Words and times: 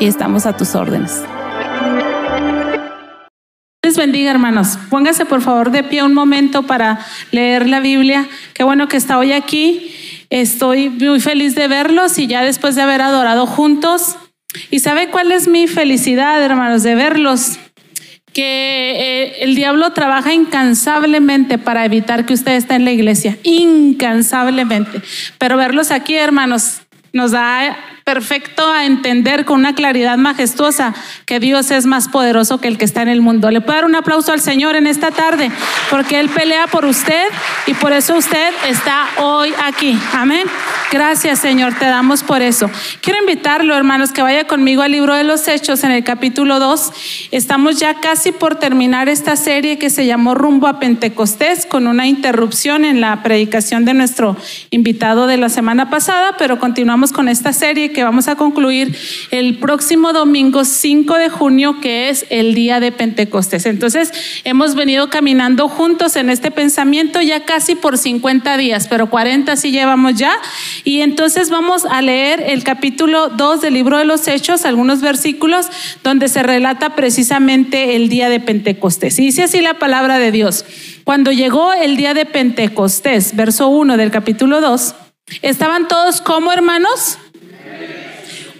y 0.00 0.06
estamos 0.06 0.46
a 0.46 0.56
tus 0.56 0.74
órdenes. 0.74 1.22
Les 3.84 3.96
bendiga, 3.96 4.30
hermanos. 4.30 4.78
Póngase 4.90 5.26
por 5.26 5.42
favor 5.42 5.70
de 5.70 5.82
pie 5.82 6.02
un 6.02 6.14
momento 6.14 6.62
para 6.62 7.04
leer 7.32 7.68
la 7.68 7.80
Biblia. 7.80 8.28
Qué 8.54 8.62
bueno 8.64 8.88
que 8.88 8.96
está 8.96 9.18
hoy 9.18 9.32
aquí. 9.32 9.92
Estoy 10.30 10.88
muy 10.88 11.20
feliz 11.20 11.54
de 11.54 11.68
verlos 11.68 12.18
y 12.18 12.26
ya 12.26 12.42
después 12.42 12.74
de 12.74 12.82
haber 12.82 13.02
adorado 13.02 13.46
juntos. 13.46 14.16
¿Y 14.70 14.78
sabe 14.78 15.10
cuál 15.10 15.32
es 15.32 15.48
mi 15.48 15.66
felicidad, 15.66 16.42
hermanos, 16.42 16.82
de 16.82 16.94
verlos? 16.94 17.58
que 18.32 18.42
eh, 18.42 19.36
el 19.40 19.54
diablo 19.54 19.92
trabaja 19.92 20.32
incansablemente 20.32 21.58
para 21.58 21.84
evitar 21.84 22.24
que 22.24 22.34
usted 22.34 22.52
esté 22.52 22.74
en 22.74 22.84
la 22.84 22.92
iglesia, 22.92 23.36
incansablemente. 23.42 25.02
Pero 25.38 25.56
verlos 25.56 25.90
aquí, 25.90 26.14
hermanos, 26.14 26.80
nos 27.12 27.32
da 27.32 27.76
perfecto 28.04 28.70
a 28.70 28.84
entender 28.84 29.44
con 29.44 29.60
una 29.60 29.74
claridad 29.74 30.18
majestuosa 30.18 30.94
que 31.26 31.40
Dios 31.40 31.70
es 31.70 31.86
más 31.86 32.08
poderoso 32.08 32.58
que 32.58 32.68
el 32.68 32.78
que 32.78 32.84
está 32.84 33.02
en 33.02 33.08
el 33.08 33.20
mundo. 33.20 33.50
Le 33.50 33.60
puedo 33.60 33.74
dar 33.74 33.84
un 33.84 33.94
aplauso 33.94 34.32
al 34.32 34.40
Señor 34.40 34.76
en 34.76 34.86
esta 34.86 35.10
tarde, 35.10 35.50
porque 35.90 36.20
Él 36.20 36.28
pelea 36.28 36.66
por 36.66 36.84
usted 36.84 37.24
y 37.66 37.74
por 37.74 37.92
eso 37.92 38.16
usted 38.16 38.52
está 38.68 39.06
hoy 39.18 39.52
aquí. 39.64 39.98
Amén. 40.12 40.46
Gracias, 40.90 41.38
Señor, 41.38 41.74
te 41.78 41.86
damos 41.86 42.22
por 42.22 42.42
eso. 42.42 42.70
Quiero 43.00 43.18
invitarlo, 43.20 43.74
hermanos, 43.74 44.12
que 44.12 44.20
vaya 44.20 44.46
conmigo 44.46 44.82
al 44.82 44.92
libro 44.92 45.14
de 45.14 45.24
los 45.24 45.48
Hechos 45.48 45.84
en 45.84 45.90
el 45.90 46.04
capítulo 46.04 46.58
2. 46.58 47.28
Estamos 47.30 47.78
ya 47.78 47.94
casi 47.94 48.32
por 48.32 48.56
terminar 48.56 49.08
esta 49.08 49.36
serie 49.36 49.78
que 49.78 49.88
se 49.88 50.06
llamó 50.06 50.34
Rumbo 50.34 50.66
a 50.66 50.78
Pentecostés, 50.78 51.66
con 51.66 51.86
una 51.86 52.06
interrupción 52.06 52.84
en 52.84 53.00
la 53.00 53.22
predicación 53.22 53.84
de 53.84 53.94
nuestro 53.94 54.36
invitado 54.70 55.26
de 55.26 55.36
la 55.38 55.48
semana 55.48 55.88
pasada, 55.88 56.36
pero 56.38 56.58
continuamos 56.58 57.12
con 57.12 57.28
esta 57.28 57.52
serie 57.52 57.91
que 57.92 58.04
vamos 58.04 58.28
a 58.28 58.36
concluir 58.36 58.96
el 59.30 59.58
próximo 59.58 60.12
domingo 60.12 60.64
5 60.64 61.18
de 61.18 61.28
junio, 61.28 61.80
que 61.80 62.08
es 62.08 62.26
el 62.30 62.54
día 62.54 62.80
de 62.80 62.92
Pentecostés. 62.92 63.66
Entonces, 63.66 64.12
hemos 64.44 64.74
venido 64.74 65.10
caminando 65.10 65.68
juntos 65.68 66.16
en 66.16 66.30
este 66.30 66.50
pensamiento 66.50 67.20
ya 67.20 67.44
casi 67.44 67.74
por 67.74 67.98
50 67.98 68.56
días, 68.56 68.88
pero 68.88 69.10
40 69.10 69.56
sí 69.56 69.70
llevamos 69.70 70.14
ya. 70.14 70.32
Y 70.84 71.00
entonces 71.00 71.50
vamos 71.50 71.84
a 71.84 72.02
leer 72.02 72.42
el 72.46 72.64
capítulo 72.64 73.28
2 73.28 73.60
del 73.60 73.74
libro 73.74 73.98
de 73.98 74.04
los 74.04 74.26
Hechos, 74.28 74.64
algunos 74.64 75.00
versículos 75.00 75.66
donde 76.02 76.28
se 76.28 76.42
relata 76.42 76.94
precisamente 76.94 77.96
el 77.96 78.08
día 78.08 78.28
de 78.28 78.40
Pentecostés. 78.40 79.18
Y 79.18 79.26
dice 79.26 79.44
así 79.44 79.60
la 79.60 79.78
palabra 79.78 80.18
de 80.18 80.32
Dios. 80.32 80.64
Cuando 81.04 81.32
llegó 81.32 81.72
el 81.72 81.96
día 81.96 82.14
de 82.14 82.26
Pentecostés, 82.26 83.34
verso 83.34 83.68
1 83.68 83.96
del 83.96 84.10
capítulo 84.10 84.60
2, 84.60 84.94
estaban 85.42 85.88
todos 85.88 86.20
como 86.20 86.52
hermanos 86.52 87.18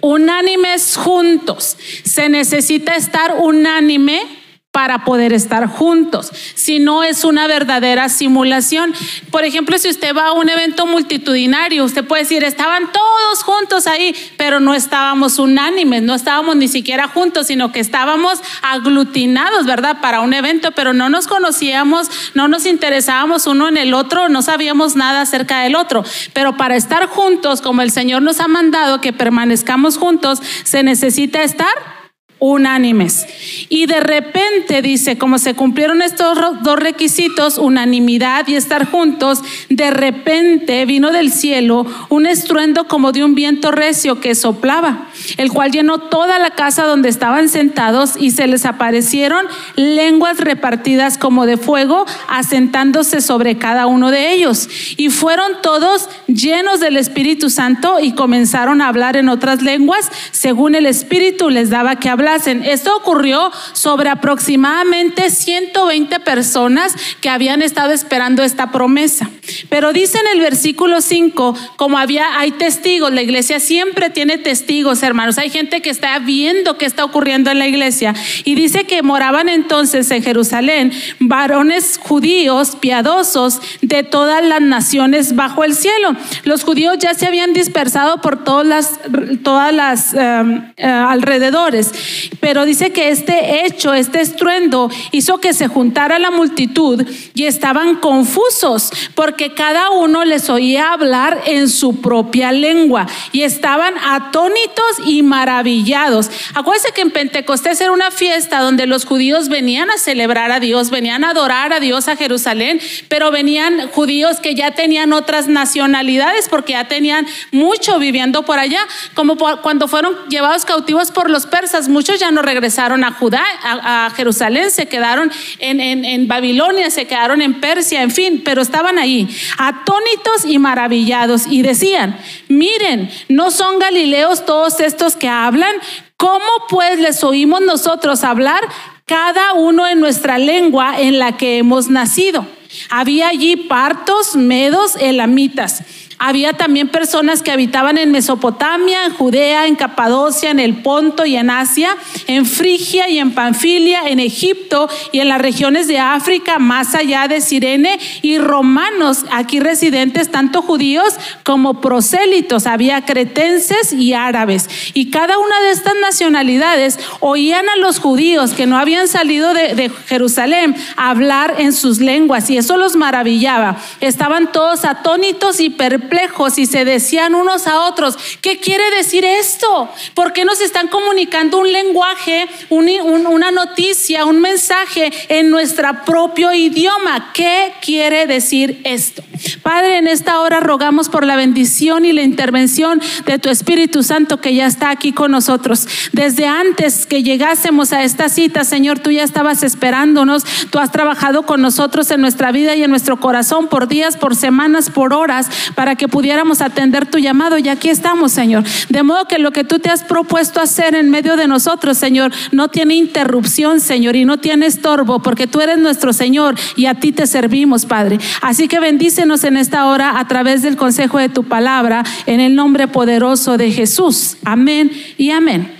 unánimes 0.03 0.97
juntos. 0.97 1.77
Se 2.03 2.29
necesita 2.29 2.95
estar 2.95 3.37
unánime 3.39 4.42
para 4.73 5.05
poder 5.05 5.33
estar 5.33 5.67
juntos, 5.67 6.31
si 6.55 6.79
no 6.79 7.03
es 7.03 7.23
una 7.23 7.45
verdadera 7.45 8.09
simulación. 8.09 8.91
Por 9.29 9.43
ejemplo, 9.43 9.77
si 9.77 9.87
usted 9.87 10.15
va 10.15 10.29
a 10.29 10.31
un 10.31 10.49
evento 10.49 10.87
multitudinario, 10.87 11.85
usted 11.85 12.03
puede 12.03 12.23
decir, 12.23 12.43
estaban 12.43 12.91
todos 12.91 13.43
juntos 13.43 13.85
ahí, 13.85 14.15
pero 14.35 14.59
no 14.59 14.73
estábamos 14.73 15.37
unánimes, 15.37 16.01
no 16.01 16.15
estábamos 16.15 16.55
ni 16.55 16.67
siquiera 16.67 17.07
juntos, 17.07 17.45
sino 17.45 17.71
que 17.71 17.79
estábamos 17.79 18.41
aglutinados, 18.63 19.67
¿verdad? 19.67 20.01
Para 20.01 20.21
un 20.21 20.33
evento, 20.33 20.71
pero 20.71 20.91
no 20.91 21.07
nos 21.07 21.27
conocíamos, 21.27 22.09
no 22.33 22.47
nos 22.47 22.65
interesábamos 22.65 23.45
uno 23.45 23.67
en 23.67 23.77
el 23.77 23.93
otro, 23.93 24.27
no 24.27 24.41
sabíamos 24.41 24.95
nada 24.95 25.21
acerca 25.21 25.59
del 25.59 25.75
otro. 25.75 26.03
Pero 26.33 26.57
para 26.57 26.75
estar 26.75 27.05
juntos, 27.05 27.61
como 27.61 27.83
el 27.83 27.91
Señor 27.91 28.23
nos 28.23 28.39
ha 28.39 28.47
mandado 28.47 29.01
que 29.01 29.13
permanezcamos 29.13 29.97
juntos, 29.97 30.41
se 30.63 30.81
necesita 30.81 31.43
estar 31.43 32.02
unánimes. 32.45 33.25
Y 33.69 33.85
de 33.85 34.01
repente 34.01 34.81
dice, 34.81 35.17
como 35.17 35.37
se 35.37 35.53
cumplieron 35.53 36.01
estos 36.01 36.37
dos 36.61 36.77
requisitos, 36.77 37.57
unanimidad 37.57 38.45
y 38.49 38.55
estar 38.55 38.85
juntos, 38.85 39.41
de 39.69 39.91
repente 39.91 40.85
vino 40.85 41.11
del 41.11 41.31
cielo 41.31 41.85
un 42.09 42.25
estruendo 42.25 42.85
como 42.89 43.13
de 43.13 43.23
un 43.23 43.33
viento 43.33 43.71
recio 43.71 44.19
que 44.19 44.35
soplaba, 44.35 45.07
el 45.37 45.53
cual 45.53 45.71
llenó 45.71 45.99
toda 45.99 46.37
la 46.37 46.49
casa 46.49 46.83
donde 46.83 47.07
estaban 47.07 47.47
sentados 47.47 48.15
y 48.19 48.31
se 48.31 48.45
les 48.47 48.65
aparecieron 48.65 49.45
lenguas 49.77 50.39
repartidas 50.39 51.17
como 51.17 51.45
de 51.45 51.55
fuego, 51.55 52.05
asentándose 52.27 53.21
sobre 53.21 53.57
cada 53.57 53.87
uno 53.87 54.11
de 54.11 54.33
ellos. 54.33 54.67
Y 54.97 55.11
fueron 55.11 55.61
todos 55.61 56.09
llenos 56.27 56.81
del 56.81 56.97
Espíritu 56.97 57.49
Santo 57.49 58.01
y 58.01 58.15
comenzaron 58.15 58.81
a 58.81 58.89
hablar 58.89 59.15
en 59.15 59.29
otras 59.29 59.61
lenguas, 59.61 60.11
según 60.31 60.75
el 60.75 60.87
Espíritu 60.87 61.49
les 61.49 61.69
daba 61.69 61.95
que 61.95 62.09
hablar 62.09 62.32
esto 62.35 62.95
ocurrió 62.95 63.51
sobre 63.73 64.09
aproximadamente 64.09 65.29
120 65.29 66.19
personas 66.21 66.95
que 67.21 67.29
habían 67.29 67.61
estado 67.61 67.91
esperando 67.91 68.43
esta 68.43 68.71
promesa. 68.71 69.29
Pero 69.69 69.93
dice 69.93 70.17
en 70.19 70.37
el 70.37 70.39
versículo 70.39 71.01
5, 71.01 71.55
como 71.75 71.97
había, 71.97 72.39
hay 72.39 72.51
testigos, 72.51 73.11
la 73.11 73.21
iglesia 73.21 73.59
siempre 73.59 74.09
tiene 74.09 74.37
testigos, 74.37 75.03
hermanos. 75.03 75.37
Hay 75.37 75.49
gente 75.49 75.81
que 75.81 75.89
está 75.89 76.17
viendo 76.19 76.77
qué 76.77 76.85
está 76.85 77.03
ocurriendo 77.03 77.51
en 77.51 77.59
la 77.59 77.67
iglesia. 77.67 78.13
Y 78.45 78.55
dice 78.55 78.85
que 78.85 79.01
moraban 79.01 79.49
entonces 79.49 80.09
en 80.11 80.23
Jerusalén 80.23 80.91
varones 81.19 81.99
judíos 82.01 82.75
piadosos 82.79 83.59
de 83.81 84.03
todas 84.03 84.43
las 84.43 84.61
naciones 84.61 85.35
bajo 85.35 85.63
el 85.63 85.75
cielo. 85.75 86.15
Los 86.43 86.63
judíos 86.63 86.97
ya 86.99 87.13
se 87.13 87.25
habían 87.25 87.53
dispersado 87.53 88.21
por 88.21 88.43
todas 88.43 88.65
las, 88.65 88.99
todas 89.43 89.73
las 89.73 90.13
em, 90.13 90.71
eh, 90.77 90.85
alrededores 90.85 91.91
pero 92.39 92.65
dice 92.65 92.91
que 92.91 93.09
este 93.09 93.65
hecho, 93.65 93.93
este 93.93 94.21
estruendo, 94.21 94.89
hizo 95.11 95.39
que 95.39 95.53
se 95.53 95.67
juntara 95.67 96.19
la 96.19 96.31
multitud 96.31 97.05
y 97.33 97.45
estaban 97.45 97.95
confusos 97.95 98.91
porque 99.15 99.53
cada 99.53 99.89
uno 99.91 100.25
les 100.25 100.49
oía 100.49 100.93
hablar 100.93 101.41
en 101.45 101.69
su 101.69 102.01
propia 102.01 102.51
lengua 102.51 103.07
y 103.31 103.43
estaban 103.43 103.93
atónitos 104.03 104.85
y 105.05 105.23
maravillados. 105.23 106.29
Acuérdense 106.53 106.91
que 106.93 107.01
en 107.01 107.11
Pentecostés 107.11 107.81
era 107.81 107.91
una 107.91 108.11
fiesta 108.11 108.59
donde 108.59 108.87
los 108.87 109.05
judíos 109.05 109.49
venían 109.49 109.89
a 109.89 109.97
celebrar 109.97 110.51
a 110.51 110.59
Dios, 110.59 110.89
venían 110.89 111.23
a 111.23 111.31
adorar 111.31 111.73
a 111.73 111.79
Dios 111.79 112.07
a 112.07 112.15
Jerusalén, 112.15 112.79
pero 113.07 113.31
venían 113.31 113.89
judíos 113.89 114.39
que 114.39 114.55
ya 114.55 114.71
tenían 114.71 115.13
otras 115.13 115.47
nacionalidades 115.47 116.49
porque 116.49 116.73
ya 116.73 116.87
tenían 116.87 117.27
mucho 117.51 117.99
viviendo 117.99 118.43
por 118.43 118.59
allá, 118.59 118.81
como 119.13 119.37
cuando 119.37 119.87
fueron 119.87 120.15
llevados 120.29 120.65
cautivos 120.65 121.11
por 121.11 121.29
los 121.29 121.45
persas, 121.45 121.89
muchos 122.03 122.19
ya 122.19 122.31
no 122.31 122.41
regresaron 122.41 123.05
a 123.05 123.13
Judá, 123.13 123.45
a, 123.61 124.11
Jerusalén, 124.13 124.71
se 124.71 124.87
quedaron 124.87 125.31
en, 125.59 125.79
en 125.79 126.27
Babilonia, 126.27 126.89
se 126.89 127.05
quedaron 127.05 127.41
en 127.41 127.61
Persia, 127.61 128.01
en 128.01 128.11
fin, 128.11 128.41
pero 128.43 128.61
estaban 128.61 128.99
ahí, 128.99 129.25
atónitos 129.57 130.43
y 130.45 130.59
maravillados, 130.59 131.47
y 131.47 131.61
decían, 131.61 132.19
miren, 132.49 133.09
¿no 133.29 133.51
son 133.51 133.79
galileos 133.79 134.45
todos 134.45 134.81
estos 134.81 135.15
que 135.15 135.29
hablan? 135.29 135.73
¿Cómo 136.17 136.45
pues 136.67 136.99
les 136.99 137.23
oímos 137.23 137.61
nosotros 137.61 138.25
hablar 138.25 138.59
cada 139.05 139.53
uno 139.53 139.87
en 139.87 140.01
nuestra 140.01 140.37
lengua 140.37 140.99
en 140.99 141.19
la 141.19 141.37
que 141.37 141.59
hemos 141.59 141.87
nacido? 141.87 142.45
Había 142.89 143.29
allí 143.29 143.55
partos, 143.55 144.35
medos, 144.35 144.97
elamitas 144.97 145.83
había 146.25 146.53
también 146.53 146.87
personas 146.87 147.41
que 147.41 147.51
habitaban 147.51 147.97
en 147.97 148.09
Mesopotamia, 148.11 149.03
en 149.03 149.13
Judea, 149.13 149.67
en 149.67 149.75
Capadocia, 149.75 150.51
en 150.51 150.61
el 150.61 150.75
Ponto 150.75 151.25
y 151.25 151.35
en 151.35 151.49
Asia, 151.49 151.97
en 152.27 152.45
Frigia 152.45 153.09
y 153.09 153.19
en 153.19 153.31
Panfilia, 153.31 154.03
en 154.07 154.21
Egipto 154.21 154.87
y 155.11 155.19
en 155.19 155.27
las 155.27 155.41
regiones 155.41 155.89
de 155.89 155.99
África, 155.99 156.59
más 156.59 156.95
allá 156.95 157.27
de 157.27 157.41
Sirene, 157.41 157.99
y 158.21 158.37
romanos 158.37 159.25
aquí 159.33 159.59
residentes, 159.59 160.31
tanto 160.31 160.61
judíos 160.61 161.13
como 161.43 161.81
prosélitos. 161.81 162.67
Había 162.67 163.03
cretenses 163.03 163.91
y 163.91 164.13
árabes. 164.13 164.69
Y 164.93 165.11
cada 165.11 165.37
una 165.37 165.59
de 165.59 165.71
estas 165.71 165.95
nacionalidades 166.01 166.99
oían 167.19 167.67
a 167.67 167.75
los 167.75 167.99
judíos 167.99 168.53
que 168.53 168.65
no 168.65 168.77
habían 168.77 169.09
salido 169.09 169.53
de, 169.53 169.91
Jerusalén 170.07 170.73
hablar 170.95 171.55
en 171.57 171.73
sus 171.73 171.99
lenguas 171.99 172.49
y 172.49 172.57
eso 172.57 172.77
los 172.77 172.95
maravillaba. 172.95 173.75
Estaban 173.99 174.53
todos 174.53 174.85
atónitos 174.85 175.59
y 175.59 175.69
perplejos 175.69 176.12
y 176.57 176.65
se 176.65 176.85
decían 176.85 177.35
unos 177.35 177.67
a 177.67 177.81
otros, 177.81 178.17
¿qué 178.41 178.59
quiere 178.59 178.83
decir 178.91 179.25
esto? 179.25 179.89
¿Por 180.13 180.33
qué 180.33 180.45
nos 180.45 180.61
están 180.61 180.87
comunicando 180.87 181.59
un 181.59 181.71
lenguaje, 181.71 182.47
una 182.69 183.51
noticia, 183.51 184.25
un 184.25 184.39
mensaje 184.39 185.11
en 185.29 185.49
nuestro 185.49 185.89
propio 186.05 186.53
idioma? 186.53 187.31
¿Qué 187.33 187.73
quiere 187.81 188.25
decir 188.27 188.81
esto? 188.83 189.23
Padre, 189.61 189.97
en 189.97 190.07
esta 190.07 190.39
hora 190.39 190.59
rogamos 190.59 191.09
por 191.09 191.25
la 191.25 191.35
bendición 191.35 192.05
y 192.05 192.13
la 192.13 192.21
intervención 192.21 193.01
de 193.25 193.39
tu 193.39 193.49
Espíritu 193.49 194.03
Santo 194.03 194.39
que 194.39 194.53
ya 194.53 194.67
está 194.67 194.89
aquí 194.89 195.11
con 195.11 195.31
nosotros. 195.31 195.87
Desde 196.11 196.45
antes 196.45 197.05
que 197.05 197.23
llegásemos 197.23 197.91
a 197.91 198.03
esta 198.03 198.29
cita, 198.29 198.63
Señor, 198.63 198.99
tú 198.99 199.11
ya 199.11 199.23
estabas 199.23 199.63
esperándonos, 199.63 200.43
tú 200.69 200.79
has 200.79 200.91
trabajado 200.91 201.43
con 201.43 201.61
nosotros 201.61 202.11
en 202.11 202.21
nuestra 202.21 202.51
vida 202.51 202.75
y 202.75 202.83
en 202.83 202.89
nuestro 202.89 203.19
corazón 203.19 203.67
por 203.67 203.87
días, 203.87 204.17
por 204.17 204.35
semanas, 204.35 204.89
por 204.89 205.13
horas, 205.13 205.49
para 205.75 205.95
que 205.95 206.02
que 206.03 206.09
pudiéramos 206.09 206.59
atender 206.59 207.05
tu 207.05 207.17
llamado 207.17 207.57
y 207.57 207.69
aquí 207.69 207.87
estamos, 207.87 208.33
Señor. 208.33 208.65
De 208.89 209.03
modo 209.03 209.23
que 209.25 209.39
lo 209.39 209.51
que 209.51 209.63
tú 209.63 209.79
te 209.79 209.89
has 209.89 210.03
propuesto 210.03 210.59
hacer 210.59 210.95
en 210.95 211.09
medio 211.09 211.37
de 211.37 211.47
nosotros, 211.47 211.97
Señor, 211.97 212.33
no 212.51 212.67
tiene 212.67 212.95
interrupción, 212.95 213.79
Señor, 213.79 214.17
y 214.17 214.25
no 214.25 214.37
tiene 214.37 214.65
estorbo, 214.65 215.21
porque 215.21 215.47
tú 215.47 215.61
eres 215.61 215.77
nuestro 215.77 216.11
Señor 216.11 216.55
y 216.75 216.87
a 216.87 216.95
ti 216.95 217.13
te 217.13 217.25
servimos, 217.25 217.85
Padre. 217.85 218.19
Así 218.41 218.67
que 218.67 218.81
bendícenos 218.81 219.45
en 219.45 219.55
esta 219.55 219.85
hora 219.85 220.19
a 220.19 220.27
través 220.27 220.61
del 220.61 220.75
consejo 220.75 221.19
de 221.19 221.29
tu 221.29 221.45
palabra, 221.45 222.03
en 222.25 222.41
el 222.41 222.53
nombre 222.53 222.89
poderoso 222.89 223.57
de 223.57 223.71
Jesús. 223.71 224.35
Amén 224.43 224.91
y 225.17 225.31
amén. 225.31 225.73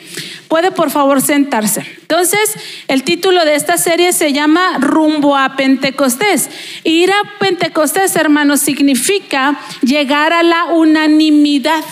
Puede 0.48 0.72
por 0.72 0.90
favor 0.90 1.22
sentarse. 1.22 2.03
Entonces, 2.14 2.54
el 2.90 3.02
título 3.02 3.44
de 3.44 3.56
esta 3.56 3.76
serie 3.76 4.14
se 4.14 4.34
llama 4.34 4.78
Rumbo 4.80 5.36
a 5.36 5.56
Pentecostés. 5.56 6.48
Ir 6.84 7.10
a 7.10 7.40
Pentecostés, 7.40 8.16
hermanos, 8.16 8.60
significa 8.60 9.60
llegar 9.82 10.32
a 10.32 10.44
la 10.44 10.66
unanimidad. 10.66 11.84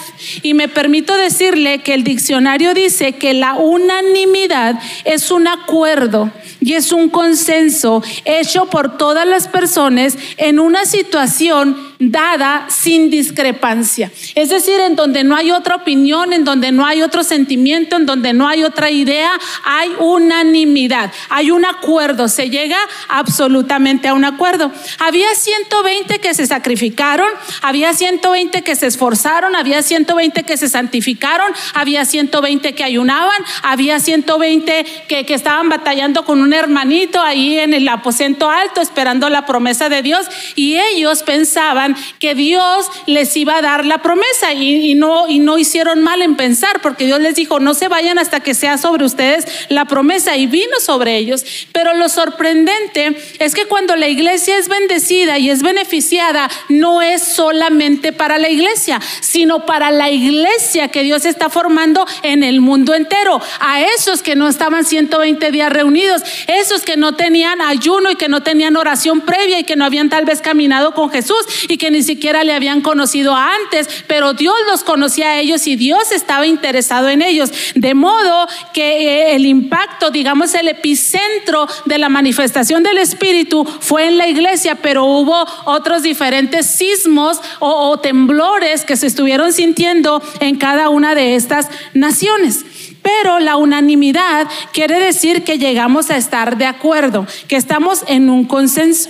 Y 0.44 0.54
me 0.54 0.68
permito 0.68 1.18
decirle 1.18 1.80
que 1.80 1.96
el 1.96 2.04
diccionario 2.04 2.76
dice 2.76 3.14
que 3.14 3.34
la 3.34 3.56
unanimidad 3.56 4.80
es 5.06 5.32
un 5.32 5.48
acuerdo 5.48 6.32
y 6.60 6.74
es 6.74 6.92
un 6.92 7.10
consenso 7.10 8.04
hecho 8.24 8.68
por 8.68 8.98
todas 8.98 9.28
las 9.28 9.48
personas 9.48 10.16
en 10.38 10.60
una 10.60 10.86
situación 10.86 11.92
dada 11.98 12.68
sin 12.70 13.10
discrepancia. 13.10 14.12
Es 14.36 14.50
decir, 14.50 14.80
en 14.80 14.96
donde 14.96 15.24
no 15.24 15.36
hay 15.36 15.52
otra 15.52 15.78
opinión, 15.78 16.34
en 16.34 16.46
donde 16.46 16.72
no 16.72 16.86
hay 16.86 17.02
otro 17.02 17.24
sentimiento, 17.24 17.96
en 17.96 18.06
donde 18.06 18.34
no 18.34 18.48
hay 18.48 18.64
otra 18.64 18.92
idea, 18.92 19.32
hay 19.66 19.90
unanimidad, 20.14 21.12
hay 21.30 21.52
un 21.52 21.66
acuerdo, 21.66 22.28
se 22.28 22.50
llega 22.50 22.78
absolutamente 23.08 24.08
a 24.08 24.14
un 24.14 24.26
acuerdo. 24.26 24.72
Había 25.00 25.34
120 25.36 26.20
que 26.20 26.34
se 26.34 26.46
sacrificaron, 26.48 27.30
había 27.62 27.94
120 27.94 28.62
que 28.64 28.76
se 28.76 28.88
esforzaron, 28.88 29.56
había 29.56 29.82
120 29.82 30.44
que 30.44 30.58
se 30.58 30.70
santificaron, 30.70 31.52
había 31.74 32.06
120 32.06 32.74
que 32.76 32.84
ayunaban, 32.84 33.42
había 33.64 34.00
120 34.00 34.86
que, 35.08 35.26
que 35.26 35.34
estaban 35.34 35.70
batallando 35.70 36.26
con 36.26 36.42
un 36.42 36.54
hermanito 36.54 37.22
ahí 37.22 37.60
en 37.60 37.74
el 37.74 37.88
aposento 37.88 38.50
alto 38.50 38.82
esperando 38.82 39.30
la 39.30 39.46
promesa 39.46 39.90
de 39.90 40.02
Dios 40.02 40.28
y 40.56 40.78
ellos 40.78 41.24
pensaban 41.24 41.96
que 42.20 42.36
Dios 42.36 42.90
les 43.06 43.36
iba 43.38 43.58
a 43.58 43.62
dar 43.62 43.86
la 43.86 44.02
promesa 44.02 44.54
y, 44.54 44.96
no, 44.96 45.28
y 45.28 45.40
no 45.40 45.58
hicieron 45.58 46.02
mal 46.02 46.22
en 46.22 46.36
pensar, 46.36 46.82
porque 46.82 47.06
Dios 47.06 47.20
les 47.20 47.36
dijo, 47.36 47.60
no 47.60 47.74
se 47.74 47.88
vayan 47.88 48.20
hasta 48.20 48.42
que 48.42 48.54
sea 48.54 48.78
sobre 48.78 49.06
ustedes 49.06 49.46
la 49.70 49.86
promesa 49.92 50.38
y 50.38 50.48
vino 50.48 50.80
sobre 50.80 51.18
ellos. 51.18 51.44
Pero 51.74 51.94
lo 51.94 52.08
sorprendente 52.08 53.14
es 53.40 53.54
que 53.54 53.66
cuando 53.66 53.98
la 53.98 54.08
iglesia 54.08 54.58
es 54.58 54.70
bendecida 54.70 55.38
y 55.38 55.50
es 55.50 55.62
beneficiada, 55.62 56.50
no 56.70 57.02
es 57.02 57.22
solamente 57.22 58.14
para 58.14 58.38
la 58.38 58.50
iglesia, 58.50 59.02
sino 59.20 59.66
para 59.66 59.92
la 59.92 60.10
iglesia 60.10 60.88
que 60.88 61.04
Dios 61.04 61.26
está 61.26 61.50
formando 61.50 62.08
en 62.24 62.44
el 62.44 62.62
mundo 62.62 62.96
entero. 62.96 63.42
A 63.60 63.82
esos 63.82 64.24
que 64.24 64.38
no 64.38 64.48
estaban 64.48 64.86
120 64.86 65.52
días 65.52 65.72
reunidos, 65.72 66.22
esos 66.48 66.84
que 66.84 66.96
no 66.96 67.16
tenían 67.16 67.62
ayuno 67.62 68.12
y 68.12 68.16
que 68.16 68.30
no 68.30 68.42
tenían 68.42 68.78
oración 68.78 69.22
previa 69.22 69.60
y 69.60 69.66
que 69.66 69.76
no 69.76 69.84
habían 69.84 70.10
tal 70.10 70.24
vez 70.24 70.42
caminado 70.42 70.94
con 70.94 71.10
Jesús 71.10 71.46
y 71.68 71.78
que 71.78 71.92
ni 71.92 72.02
siquiera 72.02 72.46
le 72.46 72.54
habían 72.54 72.80
conocido 72.80 73.36
antes, 73.36 74.06
pero 74.08 74.34
Dios 74.34 74.56
los 74.68 74.84
conocía 74.84 75.32
a 75.32 75.40
ellos 75.40 75.68
y 75.68 75.76
Dios 75.76 76.14
estaba 76.14 76.48
interesado 76.48 77.10
en 77.10 77.22
ellos. 77.22 77.52
De 77.76 77.94
modo 77.94 78.48
que 78.74 79.32
eh, 79.32 79.36
el 79.36 79.46
impacto, 79.46 79.81
digamos, 80.12 80.54
el 80.54 80.68
epicentro 80.68 81.68
de 81.86 81.98
la 81.98 82.10
manifestación 82.10 82.84
del 82.84 82.98
Espíritu 82.98 83.66
fue 83.66 84.08
en 84.08 84.18
la 84.18 84.28
iglesia, 84.28 84.76
pero 84.76 85.06
hubo 85.06 85.46
otros 85.66 86.04
diferentes 86.04 86.66
sismos 86.66 87.40
o, 87.60 87.90
o 87.90 88.00
temblores 88.00 88.86
que 88.86 88.98
se 88.98 89.08
estuvieron 89.08 89.54
sintiendo 89.54 90.22
en 90.40 90.58
cada 90.58 90.90
una 90.90 91.16
de 91.16 91.36
estas 91.36 91.70
naciones. 91.94 92.66
Pero 93.02 93.40
la 93.40 93.58
unanimidad 93.58 94.48
quiere 94.74 95.00
decir 95.00 95.44
que 95.44 95.58
llegamos 95.58 96.12
a 96.12 96.18
estar 96.18 96.58
de 96.58 96.66
acuerdo, 96.66 97.26
que 97.48 97.56
estamos 97.56 98.04
en 98.08 98.30
un 98.30 98.46
consenso. 98.46 99.10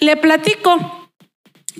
Le 0.00 0.16
platico 0.16 0.99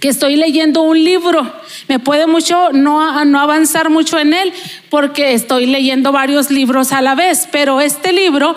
que 0.00 0.08
estoy 0.08 0.36
leyendo 0.36 0.82
un 0.82 1.02
libro. 1.02 1.52
Me 1.88 1.98
puede 1.98 2.26
mucho 2.26 2.72
no, 2.72 3.24
no 3.24 3.40
avanzar 3.40 3.90
mucho 3.90 4.18
en 4.18 4.32
él 4.34 4.52
porque 4.88 5.34
estoy 5.34 5.66
leyendo 5.66 6.10
varios 6.10 6.50
libros 6.50 6.92
a 6.92 7.02
la 7.02 7.14
vez, 7.14 7.48
pero 7.52 7.80
este 7.80 8.12
libro 8.12 8.54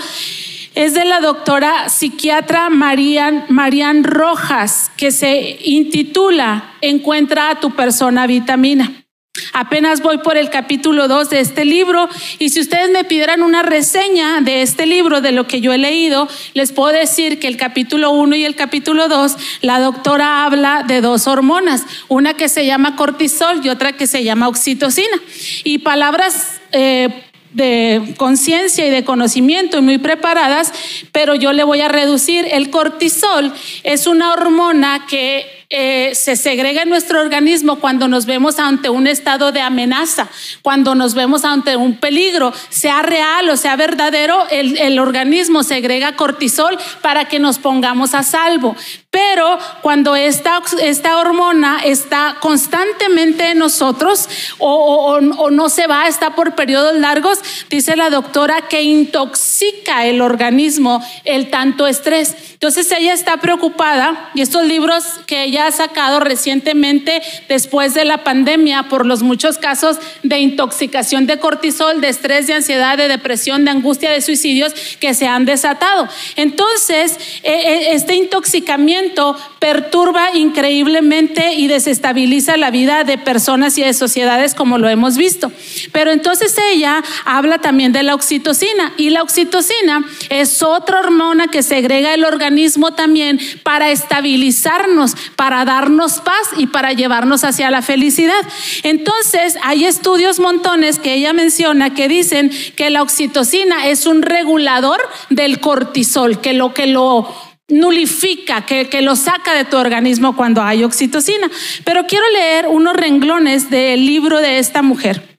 es 0.75 0.93
de 0.95 1.05
la 1.05 1.19
doctora 1.19 1.89
psiquiatra 1.89 2.69
Marian, 2.69 3.45
Marian 3.49 4.03
Rojas, 4.03 4.91
que 4.97 5.11
se 5.11 5.59
intitula 5.63 6.71
Encuentra 6.81 7.51
a 7.51 7.59
tu 7.59 7.71
persona 7.71 8.25
vitamina. 8.27 9.02
Apenas 9.51 10.01
voy 10.01 10.19
por 10.19 10.37
el 10.37 10.51
capítulo 10.51 11.07
2 11.07 11.31
de 11.31 11.39
este 11.39 11.65
libro 11.65 12.07
y 12.37 12.49
si 12.49 12.59
ustedes 12.59 12.91
me 12.91 13.03
pidieran 13.03 13.41
una 13.41 13.63
reseña 13.63 14.41
de 14.41 14.61
este 14.61 14.85
libro, 14.85 15.21
de 15.21 15.31
lo 15.31 15.47
que 15.47 15.59
yo 15.59 15.73
he 15.73 15.79
leído, 15.79 16.27
les 16.53 16.71
puedo 16.71 16.95
decir 16.95 17.39
que 17.39 17.47
el 17.47 17.57
capítulo 17.57 18.11
1 18.11 18.35
y 18.35 18.45
el 18.45 18.53
capítulo 18.55 19.07
2, 19.07 19.35
la 19.61 19.79
doctora 19.79 20.45
habla 20.45 20.83
de 20.87 21.01
dos 21.01 21.25
hormonas, 21.25 21.83
una 22.09 22.35
que 22.35 22.47
se 22.47 22.67
llama 22.67 22.95
cortisol 22.95 23.61
y 23.63 23.69
otra 23.69 23.93
que 23.93 24.05
se 24.05 24.23
llama 24.23 24.47
oxitocina. 24.47 25.17
Y 25.63 25.79
palabras... 25.79 26.61
Eh, 26.71 27.09
de 27.53 28.15
conciencia 28.17 28.83
y 28.87 28.89
de 28.89 29.03
conocimiento 29.03 29.77
y 29.77 29.81
muy 29.81 29.99
preparadas, 29.99 30.73
pero 31.11 31.35
yo 31.35 31.53
le 31.53 31.63
voy 31.63 31.81
a 31.81 31.87
reducir. 31.87 32.47
El 32.49 32.71
cortisol 32.71 33.53
es 33.83 34.07
una 34.07 34.33
hormona 34.33 35.05
que 35.07 35.62
eh, 35.69 36.11
se 36.15 36.35
segrega 36.35 36.83
en 36.83 36.89
nuestro 36.89 37.21
organismo 37.21 37.77
cuando 37.79 38.07
nos 38.07 38.25
vemos 38.25 38.59
ante 38.59 38.89
un 38.89 39.07
estado 39.07 39.51
de 39.51 39.61
amenaza, 39.61 40.27
cuando 40.61 40.95
nos 40.95 41.13
vemos 41.13 41.45
ante 41.45 41.75
un 41.75 41.97
peligro, 41.97 42.53
sea 42.69 43.01
real 43.01 43.49
o 43.49 43.57
sea 43.57 43.75
verdadero, 43.75 44.47
el, 44.49 44.77
el 44.77 44.99
organismo 44.99 45.63
segrega 45.63 46.15
cortisol 46.15 46.77
para 47.01 47.25
que 47.25 47.39
nos 47.39 47.59
pongamos 47.59 48.13
a 48.13 48.23
salvo. 48.23 48.75
Pero 49.13 49.59
cuando 49.83 50.15
esta, 50.15 50.59
esta 50.81 51.19
hormona 51.19 51.81
está 51.85 52.37
constantemente 52.39 53.51
en 53.51 53.59
nosotros 53.59 54.27
o, 54.57 55.19
o, 55.37 55.51
no 55.51 55.69
se 55.69 55.85
va, 55.85 56.07
está 56.07 56.33
por 56.33 56.55
periodos 56.55 56.95
largos, 56.95 57.37
dice 57.69 57.95
la 57.95 58.09
doctora 58.09 58.67
que 58.67 58.81
intoxica 58.81 60.07
el 60.07 60.19
organismo 60.19 60.99
el 61.25 61.51
tanto 61.51 61.85
estrés. 61.85 62.35
Entonces 62.53 62.91
ella 62.91 63.13
está 63.13 63.37
preocupada 63.37 64.31
y 64.33 64.41
estos 64.41 64.65
libros 64.65 65.03
que 65.27 65.43
ella 65.43 65.52
ha 65.57 65.71
sacado 65.71 66.19
recientemente 66.19 67.21
después 67.47 67.93
de 67.93 68.05
la 68.05 68.23
pandemia 68.23 68.83
por 68.83 69.05
los 69.05 69.23
muchos 69.23 69.57
casos 69.57 69.97
de 70.23 70.39
intoxicación 70.39 71.27
de 71.27 71.39
cortisol, 71.39 72.01
de 72.01 72.09
estrés, 72.09 72.47
de 72.47 72.53
ansiedad, 72.53 72.97
de 72.97 73.07
depresión, 73.07 73.65
de 73.65 73.71
angustia, 73.71 74.11
de 74.11 74.21
suicidios 74.21 74.73
que 74.99 75.13
se 75.13 75.27
han 75.27 75.45
desatado. 75.45 76.07
Entonces, 76.35 77.17
e, 77.43 77.51
e, 77.51 77.93
este 77.93 78.15
intoxicamiento 78.15 79.35
perturba 79.59 80.35
increíblemente 80.35 81.53
y 81.53 81.67
desestabiliza 81.67 82.57
la 82.57 82.71
vida 82.71 83.03
de 83.03 83.17
personas 83.17 83.77
y 83.77 83.83
de 83.83 83.93
sociedades 83.93 84.55
como 84.55 84.77
lo 84.77 84.89
hemos 84.89 85.17
visto. 85.17 85.51
Pero 85.91 86.11
entonces 86.11 86.55
ella 86.71 87.03
habla 87.25 87.59
también 87.59 87.91
de 87.91 88.03
la 88.03 88.15
oxitocina 88.15 88.93
y 88.97 89.09
la 89.09 89.23
oxitocina 89.23 90.05
es 90.29 90.63
otra 90.63 90.99
hormona 90.99 91.47
que 91.47 91.63
segrega 91.63 92.13
el 92.13 92.25
organismo 92.25 92.93
también 92.93 93.39
para 93.63 93.91
estabilizarnos, 93.91 95.15
darnos 95.49 96.19
paz 96.21 96.49
y 96.57 96.67
para 96.67 96.93
llevarnos 96.93 97.43
hacia 97.43 97.71
la 97.71 97.81
felicidad. 97.81 98.41
Entonces, 98.83 99.57
hay 99.63 99.85
estudios 99.85 100.39
montones 100.39 100.99
que 100.99 101.13
ella 101.13 101.33
menciona 101.33 101.93
que 101.93 102.07
dicen 102.07 102.51
que 102.75 102.89
la 102.89 103.01
oxitocina 103.01 103.87
es 103.87 104.05
un 104.05 104.21
regulador 104.21 104.99
del 105.29 105.59
cortisol, 105.59 106.41
que 106.41 106.53
lo 106.53 106.73
que 106.73 106.87
lo 106.87 107.33
nulifica, 107.69 108.65
que, 108.65 108.89
que, 108.89 109.01
lo 109.01 109.15
saca 109.15 109.53
de 109.53 109.65
tu 109.65 109.77
organismo 109.77 110.35
cuando 110.35 110.61
hay 110.61 110.83
oxitocina. 110.83 111.49
Pero 111.83 112.05
quiero 112.07 112.25
leer 112.31 112.67
unos 112.67 112.95
renglones 112.95 113.69
del 113.69 114.05
libro 114.05 114.39
de 114.39 114.59
esta 114.59 114.81
mujer. 114.81 115.37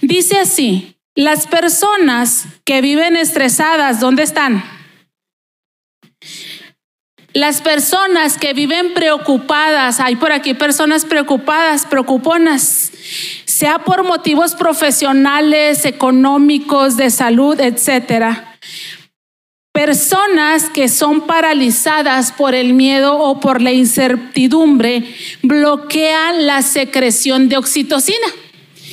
Dice 0.00 0.38
así, 0.38 0.96
las 1.14 1.46
personas 1.46 2.46
que 2.64 2.80
viven 2.80 3.16
estresadas, 3.16 4.00
¿dónde 4.00 4.22
están? 4.22 4.64
Las 7.34 7.62
personas 7.62 8.36
que 8.36 8.52
viven 8.52 8.92
preocupadas, 8.92 10.00
hay 10.00 10.16
por 10.16 10.32
aquí 10.32 10.52
personas 10.52 11.06
preocupadas, 11.06 11.86
preocuponas, 11.86 12.92
sea 13.46 13.78
por 13.78 14.04
motivos 14.04 14.54
profesionales, 14.54 15.86
económicos, 15.86 16.98
de 16.98 17.10
salud, 17.10 17.58
etcétera. 17.58 18.58
Personas 19.72 20.68
que 20.68 20.88
son 20.88 21.22
paralizadas 21.22 22.32
por 22.32 22.54
el 22.54 22.74
miedo 22.74 23.18
o 23.18 23.40
por 23.40 23.62
la 23.62 23.72
incertidumbre 23.72 25.14
bloquean 25.42 26.46
la 26.46 26.60
secreción 26.60 27.48
de 27.48 27.56
oxitocina. 27.56 28.26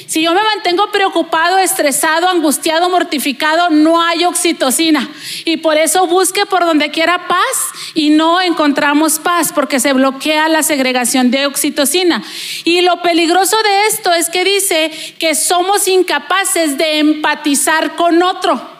Si 0.09 0.23
yo 0.23 0.33
me 0.33 0.41
mantengo 0.41 0.91
preocupado, 0.91 1.59
estresado, 1.59 2.29
angustiado, 2.29 2.89
mortificado, 2.89 3.69
no 3.69 4.01
hay 4.01 4.25
oxitocina. 4.25 5.07
Y 5.45 5.57
por 5.57 5.77
eso 5.77 6.07
busque 6.07 6.47
por 6.47 6.65
donde 6.65 6.89
quiera 6.89 7.27
paz 7.27 7.91
y 7.93 8.09
no 8.09 8.41
encontramos 8.41 9.19
paz 9.19 9.51
porque 9.53 9.79
se 9.79 9.93
bloquea 9.93 10.49
la 10.49 10.63
segregación 10.63 11.29
de 11.29 11.45
oxitocina. 11.45 12.23
Y 12.63 12.81
lo 12.81 13.03
peligroso 13.03 13.55
de 13.61 13.85
esto 13.85 14.11
es 14.11 14.31
que 14.31 14.43
dice 14.43 14.89
que 15.19 15.35
somos 15.35 15.87
incapaces 15.87 16.79
de 16.79 16.97
empatizar 16.97 17.95
con 17.95 18.23
otro. 18.23 18.78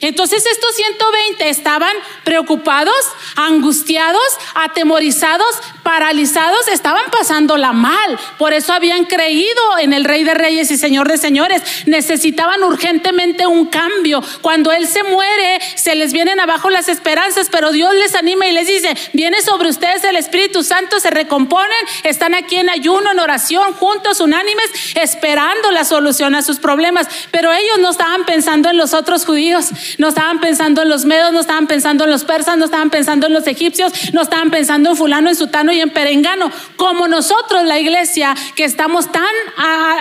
Entonces 0.00 0.44
estos 0.44 0.74
120 0.74 1.48
estaban 1.48 1.92
preocupados, 2.24 2.96
angustiados, 3.36 4.20
atemorizados, 4.56 5.46
paralizados, 5.84 6.66
estaban 6.66 7.04
pasándola 7.12 7.72
mal. 7.72 8.18
Por 8.38 8.52
eso 8.52 8.72
habían 8.72 9.04
creído 9.04 9.78
en 9.78 9.92
el 9.92 10.04
Rey 10.04 10.24
de 10.24 10.34
Reyes 10.34 10.72
y 10.72 10.76
Señor 10.76 11.06
de 11.08 11.16
Señores. 11.16 11.62
Necesitaban 11.86 12.64
urgentemente 12.64 13.46
un 13.46 13.66
cambio. 13.66 14.20
Cuando 14.42 14.72
Él 14.72 14.88
se 14.88 15.04
muere, 15.04 15.60
se 15.76 15.94
les 15.94 16.12
vienen 16.12 16.40
abajo 16.40 16.70
las 16.70 16.88
esperanzas, 16.88 17.48
pero 17.48 17.70
Dios 17.70 17.94
les 17.94 18.16
anima 18.16 18.48
y 18.48 18.52
les 18.52 18.66
dice, 18.66 18.96
viene 19.12 19.40
sobre 19.42 19.68
ustedes 19.68 20.02
el 20.02 20.16
Espíritu 20.16 20.64
Santo, 20.64 20.98
se 20.98 21.10
recomponen, 21.10 21.70
están 22.02 22.34
aquí 22.34 22.56
en 22.56 22.68
ayuno, 22.68 23.12
en 23.12 23.20
oración, 23.20 23.74
juntos, 23.74 24.18
unánimes, 24.18 24.66
esperando 24.96 25.70
la 25.70 25.84
solución 25.84 26.34
a 26.34 26.42
sus 26.42 26.58
problemas. 26.58 27.06
Pero 27.30 27.52
ellos 27.52 27.78
no 27.78 27.90
estaban 27.90 28.24
pensando 28.26 28.70
en 28.70 28.76
los 28.76 28.92
otros 28.92 29.24
judíos 29.24 29.67
no 29.98 30.08
estaban 30.08 30.40
pensando 30.40 30.82
en 30.82 30.88
los 30.88 31.04
medos, 31.04 31.32
no 31.32 31.40
estaban 31.40 31.66
pensando 31.66 32.04
en 32.04 32.10
los 32.10 32.24
persas, 32.24 32.56
no 32.56 32.64
estaban 32.64 32.90
pensando 32.90 33.26
en 33.26 33.32
los 33.32 33.46
egipcios, 33.46 34.12
no 34.12 34.22
estaban 34.22 34.50
pensando 34.50 34.90
en 34.90 34.96
fulano, 34.96 35.28
en 35.28 35.36
sutano 35.36 35.72
y 35.72 35.80
en 35.80 35.90
perengano, 35.90 36.50
como 36.76 37.08
nosotros 37.08 37.64
la 37.64 37.78
iglesia 37.78 38.34
que 38.54 38.64
estamos 38.64 39.10
tan 39.10 39.24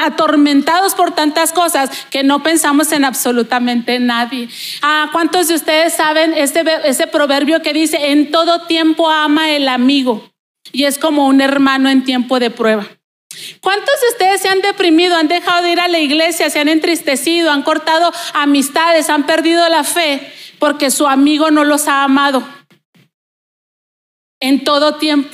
atormentados 0.06 0.96
por 0.96 1.14
tantas 1.14 1.54
cosas 1.54 1.90
que 2.10 2.24
no 2.24 2.44
pensamos 2.44 2.92
en 2.92 3.06
absolutamente 3.06 4.00
nadie. 4.00 4.50
Ah, 4.82 5.10
¿Cuántos 5.12 5.48
de 5.48 5.56
ustedes 5.56 5.94
saben 5.94 6.34
ese, 6.34 6.64
ese 6.84 7.08
proverbio 7.08 7.62
que 7.62 7.74
dice, 7.74 8.12
en 8.12 8.32
todo 8.32 8.62
tiempo 8.62 9.10
ama 9.10 9.52
el 9.52 9.68
amigo? 9.68 10.32
Y 10.72 10.84
es 10.84 10.98
como 10.98 11.28
un 11.28 11.42
hermano 11.42 11.90
en 11.90 12.04
tiempo 12.04 12.40
de 12.40 12.50
prueba. 12.50 12.86
¿Cuántos 13.62 14.02
de 14.02 14.08
ustedes 14.10 14.42
se 14.42 14.50
han 14.50 14.62
deprimido, 14.62 15.16
han 15.16 15.28
dejado 15.28 15.64
de 15.64 15.72
ir 15.72 15.80
a 15.80 15.88
la 15.88 16.00
iglesia, 16.00 16.50
se 16.50 16.60
han 16.60 16.70
entristecido, 16.70 17.52
han 17.52 17.64
cortado 17.64 18.12
amistades, 18.34 19.10
han 19.10 19.26
perdido 19.26 19.68
la 19.70 19.84
fe 19.84 20.34
porque 20.60 20.90
su 20.92 21.08
amigo 21.08 21.52
no 21.52 21.64
los 21.64 21.88
ha 21.88 22.04
amado 22.04 22.44
en 24.40 24.64
todo 24.64 24.96
tiempo? 24.96 25.30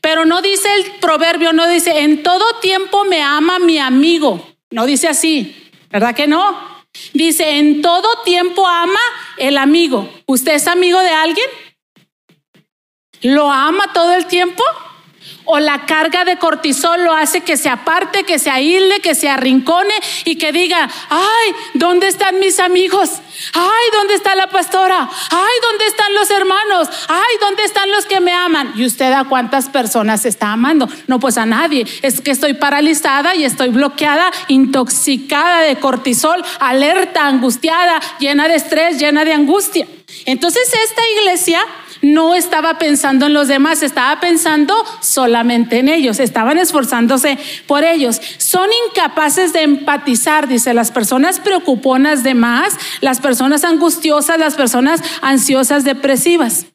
Pero 0.00 0.24
no 0.24 0.42
dice 0.42 0.68
el 0.74 0.92
proverbio, 1.00 1.52
no 1.52 1.66
dice, 1.68 2.00
en 2.00 2.22
todo 2.22 2.44
tiempo 2.60 3.04
me 3.04 3.22
ama 3.22 3.58
mi 3.58 3.78
amigo. 3.78 4.54
No 4.70 4.86
dice 4.86 5.08
así, 5.08 5.70
¿verdad 5.90 6.14
que 6.14 6.26
no? 6.26 6.76
Dice, 7.12 7.58
en 7.58 7.82
todo 7.82 8.08
tiempo 8.24 8.66
ama 8.66 8.98
el 9.36 9.58
amigo. 9.58 10.10
¿Usted 10.26 10.54
es 10.54 10.66
amigo 10.66 10.98
de 11.00 11.10
alguien? 11.10 11.46
¿Lo 13.22 13.50
ama 13.50 13.92
todo 13.92 14.14
el 14.14 14.26
tiempo? 14.26 14.62
O 15.46 15.58
la 15.58 15.86
carga 15.86 16.24
de 16.24 16.36
cortisol 16.36 17.04
lo 17.04 17.12
hace 17.12 17.40
que 17.40 17.56
se 17.56 17.68
aparte, 17.68 18.24
que 18.24 18.38
se 18.38 18.50
aísle, 18.50 19.00
que 19.00 19.14
se 19.14 19.28
arrincone 19.28 19.94
y 20.24 20.36
que 20.36 20.52
diga, 20.52 20.88
ay, 21.08 21.54
¿dónde 21.74 22.08
están 22.08 22.38
mis 22.38 22.60
amigos? 22.60 23.10
Ay, 23.54 23.84
¿dónde 23.92 24.14
está 24.14 24.34
la 24.34 24.48
pastora? 24.48 25.08
Ay, 25.30 25.54
¿dónde 25.62 25.86
están 25.86 26.14
los 26.14 26.30
hermanos? 26.30 26.88
Ay, 27.08 27.36
¿dónde 27.40 27.64
están 27.64 27.90
los 27.90 28.06
que 28.06 28.20
me 28.20 28.32
aman? 28.32 28.72
¿Y 28.76 28.84
usted 28.84 29.12
a 29.12 29.24
cuántas 29.24 29.68
personas 29.68 30.24
está 30.24 30.52
amando? 30.52 30.88
No, 31.06 31.20
pues 31.20 31.38
a 31.38 31.46
nadie. 31.46 31.86
Es 32.02 32.20
que 32.20 32.30
estoy 32.30 32.54
paralizada 32.54 33.34
y 33.34 33.44
estoy 33.44 33.68
bloqueada, 33.68 34.30
intoxicada 34.48 35.60
de 35.60 35.76
cortisol, 35.76 36.42
alerta, 36.60 37.26
angustiada, 37.26 38.00
llena 38.18 38.48
de 38.48 38.56
estrés, 38.56 38.98
llena 38.98 39.24
de 39.24 39.32
angustia. 39.32 39.86
Entonces 40.24 40.62
esta 40.84 41.02
iglesia 41.20 41.60
no 42.12 42.34
estaba 42.34 42.78
pensando 42.78 43.26
en 43.26 43.34
los 43.34 43.48
demás, 43.48 43.82
estaba 43.82 44.20
pensando 44.20 44.74
solamente 45.00 45.78
en 45.78 45.88
ellos, 45.88 46.20
estaban 46.20 46.58
esforzándose 46.58 47.38
por 47.66 47.84
ellos. 47.84 48.20
Son 48.38 48.68
incapaces 48.88 49.52
de 49.52 49.62
empatizar, 49.62 50.48
dice, 50.48 50.74
las 50.74 50.90
personas 50.90 51.40
preocuponas 51.40 52.22
de 52.22 52.34
más, 52.34 52.74
las 53.00 53.20
personas 53.20 53.64
angustiosas, 53.64 54.38
las 54.38 54.54
personas 54.54 55.00
ansiosas, 55.22 55.84
depresivas. 55.84 56.66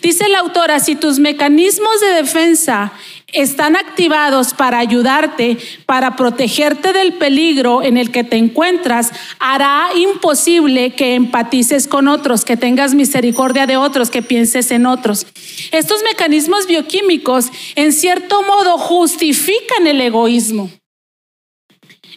Dice 0.00 0.28
la 0.28 0.38
autora, 0.38 0.80
si 0.80 0.96
tus 0.96 1.18
mecanismos 1.18 2.00
de 2.00 2.08
defensa 2.14 2.92
están 3.32 3.76
activados 3.76 4.54
para 4.54 4.78
ayudarte, 4.78 5.58
para 5.84 6.16
protegerte 6.16 6.92
del 6.92 7.14
peligro 7.14 7.82
en 7.82 7.96
el 7.96 8.12
que 8.12 8.24
te 8.24 8.36
encuentras, 8.36 9.10
hará 9.38 9.88
imposible 9.96 10.94
que 10.94 11.14
empatices 11.14 11.88
con 11.88 12.08
otros, 12.08 12.44
que 12.44 12.56
tengas 12.56 12.94
misericordia 12.94 13.66
de 13.66 13.76
otros, 13.76 14.10
que 14.10 14.22
pienses 14.22 14.70
en 14.70 14.86
otros. 14.86 15.26
Estos 15.72 16.02
mecanismos 16.04 16.66
bioquímicos, 16.66 17.50
en 17.74 17.92
cierto 17.92 18.42
modo, 18.42 18.78
justifican 18.78 19.86
el 19.86 20.00
egoísmo 20.00 20.70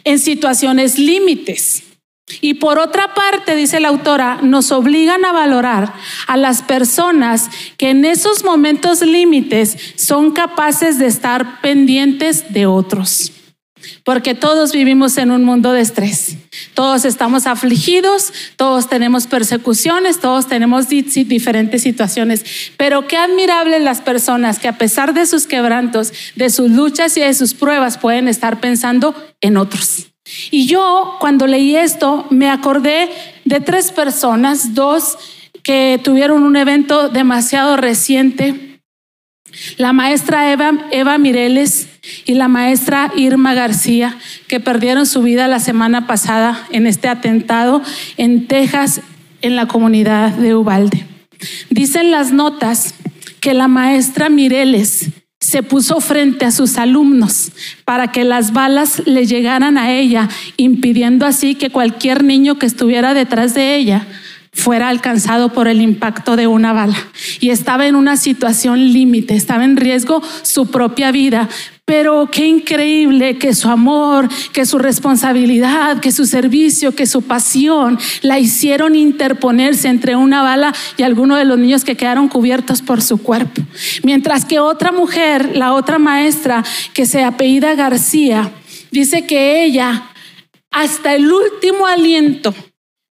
en 0.04 0.20
situaciones 0.20 1.00
límites. 1.00 1.89
Y 2.42 2.56
por 2.56 2.80
otra 2.80 3.14
parte, 3.14 3.56
dice 3.56 3.80
la 3.80 3.90
autora, 3.90 4.40
nos 4.42 4.72
obligan 4.72 5.26
a 5.26 5.32
valorar 5.32 5.94
a 6.28 6.38
las 6.38 6.62
personas 6.62 7.50
que 7.78 7.90
en 7.90 8.06
esos 8.06 8.44
momentos 8.44 9.02
límites 9.02 9.78
son 9.96 10.32
capaces 10.32 11.00
de 11.00 11.08
estar 11.08 11.62
pendientes 11.62 12.54
de 12.54 12.66
otros. 12.66 13.34
Porque 14.04 14.36
todos 14.36 14.72
vivimos 14.72 15.18
en 15.18 15.32
un 15.32 15.44
mundo 15.44 15.72
de 15.72 15.82
estrés. 15.82 16.38
Todos 16.74 17.06
estamos 17.06 17.48
afligidos, 17.48 18.34
todos 18.58 18.90
tenemos 18.90 19.28
persecuciones, 19.28 20.20
todos 20.20 20.48
tenemos 20.48 20.90
diferentes 20.90 21.84
situaciones. 21.84 22.44
Pero 22.78 23.08
qué 23.08 23.18
admirable 23.18 23.80
las 23.80 24.02
personas 24.02 24.60
que 24.60 24.68
a 24.68 24.78
pesar 24.78 25.14
de 25.14 25.26
sus 25.26 25.48
quebrantos, 25.48 26.12
de 26.36 26.50
sus 26.50 26.70
luchas 26.70 27.16
y 27.18 27.22
de 27.22 27.34
sus 27.34 27.54
pruebas 27.54 27.98
pueden 27.98 28.28
estar 28.28 28.60
pensando 28.60 29.16
en 29.42 29.58
otros. 29.58 30.09
Y 30.52 30.68
yo 30.68 31.18
cuando 31.20 31.48
leí 31.48 31.76
esto 31.76 32.28
me 32.30 32.50
acordé 32.50 33.10
de 33.46 33.60
tres 33.60 33.92
personas, 33.92 34.74
dos 34.74 35.18
que 35.64 36.00
tuvieron 36.04 36.44
un 36.44 36.56
evento 36.56 37.10
demasiado 37.10 37.78
reciente. 37.78 38.82
La 39.78 39.94
maestra 39.94 40.52
Eva, 40.52 41.18
Mireles 41.18 41.90
y 42.26 42.36
la 42.36 42.48
maestra 42.48 43.12
Irma 43.16 43.54
García, 43.54 44.18
que 44.48 44.60
perdieron 44.60 45.06
su 45.06 45.22
vida 45.22 45.48
la 45.48 45.60
semana 45.60 46.08
pasada 46.08 46.68
en 46.72 46.86
este 46.86 47.08
atentado 47.08 47.82
en 48.18 48.48
Texas, 48.48 49.02
en 49.42 49.56
la 49.56 49.68
comunidad 49.68 50.32
de 50.32 50.56
Ubalde. 50.56 51.06
Dicen 51.70 52.12
las 52.12 52.32
notas 52.32 52.94
que 53.40 53.54
la 53.54 53.68
maestra 53.68 54.30
Mireles 54.30 55.10
se 55.40 55.64
puso 55.64 56.02
frente 56.02 56.46
a 56.46 56.52
sus 56.52 56.78
alumnos 56.78 57.52
para 57.86 58.12
que 58.12 58.24
las 58.24 58.52
balas 58.52 59.04
le 59.06 59.26
llegaran 59.26 59.78
a 59.78 59.92
ella, 59.92 60.28
impidiendo 60.58 61.26
así 61.26 61.56
que 61.56 61.70
cualquier 61.70 62.24
niño 62.24 62.60
que 62.60 62.66
estuviera 62.66 63.14
detrás 63.14 63.54
de 63.54 63.76
ella 63.76 64.06
fuera 64.52 64.90
alcanzado 64.90 65.54
por 65.54 65.68
el 65.68 65.80
impacto 65.82 66.36
de 66.36 66.48
una 66.48 66.74
bala. 66.74 66.98
Y 67.40 67.52
estaba 67.52 67.88
en 67.88 67.96
una 67.96 68.18
situación 68.18 68.92
límite, 68.92 69.36
estaba 69.36 69.64
en 69.64 69.78
riesgo 69.78 70.22
su 70.42 70.70
propia 70.70 71.12
vida, 71.12 71.48
pero 71.90 72.30
qué 72.32 72.46
increíble 72.46 73.40
que 73.40 73.56
su 73.56 73.68
amor, 73.68 74.30
que 74.54 74.68
su 74.68 74.78
responsabilidad, 74.78 76.00
que 76.00 76.12
su 76.12 76.28
servicio, 76.28 76.94
que 76.94 77.08
su 77.08 77.24
pasión 77.24 77.98
la 78.22 78.38
hicieron 78.38 78.96
interponerse 78.96 79.88
entre 79.88 80.16
una 80.16 80.44
bala 80.44 80.72
y 80.98 81.02
alguno 81.02 81.36
de 81.36 81.46
los 81.46 81.58
niños 81.58 81.84
que 81.84 81.98
quedaron 81.98 82.28
cubiertos 82.28 82.84
por 82.84 83.02
su 83.02 83.18
cuerpo. 83.18 83.64
Mientras 84.04 84.46
que 84.46 84.60
otra 84.60 84.92
mujer, 84.92 85.58
la 85.58 85.74
otra 85.74 85.98
maestra 85.98 86.64
que 86.94 87.08
se 87.08 87.24
apellida 87.24 87.74
García, 87.74 88.52
dice 88.92 89.26
que 89.26 89.64
ella 89.64 90.12
hasta 90.70 91.16
el 91.16 91.34
último 91.34 91.88
aliento 91.88 92.54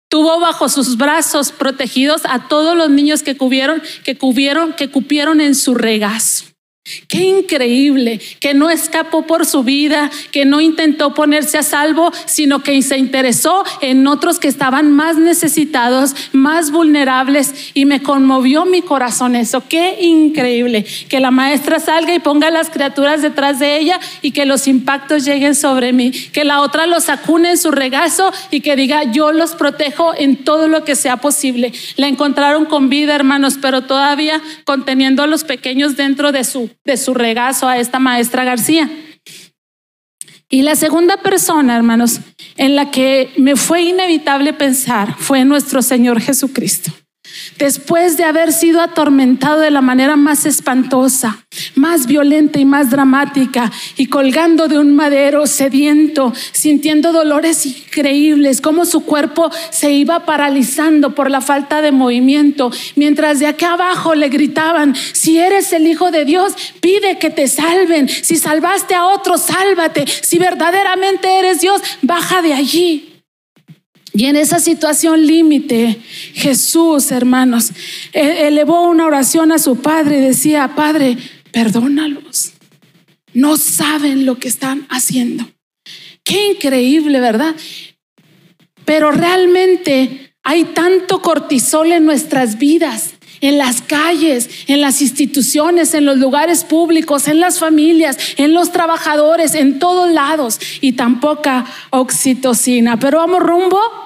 tuvo 0.08 0.40
bajo 0.40 0.68
sus 0.68 0.96
brazos 0.96 1.52
protegidos 1.52 2.22
a 2.24 2.48
todos 2.48 2.76
los 2.76 2.90
niños 2.90 3.22
que 3.22 3.36
cubieron, 3.36 3.80
que 4.02 4.18
que 4.76 4.90
cupieron 4.90 5.40
en 5.40 5.54
su 5.54 5.76
regazo. 5.76 6.53
Qué 7.08 7.24
increíble 7.24 8.20
que 8.40 8.52
no 8.52 8.68
escapó 8.68 9.22
por 9.26 9.46
su 9.46 9.62
vida, 9.62 10.10
que 10.32 10.44
no 10.44 10.60
intentó 10.60 11.14
ponerse 11.14 11.56
a 11.56 11.62
salvo, 11.62 12.12
sino 12.26 12.62
que 12.62 12.82
se 12.82 12.98
interesó 12.98 13.64
en 13.80 14.06
otros 14.06 14.38
que 14.38 14.48
estaban 14.48 14.92
más 14.92 15.16
necesitados, 15.16 16.14
más 16.32 16.70
vulnerables 16.70 17.72
y 17.72 17.86
me 17.86 18.02
conmovió 18.02 18.66
mi 18.66 18.82
corazón 18.82 19.34
eso. 19.34 19.62
Qué 19.66 19.96
increíble 20.02 20.84
que 21.08 21.20
la 21.20 21.30
maestra 21.30 21.80
salga 21.80 22.14
y 22.14 22.18
ponga 22.18 22.50
las 22.50 22.68
criaturas 22.68 23.22
detrás 23.22 23.58
de 23.58 23.78
ella 23.78 23.98
y 24.20 24.32
que 24.32 24.44
los 24.44 24.68
impactos 24.68 25.24
lleguen 25.24 25.54
sobre 25.54 25.94
mí, 25.94 26.10
que 26.10 26.44
la 26.44 26.60
otra 26.60 26.86
los 26.86 27.08
acune 27.08 27.52
en 27.52 27.58
su 27.58 27.70
regazo 27.70 28.30
y 28.50 28.60
que 28.60 28.76
diga 28.76 29.04
yo 29.04 29.32
los 29.32 29.52
protejo 29.52 30.12
en 30.14 30.44
todo 30.44 30.68
lo 30.68 30.84
que 30.84 30.96
sea 30.96 31.16
posible. 31.16 31.72
La 31.96 32.08
encontraron 32.08 32.66
con 32.66 32.90
vida, 32.90 33.14
hermanos, 33.14 33.54
pero 33.58 33.82
todavía 33.82 34.42
conteniendo 34.64 35.22
a 35.22 35.26
los 35.26 35.44
pequeños 35.44 35.96
dentro 35.96 36.30
de 36.30 36.44
su 36.44 36.73
de 36.84 36.96
su 36.96 37.14
regazo 37.14 37.68
a 37.68 37.78
esta 37.78 37.98
maestra 37.98 38.44
García. 38.44 38.90
Y 40.48 40.62
la 40.62 40.76
segunda 40.76 41.16
persona, 41.16 41.76
hermanos, 41.76 42.20
en 42.56 42.76
la 42.76 42.90
que 42.90 43.32
me 43.36 43.56
fue 43.56 43.82
inevitable 43.82 44.52
pensar 44.52 45.16
fue 45.18 45.44
nuestro 45.44 45.82
Señor 45.82 46.20
Jesucristo 46.20 46.92
después 47.58 48.16
de 48.16 48.24
haber 48.24 48.52
sido 48.52 48.80
atormentado 48.80 49.60
de 49.60 49.70
la 49.70 49.80
manera 49.80 50.16
más 50.16 50.46
espantosa, 50.46 51.44
más 51.74 52.06
violenta 52.06 52.58
y 52.58 52.64
más 52.64 52.90
dramática, 52.90 53.70
y 53.96 54.06
colgando 54.06 54.68
de 54.68 54.78
un 54.78 54.94
madero 54.94 55.46
sediento, 55.46 56.32
sintiendo 56.52 57.12
dolores 57.12 57.66
increíbles, 57.66 58.60
como 58.60 58.86
su 58.86 59.04
cuerpo 59.04 59.50
se 59.70 59.92
iba 59.92 60.26
paralizando 60.26 61.14
por 61.14 61.30
la 61.30 61.40
falta 61.40 61.82
de 61.82 61.92
movimiento, 61.92 62.70
mientras 62.96 63.38
de 63.38 63.46
acá 63.46 63.74
abajo 63.74 64.14
le 64.14 64.28
gritaban, 64.28 64.94
si 65.12 65.38
eres 65.38 65.72
el 65.72 65.86
Hijo 65.86 66.10
de 66.10 66.24
Dios, 66.24 66.54
pide 66.80 67.18
que 67.18 67.30
te 67.30 67.48
salven, 67.48 68.08
si 68.08 68.36
salvaste 68.36 68.94
a 68.94 69.06
otros, 69.06 69.42
sálvate, 69.42 70.04
si 70.06 70.38
verdaderamente 70.38 71.38
eres 71.38 71.60
Dios, 71.60 71.80
baja 72.02 72.42
de 72.42 72.54
allí. 72.54 73.13
Y 74.16 74.26
en 74.26 74.36
esa 74.36 74.60
situación 74.60 75.26
límite, 75.26 75.98
Jesús, 76.34 77.10
hermanos, 77.10 77.72
e-, 78.12 78.46
elevó 78.46 78.88
una 78.88 79.06
oración 79.06 79.50
a 79.50 79.58
su 79.58 79.76
Padre 79.76 80.18
y 80.18 80.22
decía, 80.22 80.72
Padre, 80.76 81.18
perdónalos. 81.50 82.52
No 83.32 83.56
saben 83.56 84.24
lo 84.24 84.38
que 84.38 84.46
están 84.46 84.86
haciendo. 84.88 85.44
Qué 86.22 86.52
increíble, 86.52 87.18
¿verdad? 87.18 87.56
Pero 88.84 89.10
realmente 89.10 90.32
hay 90.44 90.62
tanto 90.62 91.20
cortisol 91.20 91.90
en 91.90 92.06
nuestras 92.06 92.58
vidas, 92.58 93.14
en 93.40 93.58
las 93.58 93.82
calles, 93.82 94.48
en 94.68 94.80
las 94.80 95.02
instituciones, 95.02 95.92
en 95.92 96.04
los 96.04 96.18
lugares 96.18 96.62
públicos, 96.62 97.26
en 97.26 97.40
las 97.40 97.58
familias, 97.58 98.16
en 98.36 98.54
los 98.54 98.70
trabajadores, 98.70 99.56
en 99.56 99.80
todos 99.80 100.08
lados 100.12 100.60
y 100.80 100.92
tan 100.92 101.18
poca 101.18 101.64
oxitocina. 101.90 103.00
Pero 103.00 103.18
vamos 103.18 103.40
rumbo 103.40 104.03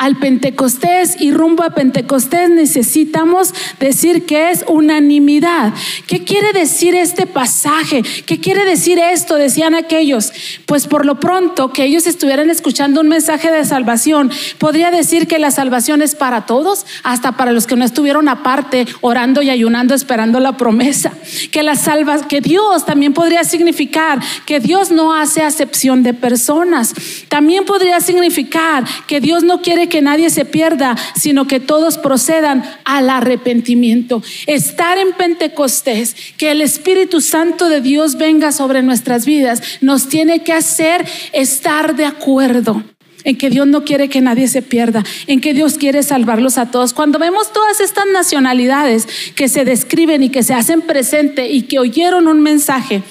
al 0.00 0.16
Pentecostés 0.16 1.20
y 1.20 1.30
rumbo 1.30 1.62
a 1.62 1.74
Pentecostés 1.74 2.48
necesitamos 2.48 3.52
decir 3.78 4.24
que 4.24 4.50
es 4.50 4.64
unanimidad. 4.66 5.74
¿Qué 6.06 6.24
quiere 6.24 6.54
decir 6.54 6.94
este 6.94 7.26
pasaje? 7.26 8.02
¿Qué 8.24 8.40
quiere 8.40 8.64
decir 8.64 8.98
esto? 8.98 9.34
Decían 9.34 9.74
aquellos. 9.74 10.32
Pues 10.64 10.86
por 10.86 11.04
lo 11.04 11.20
pronto 11.20 11.74
que 11.74 11.84
ellos 11.84 12.06
estuvieran 12.06 12.48
escuchando 12.48 13.02
un 13.02 13.08
mensaje 13.08 13.50
de 13.50 13.66
salvación, 13.66 14.30
podría 14.56 14.90
decir 14.90 15.28
que 15.28 15.38
la 15.38 15.50
salvación 15.50 16.00
es 16.00 16.14
para 16.14 16.46
todos, 16.46 16.86
hasta 17.02 17.32
para 17.32 17.52
los 17.52 17.66
que 17.66 17.76
no 17.76 17.84
estuvieron 17.84 18.30
aparte 18.30 18.86
orando 19.02 19.42
y 19.42 19.50
ayunando 19.50 19.94
esperando 19.94 20.40
la 20.40 20.56
promesa. 20.56 21.12
Que 21.52 21.62
la 21.62 21.76
salva, 21.76 22.26
que 22.26 22.40
Dios 22.40 22.86
también 22.86 23.12
podría 23.12 23.44
significar 23.44 24.18
que 24.46 24.60
Dios 24.60 24.90
no 24.90 25.14
hace 25.14 25.42
acepción 25.42 26.02
de 26.02 26.14
personas. 26.14 26.94
También 27.28 27.66
podría 27.66 28.00
significar 28.00 28.84
que 29.06 29.20
Dios 29.20 29.44
no 29.44 29.60
quiere 29.60 29.89
que 29.90 30.00
nadie 30.00 30.30
se 30.30 30.46
pierda, 30.46 30.96
sino 31.14 31.46
que 31.46 31.60
todos 31.60 31.98
procedan 31.98 32.64
al 32.84 33.10
arrepentimiento. 33.10 34.22
Estar 34.46 34.96
en 34.96 35.12
Pentecostés, 35.12 36.16
que 36.38 36.50
el 36.50 36.62
Espíritu 36.62 37.20
Santo 37.20 37.68
de 37.68 37.82
Dios 37.82 38.16
venga 38.16 38.52
sobre 38.52 38.82
nuestras 38.82 39.26
vidas, 39.26 39.62
nos 39.82 40.08
tiene 40.08 40.42
que 40.42 40.54
hacer 40.54 41.04
estar 41.32 41.94
de 41.96 42.06
acuerdo 42.06 42.82
en 43.24 43.36
que 43.36 43.50
Dios 43.50 43.66
no 43.66 43.84
quiere 43.84 44.08
que 44.08 44.20
nadie 44.20 44.48
se 44.48 44.62
pierda, 44.62 45.04
en 45.26 45.40
que 45.40 45.54
Dios 45.54 45.74
quiere 45.74 46.02
salvarlos 46.02 46.58
a 46.58 46.70
todos. 46.70 46.94
Cuando 46.94 47.18
vemos 47.18 47.52
todas 47.52 47.80
estas 47.80 48.06
nacionalidades 48.12 49.06
que 49.34 49.48
se 49.48 49.64
describen 49.64 50.22
y 50.22 50.30
que 50.30 50.42
se 50.42 50.54
hacen 50.54 50.80
presente 50.82 51.50
y 51.50 51.62
que 51.62 51.78
oyeron 51.78 52.28
un 52.28 52.40
mensaje, 52.40 53.02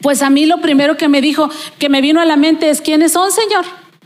pues 0.00 0.20
a 0.22 0.30
mí 0.30 0.46
lo 0.46 0.60
primero 0.60 0.96
que 0.96 1.08
me 1.08 1.20
dijo, 1.20 1.48
que 1.78 1.88
me 1.88 2.00
vino 2.00 2.20
a 2.20 2.24
la 2.24 2.36
mente 2.36 2.68
es, 2.68 2.80
¿quiénes 2.80 3.12
son, 3.12 3.30
Señor? 3.30 3.64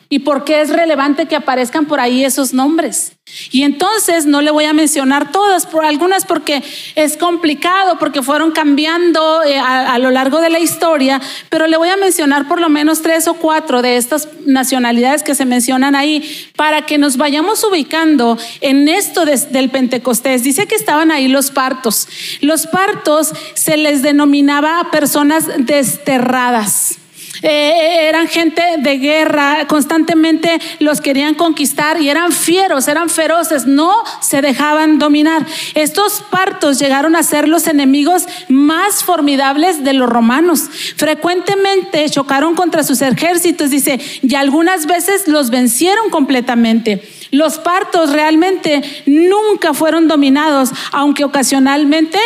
¿Y 0.09 0.21
por 0.21 0.45
qué 0.45 0.61
es 0.61 0.71
relevante 0.71 1.27
que 1.27 1.35
aparezcan 1.35 1.87
por 1.87 1.99
ahí 1.99 2.25
esos 2.25 2.55
nombres? 2.55 3.17
Y 3.51 3.65
entonces 3.65 4.25
no 4.25 4.41
le 4.41 4.53
voy 4.53 4.67
a 4.67 4.73
mencionar 4.73 5.33
todas, 5.33 5.67
por 5.67 5.85
algunas 5.85 6.25
porque 6.25 6.63
es 6.95 7.17
complicado, 7.17 7.99
porque 7.99 8.23
fueron 8.23 8.53
cambiando 8.53 9.43
eh, 9.43 9.59
a, 9.59 9.99
lo 9.99 10.13
largo 10.13 10.41
de 10.41 10.49
la 10.49 10.61
historia, 10.61 11.21
pero 11.51 11.67
le 11.67 11.77
voy 11.77 11.89
a 11.89 11.97
mencionar 11.97 12.47
por 12.47 12.61
lo 12.61 12.69
menos 12.69 13.03
tres 13.03 13.27
o 13.27 13.35
cuatro 13.35 13.83
de 13.83 13.97
estas 13.97 14.29
nacionalidades 14.47 15.25
que 15.25 15.35
se 15.35 15.45
mencionan 15.45 15.97
ahí 15.97 16.23
para 16.55 16.87
que 16.87 16.99
nos 16.99 17.17
vayamos 17.17 17.65
ubicando 17.65 18.39
en 18.61 18.89
esto 18.89 19.25
del 19.25 19.71
Pentecostés. 19.71 20.45
Dice 20.45 20.69
que 20.69 20.77
estaban 20.77 21.11
ahí 21.11 21.27
los 21.27 21.51
partos. 21.51 22.07
Los 22.41 22.69
partos 22.69 23.33
se 23.55 23.77
les 23.77 24.03
denominaba 24.03 24.89
personas 24.93 25.47
desterradas. 25.59 26.99
Eran 27.43 28.29
gente 28.29 28.63
de 28.79 28.99
guerra, 28.99 29.67
constantemente 29.67 30.59
los 30.79 31.01
querían 31.01 31.35
conquistar 31.35 32.01
y 32.01 32.09
eran 32.09 32.33
fieros, 32.33 32.89
eran 32.89 33.09
feroces, 33.09 33.67
no 33.67 33.93
se 34.21 34.43
dejaban 34.43 34.99
dominar. 34.99 35.47
Estos 35.75 36.23
partos 36.31 36.79
llegaron 36.79 37.17
a 37.17 37.23
ser 37.23 37.49
los 37.49 37.67
enemigos 37.67 38.27
más 38.49 39.05
formidables 39.05 39.85
de 39.85 39.93
los 39.93 40.09
romanos. 40.09 40.63
Frecuentemente 40.97 42.09
chocaron 42.11 42.55
contra 42.55 42.83
sus 42.83 43.03
ejércitos, 43.03 43.71
dice, 43.71 44.01
y 44.23 44.35
algunas 44.35 44.87
veces 44.87 45.29
los 45.29 45.51
vencieron 45.51 46.11
completamente. 46.11 47.03
Los 47.31 47.59
partos 47.59 48.13
realmente 48.13 48.83
nunca 49.07 49.75
fueron 49.75 50.09
dominados, 50.09 50.71
aunque 50.93 51.25
ocasionalmente 51.25 52.19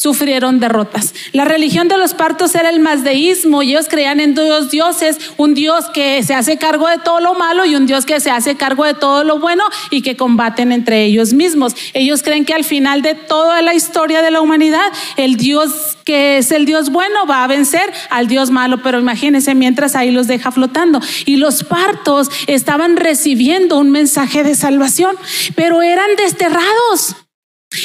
sufrieron 0.00 0.60
derrotas. 0.60 1.14
La 1.32 1.44
religión 1.44 1.88
de 1.88 1.98
los 1.98 2.14
partos 2.14 2.54
era 2.54 2.70
el 2.70 2.80
mazdeísmo 2.80 3.60
ellos 3.62 3.86
creían 3.88 4.18
en 4.18 4.34
dos 4.34 4.70
dioses, 4.70 5.18
un 5.36 5.52
dios 5.54 5.90
que 5.92 6.22
se 6.22 6.34
hace 6.34 6.56
cargo 6.56 6.88
de 6.88 6.96
todo 6.98 7.20
lo 7.20 7.34
malo 7.34 7.66
y 7.66 7.76
un 7.76 7.86
dios 7.86 8.06
que 8.06 8.18
se 8.18 8.30
hace 8.30 8.56
cargo 8.56 8.84
de 8.84 8.94
todo 8.94 9.24
lo 9.24 9.38
bueno 9.38 9.62
y 9.90 10.00
que 10.00 10.16
combaten 10.16 10.72
entre 10.72 11.04
ellos 11.04 11.34
mismos. 11.34 11.74
Ellos 11.92 12.22
creen 12.22 12.44
que 12.44 12.54
al 12.54 12.64
final 12.64 13.02
de 13.02 13.14
toda 13.14 13.60
la 13.60 13.74
historia 13.74 14.22
de 14.22 14.30
la 14.30 14.40
humanidad, 14.40 14.90
el 15.16 15.36
dios 15.36 15.98
que 16.04 16.38
es 16.38 16.50
el 16.50 16.64
dios 16.64 16.90
bueno 16.90 17.26
va 17.26 17.44
a 17.44 17.46
vencer 17.46 17.92
al 18.08 18.26
dios 18.26 18.50
malo, 18.50 18.82
pero 18.82 18.98
imagínense 18.98 19.54
mientras 19.54 19.94
ahí 19.94 20.10
los 20.10 20.26
deja 20.26 20.50
flotando. 20.50 21.00
Y 21.26 21.36
los 21.36 21.62
partos 21.62 22.30
estaban 22.46 22.96
recibiendo 22.96 23.78
un 23.78 23.90
mensaje 23.90 24.42
de 24.42 24.54
salvación, 24.54 25.14
pero 25.54 25.82
eran 25.82 26.16
desterrados. 26.16 27.16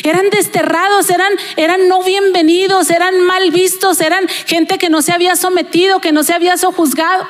Eran 0.03 0.31
desterrados, 0.31 1.11
eran, 1.11 1.31
eran 1.57 1.87
no 1.87 2.01
bienvenidos, 2.01 2.89
eran 2.89 3.19
mal 3.19 3.51
vistos, 3.51 4.01
eran 4.01 4.27
gente 4.27 4.79
que 4.79 4.89
no 4.89 5.03
se 5.03 5.11
había 5.11 5.35
sometido, 5.35 6.01
que 6.01 6.11
no 6.11 6.23
se 6.23 6.33
había 6.33 6.57
sojuzgado. 6.57 7.27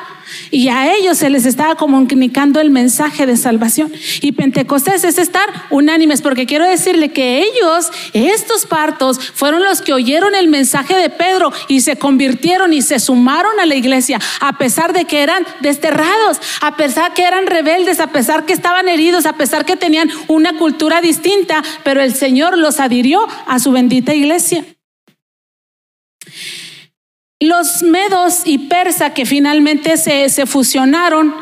Y 0.51 0.69
a 0.69 0.93
ellos 0.95 1.17
se 1.17 1.29
les 1.29 1.45
estaba 1.45 1.75
comunicando 1.75 2.59
el 2.59 2.69
mensaje 2.69 3.25
de 3.25 3.38
salvación. 3.38 3.91
Y 4.21 4.31
Pentecostés 4.31 5.03
es 5.03 5.17
estar 5.17 5.47
unánimes, 5.69 6.21
porque 6.21 6.45
quiero 6.45 6.65
decirle 6.65 7.09
que 7.09 7.39
ellos, 7.39 7.89
estos 8.13 8.65
partos, 8.65 9.19
fueron 9.19 9.63
los 9.63 9.81
que 9.81 9.93
oyeron 9.93 10.35
el 10.35 10.47
mensaje 10.47 10.95
de 10.95 11.09
Pedro 11.09 11.51
y 11.67 11.81
se 11.81 11.97
convirtieron 11.97 12.73
y 12.73 12.81
se 12.81 12.99
sumaron 12.99 13.59
a 13.59 13.65
la 13.65 13.75
iglesia, 13.75 14.19
a 14.39 14.57
pesar 14.57 14.93
de 14.93 15.05
que 15.05 15.21
eran 15.21 15.45
desterrados, 15.61 16.39
a 16.61 16.75
pesar 16.75 17.13
que 17.13 17.23
eran 17.23 17.47
rebeldes, 17.47 17.99
a 17.99 18.07
pesar 18.07 18.45
que 18.45 18.53
estaban 18.53 18.88
heridos, 18.88 19.25
a 19.25 19.33
pesar 19.33 19.65
que 19.65 19.75
tenían 19.75 20.09
una 20.27 20.57
cultura 20.57 21.01
distinta, 21.01 21.63
pero 21.83 22.01
el 22.01 22.13
Señor 22.13 22.57
los 22.57 22.79
adhirió 22.79 23.27
a 23.47 23.59
su 23.59 23.71
bendita 23.71 24.13
iglesia. 24.13 24.65
Los 27.39 27.83
medos 27.83 28.43
y 28.45 28.69
persa 28.69 29.13
que 29.13 29.25
finalmente 29.25 29.97
se, 29.97 30.29
se 30.29 30.45
fusionaron, 30.45 31.33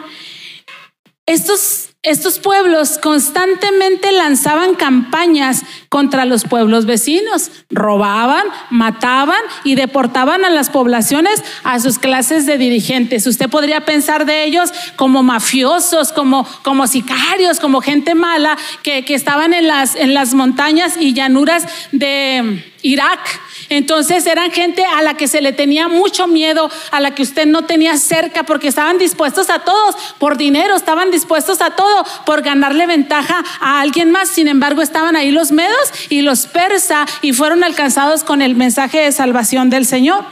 estos, 1.25 1.91
estos 2.01 2.39
pueblos 2.39 2.97
constantemente 2.97 4.11
lanzaban 4.11 4.75
campañas 4.75 5.61
contra 5.87 6.25
los 6.25 6.43
pueblos 6.43 6.85
vecinos, 6.85 7.49
robaban, 7.69 8.43
mataban 8.69 9.39
y 9.63 9.75
deportaban 9.75 10.43
a 10.43 10.49
las 10.49 10.69
poblaciones 10.69 11.41
a 11.63 11.79
sus 11.79 11.99
clases 11.99 12.45
de 12.45 12.57
dirigentes. 12.57 13.25
Usted 13.25 13.49
podría 13.49 13.85
pensar 13.85 14.25
de 14.25 14.43
ellos 14.43 14.73
como 14.97 15.23
mafiosos, 15.23 16.11
como, 16.11 16.45
como 16.63 16.87
sicarios, 16.87 17.61
como 17.61 17.79
gente 17.79 18.15
mala 18.15 18.57
que, 18.81 19.05
que 19.05 19.15
estaban 19.15 19.53
en 19.53 19.67
las, 19.67 19.95
en 19.95 20.13
las 20.13 20.33
montañas 20.33 20.97
y 20.99 21.13
llanuras 21.13 21.65
de 21.93 22.72
Irak 22.83 23.41
entonces 23.69 24.25
eran 24.25 24.51
gente 24.51 24.85
a 24.85 25.01
la 25.01 25.15
que 25.15 25.27
se 25.27 25.41
le 25.41 25.53
tenía 25.53 25.87
mucho 25.87 26.27
miedo, 26.27 26.69
a 26.91 26.99
la 26.99 27.15
que 27.15 27.23
usted 27.23 27.45
no 27.45 27.65
tenía 27.65 27.97
cerca, 27.97 28.43
porque 28.43 28.67
estaban 28.67 28.97
dispuestos 28.97 29.49
a 29.49 29.59
todos 29.59 29.95
por 30.19 30.37
dinero, 30.37 30.75
estaban 30.75 31.11
dispuestos 31.11 31.61
a 31.61 31.71
todo 31.71 32.05
por 32.25 32.41
ganarle 32.41 32.85
ventaja 32.85 33.43
a 33.59 33.81
alguien 33.81 34.11
más. 34.11 34.29
Sin 34.29 34.47
embargo, 34.47 34.81
estaban 34.81 35.15
ahí 35.15 35.31
los 35.31 35.51
medos 35.51 35.91
y 36.09 36.21
los 36.21 36.45
persa 36.45 37.05
y 37.21 37.33
fueron 37.33 37.63
alcanzados 37.63 38.23
con 38.23 38.41
el 38.41 38.55
mensaje 38.55 38.99
de 38.99 39.11
salvación 39.11 39.69
del 39.69 39.85
Señor. 39.85 40.23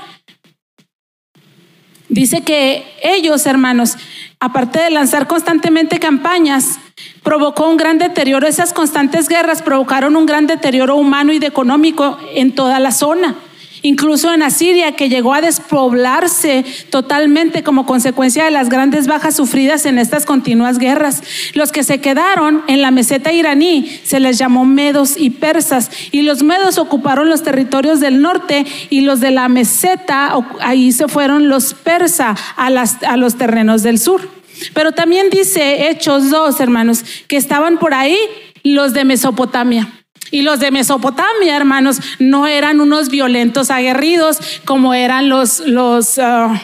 Dice 2.10 2.42
que 2.42 2.86
ellos, 3.02 3.46
hermanos, 3.46 3.96
aparte 4.42 4.80
de 4.80 4.90
lanzar 4.90 5.28
constantemente 5.28 6.00
campañas, 6.00 6.80
provocó 7.24 7.70
un 7.70 7.78
gran 7.78 8.00
deterioro. 8.00 8.48
Esas 8.48 8.74
constantes 8.74 9.30
guerras 9.30 9.62
provocaron 9.62 10.16
un 10.16 10.26
gran 10.26 10.48
deterioro 10.48 10.96
humano 10.96 11.32
y 11.32 11.38
económico 11.38 12.18
en 12.34 12.54
toda 12.54 12.80
la 12.80 12.92
zona. 12.92 13.36
Incluso 13.84 14.32
en 14.32 14.44
Asiria, 14.44 14.92
que 14.92 15.10
llegó 15.10 15.34
a 15.34 15.42
despoblarse 15.42 16.64
totalmente 16.92 17.64
como 17.64 17.88
consecuencia 17.88 18.46
de 18.46 18.52
las 18.52 18.70
grandes 18.70 19.08
bajas 19.08 19.36
sufridas 19.36 19.88
en 19.88 19.98
estas 19.98 20.26
continuas 20.26 20.78
guerras. 20.78 21.24
Los 21.56 21.72
que 21.72 21.84
se 21.84 22.00
quedaron 22.00 22.62
en 22.68 22.82
la 22.82 22.92
meseta 22.92 23.34
iraní 23.34 24.00
se 24.04 24.20
les 24.20 24.38
llamó 24.38 24.66
medos 24.66 25.16
y 25.18 25.32
persas, 25.32 25.90
y 26.12 26.22
los 26.22 26.44
medos 26.44 26.78
ocuparon 26.78 27.28
los 27.28 27.42
territorios 27.42 28.00
del 28.00 28.22
norte 28.22 28.66
y 28.92 29.02
los 29.02 29.20
de 29.20 29.32
la 29.32 29.50
meseta, 29.50 30.34
ahí 30.60 30.92
se 30.92 31.08
fueron 31.08 31.50
los 31.50 31.74
persas 31.74 32.40
a, 32.58 32.70
los 33.18 33.36
terrenos 33.36 33.82
del 33.82 33.98
sur. 33.98 34.30
Pero 34.74 34.92
también 34.92 35.32
dice 35.32 35.90
Hechos 35.90 36.30
2, 36.30 36.60
hermanos, 36.60 37.04
que 37.28 37.38
estaban 37.38 37.80
por 37.80 37.96
ahí 37.96 38.18
los 38.64 38.94
de 38.94 39.06
Mesopotamia. 39.06 40.01
Y 40.32 40.42
los 40.42 40.60
de 40.60 40.72
Mesopotamia, 40.72 41.58
hermanos, 41.58 42.00
no 42.20 42.48
eran 42.48 42.80
unos 42.80 43.10
violentos 43.10 43.70
aguerridos 43.70 44.40
como 44.66 44.94
eran 44.94 45.28
los, 45.28 45.60
los, 45.60 46.18
uh, 46.18 46.58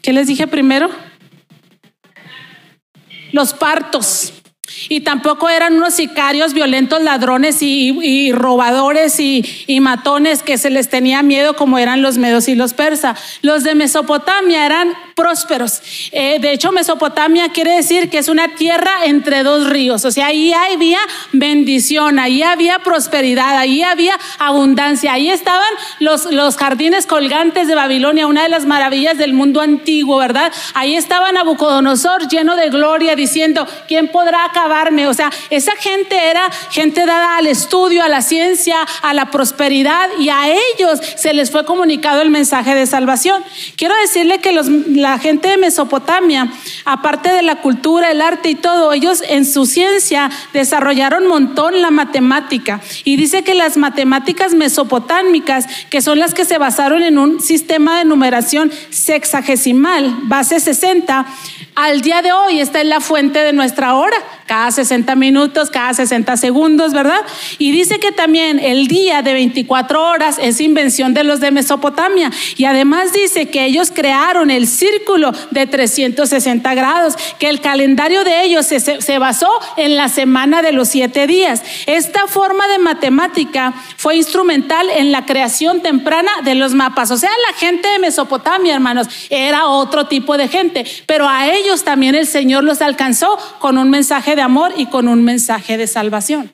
¿qué 0.00 0.12
les 0.12 0.28
dije 0.28 0.46
primero? 0.46 0.88
Los 3.32 3.52
partos. 3.52 4.39
Y 4.88 5.00
tampoco 5.00 5.48
eran 5.48 5.74
unos 5.74 5.94
sicarios 5.94 6.52
violentos, 6.52 7.02
ladrones 7.02 7.58
y, 7.60 8.32
robadores 8.32 9.18
y, 9.20 9.44
matones 9.80 10.42
que 10.42 10.58
se 10.58 10.68
les 10.68 10.88
tenía 10.90 11.22
miedo 11.22 11.56
como 11.56 11.78
eran 11.78 12.02
los 12.02 12.18
medos 12.18 12.48
y 12.48 12.54
los 12.54 12.74
persas. 12.74 13.18
Los 13.40 13.64
de 13.64 13.74
Mesopotamia 13.74 14.66
eran 14.66 14.92
prósperos. 15.14 15.80
Eh, 16.12 16.38
de 16.40 16.52
hecho, 16.52 16.72
Mesopotamia 16.72 17.48
quiere 17.50 17.76
decir 17.76 18.10
que 18.10 18.18
es 18.18 18.28
una 18.28 18.54
tierra 18.56 19.04
entre 19.04 19.42
dos 19.42 19.68
ríos. 19.68 20.04
O 20.04 20.10
sea, 20.10 20.26
ahí 20.26 20.52
había 20.52 20.98
bendición, 21.32 22.18
ahí 22.18 22.42
había 22.42 22.78
prosperidad, 22.80 23.56
ahí 23.56 23.82
había 23.82 24.18
abundancia. 24.38 25.12
Ahí 25.12 25.30
estaban 25.30 25.68
los, 25.98 26.26
los 26.26 26.56
jardines 26.56 27.06
colgantes 27.06 27.68
de 27.68 27.74
Babilonia, 27.74 28.26
una 28.26 28.42
de 28.42 28.48
las 28.48 28.66
maravillas 28.66 29.18
del 29.18 29.32
mundo 29.32 29.60
antiguo, 29.60 30.18
¿verdad? 30.18 30.52
Ahí 30.74 30.94
estaba 30.94 31.32
Nabucodonosor 31.32 32.28
lleno 32.28 32.56
de 32.56 32.70
gloria 32.70 33.16
diciendo, 33.16 33.66
¿quién 33.88 34.08
podrá 34.08 34.44
O 35.08 35.14
sea, 35.14 35.30
esa 35.50 35.72
gente 35.76 36.30
era 36.30 36.50
gente 36.70 37.06
dada 37.06 37.36
al 37.36 37.46
estudio, 37.46 38.02
a 38.02 38.08
la 38.08 38.22
ciencia, 38.22 38.76
a 39.02 39.14
la 39.14 39.30
prosperidad 39.30 40.08
y 40.18 40.28
a 40.28 40.48
ellos 40.48 41.00
se 41.16 41.32
les 41.34 41.50
fue 41.50 41.64
comunicado 41.64 42.22
el 42.22 42.30
mensaje 42.30 42.74
de 42.74 42.86
salvación. 42.86 43.42
Quiero 43.76 43.94
decirle 43.96 44.38
que 44.38 44.52
la 44.52 45.18
gente 45.18 45.48
de 45.48 45.56
Mesopotamia, 45.56 46.52
aparte 46.84 47.30
de 47.30 47.42
la 47.42 47.56
cultura, 47.56 48.10
el 48.10 48.20
arte 48.20 48.50
y 48.50 48.54
todo, 48.54 48.92
ellos 48.92 49.22
en 49.28 49.44
su 49.44 49.66
ciencia 49.66 50.30
desarrollaron 50.52 51.24
un 51.24 51.28
montón 51.28 51.80
la 51.80 51.90
matemática. 51.90 52.80
Y 53.04 53.16
dice 53.16 53.42
que 53.42 53.54
las 53.54 53.76
matemáticas 53.76 54.54
mesopotámicas, 54.54 55.66
que 55.90 56.02
son 56.02 56.18
las 56.18 56.34
que 56.34 56.44
se 56.44 56.58
basaron 56.58 57.02
en 57.02 57.18
un 57.18 57.40
sistema 57.40 57.98
de 57.98 58.04
numeración 58.04 58.70
sexagesimal, 58.90 60.14
base 60.22 60.60
60, 60.60 61.26
al 61.74 62.00
día 62.00 62.22
de 62.22 62.32
hoy 62.32 62.60
está 62.60 62.80
en 62.80 62.90
la 62.90 63.00
fuente 63.00 63.38
de 63.38 63.52
nuestra 63.52 63.94
hora, 63.94 64.16
cada 64.50 64.72
60 64.72 65.14
minutos, 65.14 65.70
cada 65.70 65.94
60 65.94 66.36
segundos, 66.36 66.92
¿verdad? 66.92 67.20
Y 67.58 67.70
dice 67.70 68.00
que 68.00 68.10
también 68.10 68.58
el 68.58 68.88
día 68.88 69.22
de 69.22 69.32
24 69.32 70.02
horas 70.02 70.38
es 70.42 70.60
invención 70.60 71.14
de 71.14 71.22
los 71.22 71.38
de 71.38 71.52
Mesopotamia. 71.52 72.32
Y 72.56 72.64
además 72.64 73.12
dice 73.12 73.48
que 73.48 73.64
ellos 73.64 73.92
crearon 73.94 74.50
el 74.50 74.66
círculo 74.66 75.30
de 75.52 75.68
360 75.68 76.74
grados, 76.74 77.14
que 77.38 77.48
el 77.48 77.60
calendario 77.60 78.24
de 78.24 78.42
ellos 78.42 78.66
se, 78.66 78.80
se 78.80 79.18
basó 79.18 79.50
en 79.76 79.96
la 79.96 80.08
semana 80.08 80.62
de 80.62 80.72
los 80.72 80.88
siete 80.88 81.28
días. 81.28 81.62
Esta 81.86 82.26
forma 82.26 82.66
de 82.66 82.80
matemática 82.80 83.72
fue 83.96 84.16
instrumental 84.16 84.90
en 84.90 85.12
la 85.12 85.24
creación 85.26 85.80
temprana 85.80 86.32
de 86.42 86.56
los 86.56 86.74
mapas. 86.74 87.12
O 87.12 87.16
sea, 87.16 87.30
la 87.48 87.56
gente 87.56 87.88
de 87.88 88.00
Mesopotamia, 88.00 88.74
hermanos, 88.74 89.06
era 89.30 89.68
otro 89.68 90.08
tipo 90.08 90.36
de 90.36 90.48
gente, 90.48 90.84
pero 91.06 91.28
a 91.28 91.46
ellos 91.46 91.60
ellos 91.60 91.84
también 91.84 92.14
el 92.14 92.26
Señor 92.26 92.64
los 92.64 92.80
alcanzó 92.82 93.38
con 93.58 93.78
un 93.78 93.90
mensaje 93.90 94.34
de 94.34 94.39
amor 94.40 94.72
y 94.76 94.86
con 94.86 95.08
un 95.08 95.22
mensaje 95.22 95.76
de 95.76 95.86
salvación. 95.86 96.52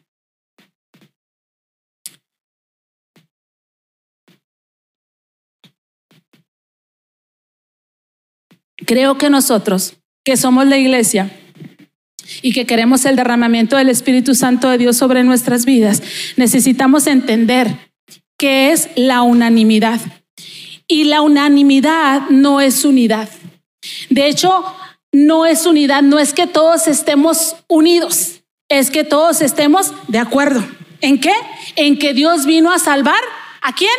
Creo 8.87 9.19
que 9.19 9.31
nosotros, 9.31 9.97
que 10.25 10.37
somos 10.37 10.67
la 10.67 10.79
iglesia 10.79 11.31
y 12.43 12.53
que 12.53 12.67
queremos 12.67 13.05
el 13.05 13.17
derramamiento 13.17 13.77
del 13.77 13.89
Espíritu 13.89 14.35
Santo 14.35 14.69
de 14.69 14.79
Dios 14.79 14.97
sobre 14.97 15.25
nuestras 15.25 15.65
vidas, 15.65 16.03
necesitamos 16.37 17.07
entender 17.07 17.91
qué 18.39 18.73
es 18.73 18.89
la 18.95 19.23
unanimidad. 19.23 20.01
Y 20.87 21.05
la 21.05 21.21
unanimidad 21.23 22.29
no 22.31 22.61
es 22.61 22.85
unidad. 22.85 23.29
De 24.09 24.29
hecho, 24.29 24.65
no 25.17 25.47
es 25.47 25.65
unidad, 25.65 26.03
no 26.03 26.19
es 26.19 26.35
que 26.35 26.47
todos 26.47 26.87
estemos 26.87 27.57
unidos, 27.69 28.43
es 28.69 28.91
que 28.91 29.03
todos 29.03 29.41
estemos 29.41 29.93
de 30.09 30.19
acuerdo. 30.19 30.63
¿En 31.01 31.19
qué? 31.21 31.33
En 31.77 31.99
que 31.99 32.13
Dios 32.13 32.45
vino 32.45 32.71
a 32.71 32.79
salvar 32.79 33.23
a 33.63 33.73
quién? 33.73 33.91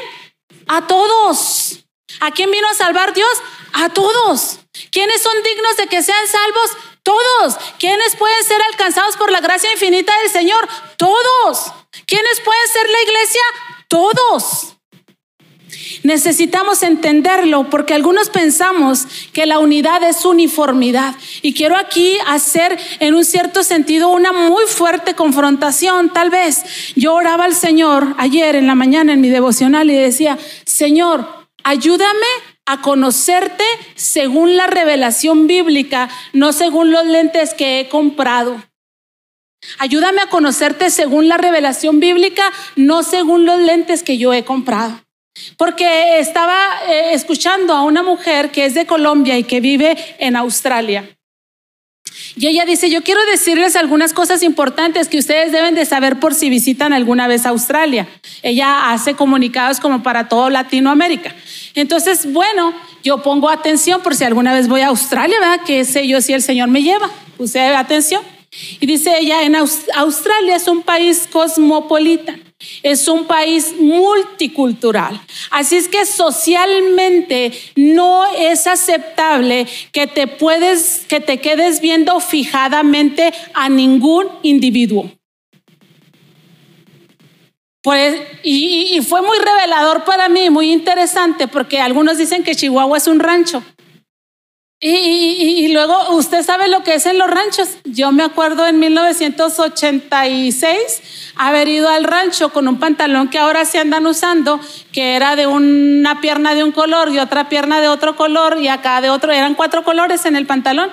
A 0.68 0.86
todos. 0.86 1.86
¿A 2.20 2.30
quién 2.32 2.52
vino 2.52 2.68
a 2.70 2.76
salvar 2.76 3.14
Dios? 3.16 3.32
A 3.74 3.90
todos. 3.90 4.60
¿Quiénes 4.92 5.22
son 5.24 5.34
dignos 5.44 5.78
de 5.78 5.88
que 5.88 6.04
sean 6.04 6.28
salvos? 6.28 6.78
Todos. 7.02 7.58
¿Quiénes 7.80 8.16
pueden 8.16 8.44
ser 8.44 8.62
alcanzados 8.72 9.18
por 9.18 9.32
la 9.32 9.42
gracia 9.42 9.72
infinita 9.72 10.16
del 10.20 10.30
Señor? 10.30 10.68
Todos. 10.98 11.74
¿Quiénes 12.06 12.42
pueden 12.42 12.68
ser 12.68 12.90
la 12.90 13.02
iglesia? 13.02 13.42
Todos. 13.88 14.77
Necesitamos 16.04 16.84
entenderlo 16.84 17.70
porque 17.70 17.94
algunos 17.94 18.30
pensamos 18.30 19.08
que 19.34 19.46
la 19.46 19.60
unidad 19.60 20.04
es 20.04 20.26
uniformidad. 20.26 21.16
Y 21.42 21.54
quiero 21.54 21.78
aquí 21.78 22.18
hacer 22.28 22.78
en 23.00 23.16
un 23.16 23.26
cierto 23.26 23.64
sentido 23.64 24.10
una 24.10 24.32
muy 24.32 24.64
fuerte 24.68 25.16
confrontación. 25.16 26.12
Tal 26.12 26.30
vez 26.30 26.64
yo 26.96 27.14
oraba 27.14 27.46
al 27.46 27.56
Señor 27.56 28.16
ayer 28.18 28.56
en 28.56 28.68
la 28.68 28.76
mañana 28.76 29.14
en 29.14 29.22
mi 29.22 29.30
devocional 29.30 29.90
y 29.90 29.96
decía, 29.96 30.38
Señor, 30.66 31.48
ayúdame 31.64 32.28
a 32.66 32.82
conocerte 32.82 33.64
según 33.96 34.58
la 34.58 34.68
revelación 34.68 35.48
bíblica, 35.48 36.10
no 36.34 36.52
según 36.52 36.92
los 36.92 37.06
lentes 37.06 37.54
que 37.54 37.80
he 37.80 37.90
comprado. 37.90 38.62
Ayúdame 39.80 40.22
a 40.22 40.30
conocerte 40.30 40.90
según 40.90 41.28
la 41.28 41.38
revelación 41.38 42.00
bíblica, 42.00 42.52
no 42.76 43.04
según 43.04 43.46
los 43.46 43.60
lentes 43.60 44.04
que 44.04 44.18
yo 44.18 44.34
he 44.34 44.44
comprado. 44.44 45.07
Porque 45.58 46.20
estaba 46.20 46.58
eh, 46.88 47.14
escuchando 47.14 47.74
a 47.74 47.84
una 47.84 48.04
mujer 48.04 48.52
que 48.52 48.66
es 48.66 48.74
de 48.74 48.86
Colombia 48.86 49.38
y 49.38 49.44
que 49.44 49.62
vive 49.62 49.98
en 50.20 50.36
Australia. 50.36 51.10
Y 52.36 52.48
ella 52.48 52.66
dice, 52.66 52.90
yo 52.90 53.04
quiero 53.04 53.24
decirles 53.26 53.76
algunas 53.76 54.14
cosas 54.14 54.44
importantes 54.44 55.08
que 55.08 55.18
ustedes 55.18 55.52
deben 55.52 55.76
de 55.76 55.86
saber 55.86 56.20
por 56.20 56.34
si 56.34 56.50
visitan 56.50 56.94
alguna 56.94 57.28
vez 57.28 57.46
Australia. 57.46 58.08
Ella 58.44 58.92
hace 58.92 59.16
comunicados 59.16 59.80
como 59.80 60.04
para 60.04 60.28
todo 60.28 60.50
Latinoamérica. 60.50 61.34
Entonces, 61.74 62.32
bueno, 62.32 62.74
yo 63.04 63.24
pongo 63.24 63.50
atención 63.50 64.02
por 64.02 64.16
si 64.16 64.24
alguna 64.24 64.54
vez 64.54 64.68
voy 64.68 64.82
a 64.82 64.88
Australia, 64.88 65.40
¿verdad? 65.40 65.62
Que 65.66 65.84
sé 65.86 66.08
yo 66.08 66.22
si 66.22 66.34
el 66.34 66.42
Señor 66.42 66.70
me 66.70 66.84
lleva. 66.84 67.10
Puse 67.38 67.60
atención. 67.60 68.22
Y 68.80 68.86
dice 68.86 69.18
ella, 69.20 69.44
en 69.44 69.56
Australia 69.56 70.56
es 70.56 70.68
un 70.68 70.82
país 70.82 71.28
cosmopolita. 71.32 72.36
Es 72.84 73.08
un 73.08 73.26
país 73.26 73.76
multicultural. 73.80 75.20
Así 75.52 75.76
es 75.76 75.88
que 75.88 76.06
socialmente 76.06 77.52
no 77.76 78.26
es 78.38 78.68
aceptable 78.68 79.68
que 79.92 80.08
te 80.08 80.28
puedes 80.28 81.06
que 81.08 81.20
te 81.20 81.40
quedes 81.40 81.82
viendo 81.82 82.20
fijadamente 82.20 83.34
a 83.54 83.70
ningún 83.70 84.28
individuo. 84.44 85.12
Pues, 87.82 88.20
y, 88.44 88.98
y 88.98 89.02
fue 89.02 89.22
muy 89.22 89.38
revelador 89.38 90.04
para 90.04 90.28
mí, 90.28 90.50
muy 90.50 90.74
interesante, 90.74 91.48
porque 91.48 91.80
algunos 91.80 92.18
dicen 92.18 92.44
que 92.44 92.54
Chihuahua 92.54 92.98
es 92.98 93.08
un 93.08 93.20
rancho. 93.20 93.64
Y, 94.80 95.70
luego, 95.70 96.16
¿usted 96.16 96.44
sabe 96.44 96.68
lo 96.68 96.84
que 96.84 96.94
es 96.94 97.08
en 97.08 97.18
los 97.18 97.28
ranchos? 97.28 97.68
Yo 97.84 98.12
me 98.12 98.22
acuerdo 98.22 98.68
en 98.68 98.80
1986 98.80 101.02
haber 101.36 101.68
ido 101.68 101.90
al 101.90 102.04
rancho 102.04 102.50
con 102.50 102.68
un 102.68 102.80
pantalón 102.80 103.30
que 103.30 103.40
ahora 103.40 103.66
se 103.66 103.80
andan 103.80 104.06
usando, 104.06 104.60
que 104.92 105.16
era 105.16 105.36
de 105.36 105.48
una 105.48 106.22
pierna 106.22 106.54
de 106.54 106.64
un 106.64 106.72
color 106.72 107.10
y 107.10 107.18
otra 107.18 107.50
pierna 107.50 107.82
de 107.82 107.88
otro 107.88 108.16
color 108.16 108.60
y 108.62 108.68
acá 108.68 109.02
de 109.02 109.10
otro, 109.10 109.32
eran 109.32 109.56
cuatro 109.56 109.84
colores 109.84 110.26
en 110.26 110.36
el 110.36 110.46
pantalón. 110.46 110.92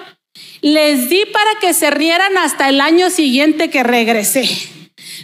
Les 0.62 1.10
di 1.10 1.26
para 1.26 1.58
que 1.60 1.74
se 1.74 1.90
rieran 1.90 2.38
hasta 2.38 2.70
el 2.70 2.80
año 2.80 3.10
siguiente 3.10 3.68
que 3.68 3.82
regresé. 3.82 4.48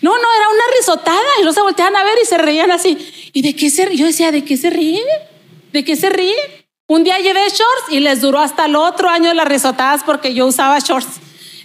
No, 0.02 0.10
no, 0.10 0.28
era 0.36 0.48
una 0.50 0.64
risotada 0.78 1.28
y 1.40 1.44
no 1.44 1.54
se 1.54 1.62
volteaban 1.62 1.96
a 1.96 2.04
ver 2.04 2.18
y 2.22 2.26
se 2.26 2.36
reían 2.36 2.70
así. 2.70 2.98
¿Y 3.32 3.40
de 3.40 3.56
qué 3.56 3.70
se 3.70 3.86
ríen? 3.86 4.00
Yo 4.00 4.06
decía, 4.06 4.32
¿de 4.32 4.44
qué 4.44 4.58
se 4.58 4.68
ríen? 4.68 5.06
¿De 5.72 5.82
qué 5.82 5.96
se 5.96 6.10
ríen? 6.10 6.59
Un 6.90 7.04
día 7.04 7.20
llevé 7.20 7.42
shorts 7.42 7.92
y 7.92 8.00
les 8.00 8.20
duró 8.20 8.40
hasta 8.40 8.64
el 8.64 8.74
otro 8.74 9.08
año 9.08 9.32
las 9.32 9.46
risotadas 9.46 10.02
porque 10.02 10.34
yo 10.34 10.48
usaba 10.48 10.76
shorts 10.80 11.20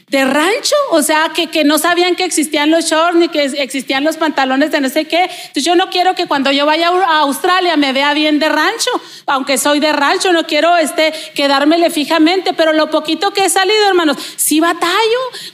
de 0.07 0.23
rancho, 0.23 0.75
o 0.91 1.01
sea, 1.01 1.31
que, 1.33 1.47
que 1.47 1.63
no 1.63 1.79
sabían 1.79 2.15
que 2.15 2.25
existían 2.25 2.69
los 2.69 2.85
shorts 2.85 3.17
ni 3.17 3.27
que 3.27 3.43
existían 3.43 4.03
los 4.03 4.17
pantalones 4.17 4.69
de 4.71 4.79
no 4.79 4.87
sé 4.89 5.05
qué. 5.05 5.23
Entonces 5.23 5.63
yo 5.63 5.75
no 5.75 5.89
quiero 5.89 6.13
que 6.13 6.27
cuando 6.27 6.51
yo 6.51 6.67
vaya 6.67 6.89
a 6.89 7.19
Australia 7.21 7.75
me 7.75 7.91
vea 7.91 8.13
bien 8.13 8.37
de 8.37 8.47
rancho, 8.47 8.91
aunque 9.25 9.57
soy 9.57 9.79
de 9.79 9.91
rancho, 9.93 10.31
no 10.31 10.45
quiero 10.45 10.77
este, 10.77 11.11
quedármele 11.33 11.89
fijamente, 11.89 12.53
pero 12.53 12.71
lo 12.71 12.91
poquito 12.91 13.31
que 13.31 13.45
he 13.45 13.49
salido, 13.49 13.83
hermanos, 13.87 14.17
sí 14.35 14.59
batallo. 14.59 14.91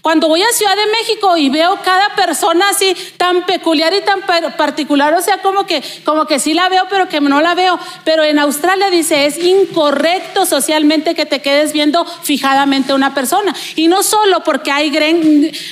Cuando 0.02 0.28
voy 0.28 0.42
a 0.42 0.52
Ciudad 0.52 0.76
de 0.76 0.92
México 0.92 1.38
y 1.38 1.50
veo 1.50 1.80
cada 1.86 2.14
persona 2.16 2.70
así 2.70 2.94
tan 3.16 3.46
peculiar 3.46 3.94
y 3.94 4.02
tan 4.02 4.22
particular, 4.58 5.14
o 5.14 5.22
sea, 5.22 5.38
como 5.38 5.66
que, 5.66 5.82
como 6.04 6.26
que 6.26 6.40
sí 6.40 6.54
la 6.54 6.68
veo, 6.68 6.88
pero 6.90 7.08
que 7.08 7.22
no 7.22 7.40
la 7.40 7.56
veo. 7.56 7.80
Pero 8.04 8.26
en 8.26 8.38
Australia 8.38 8.90
dice, 8.90 9.28
es 9.28 9.38
incorrecto 9.38 10.46
socialmente 10.46 11.16
que 11.16 11.26
te 11.26 11.42
quedes 11.42 11.72
viendo 11.72 12.06
fijadamente 12.06 12.94
una 12.94 13.14
persona. 13.14 13.56
Y 13.78 13.88
no 13.88 14.04
solo 14.04 14.41
porque 14.44 14.72
hay 14.72 14.92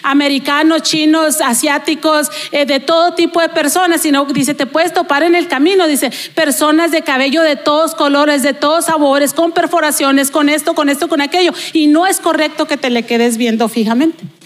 americanos, 0.04 0.84
chinos, 0.84 1.42
asiáticos, 1.42 2.30
eh, 2.52 2.66
de 2.66 2.80
todo 2.80 3.14
tipo 3.14 3.42
de 3.42 3.50
personas, 3.50 4.02
sino 4.02 4.26
dice, 4.26 4.54
te 4.54 4.66
puedes 4.66 4.94
topar 4.94 5.24
en 5.24 5.36
el 5.36 5.48
camino, 5.48 5.88
dice, 5.88 6.12
personas 6.34 6.92
de 6.92 7.02
cabello 7.02 7.42
de 7.42 7.56
todos 7.56 7.96
colores, 7.96 8.44
de 8.44 8.54
todos 8.54 8.86
sabores, 8.86 9.34
con 9.34 9.52
perforaciones, 9.52 10.32
con 10.32 10.50
esto, 10.50 10.74
con 10.74 10.90
esto, 10.90 11.08
con 11.08 11.22
aquello. 11.22 11.54
Y 11.74 11.88
no 11.88 12.08
es 12.08 12.20
correcto 12.20 12.66
que 12.66 12.78
te 12.78 12.90
le 12.90 13.04
quedes 13.04 13.38
viendo 13.38 13.68
fijamente. 13.70 14.39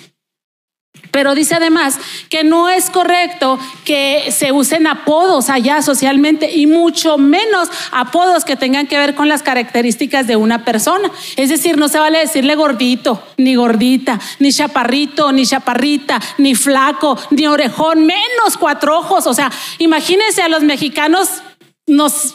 Pero 1.13 1.35
dice 1.35 1.53
además 1.53 1.99
que 2.27 2.43
no 2.43 2.69
es 2.69 2.89
correcto 2.89 3.59
que 3.85 4.31
se 4.31 4.51
usen 4.51 4.87
apodos 4.87 5.51
allá 5.51 5.83
socialmente 5.83 6.49
y 6.51 6.65
mucho 6.65 7.19
menos 7.19 7.69
apodos 7.91 8.43
que 8.43 8.55
tengan 8.55 8.87
que 8.87 8.97
ver 8.97 9.13
con 9.13 9.29
las 9.29 9.43
características 9.43 10.25
de 10.25 10.37
una 10.37 10.65
persona. 10.65 11.11
Es 11.35 11.49
decir, 11.49 11.77
no 11.77 11.87
se 11.87 11.99
vale 11.99 12.17
decirle 12.17 12.55
gordito, 12.55 13.21
ni 13.37 13.53
gordita, 13.53 14.19
ni 14.39 14.51
chaparrito, 14.51 15.31
ni 15.31 15.45
chaparrita, 15.45 16.19
ni 16.39 16.55
flaco, 16.55 17.15
ni 17.29 17.45
orejón, 17.45 18.07
menos 18.07 18.57
cuatro 18.59 18.97
ojos. 18.97 19.27
O 19.27 19.35
sea, 19.35 19.51
imagínense 19.77 20.41
a 20.41 20.49
los 20.49 20.63
mexicanos 20.63 21.43
nos 21.85 22.33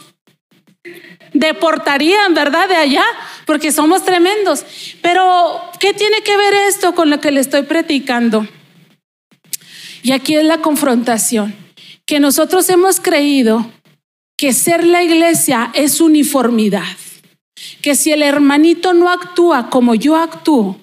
deportarían, 1.33 2.33
¿verdad? 2.33 2.69
De 2.69 2.77
allá, 2.77 3.05
porque 3.45 3.73
somos 3.73 4.05
tremendos. 4.05 4.65
Pero, 5.03 5.61
¿qué 5.81 5.93
tiene 5.95 6.21
que 6.21 6.37
ver 6.37 6.55
esto 6.69 6.95
con 6.95 7.11
lo 7.11 7.19
que 7.19 7.33
le 7.33 7.41
estoy 7.41 7.63
predicando? 7.63 8.47
Y 10.03 10.13
aquí 10.13 10.35
es 10.35 10.45
la 10.45 10.59
confrontación, 10.59 11.55
que 12.07 12.21
nosotros 12.21 12.69
hemos 12.71 13.01
creído 13.01 13.71
que 14.37 14.53
ser 14.53 14.85
la 14.85 15.03
iglesia 15.03 15.71
es 15.75 16.01
uniformidad, 16.01 16.97
que 17.83 17.97
si 17.97 18.13
el 18.13 18.23
hermanito 18.23 18.95
no 18.95 19.11
actúa 19.11 19.69
como 19.69 19.95
yo 19.95 20.17
actúo, 20.17 20.79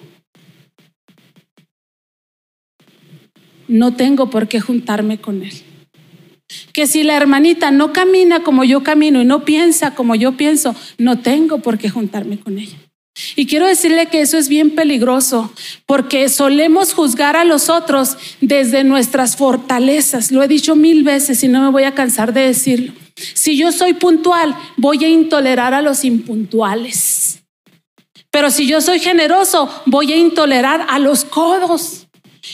no 3.68 3.94
tengo 3.94 4.30
por 4.30 4.46
qué 4.48 4.60
juntarme 4.60 5.20
con 5.20 5.42
él. 5.42 5.52
Que 6.72 6.86
si 6.86 7.02
la 7.02 7.16
hermanita 7.16 7.70
no 7.70 7.92
camina 7.92 8.44
como 8.44 8.62
yo 8.62 8.82
camino 8.82 9.20
y 9.20 9.24
no 9.24 9.44
piensa 9.44 9.94
como 9.94 10.14
yo 10.14 10.36
pienso, 10.36 10.76
no 10.98 11.18
tengo 11.18 11.58
por 11.58 11.78
qué 11.78 11.90
juntarme 11.90 12.38
con 12.38 12.58
ella. 12.58 12.76
Y 13.34 13.46
quiero 13.46 13.66
decirle 13.66 14.06
que 14.06 14.20
eso 14.20 14.36
es 14.36 14.48
bien 14.48 14.74
peligroso 14.74 15.52
porque 15.86 16.28
solemos 16.28 16.92
juzgar 16.92 17.36
a 17.36 17.44
los 17.44 17.70
otros 17.70 18.16
desde 18.40 18.84
nuestras 18.84 19.36
fortalezas. 19.36 20.32
Lo 20.32 20.42
he 20.42 20.48
dicho 20.48 20.76
mil 20.76 21.02
veces 21.02 21.42
y 21.42 21.48
no 21.48 21.62
me 21.62 21.70
voy 21.70 21.84
a 21.84 21.94
cansar 21.94 22.32
de 22.32 22.42
decirlo. 22.42 22.92
Si 23.16 23.56
yo 23.56 23.72
soy 23.72 23.94
puntual, 23.94 24.54
voy 24.76 25.02
a 25.04 25.08
intolerar 25.08 25.72
a 25.72 25.80
los 25.80 26.04
impuntuales. 26.04 27.42
Pero 28.30 28.50
si 28.50 28.66
yo 28.66 28.82
soy 28.82 29.00
generoso, 29.00 29.70
voy 29.86 30.12
a 30.12 30.16
intolerar 30.16 30.86
a 30.90 30.98
los 30.98 31.24
codos. 31.24 32.06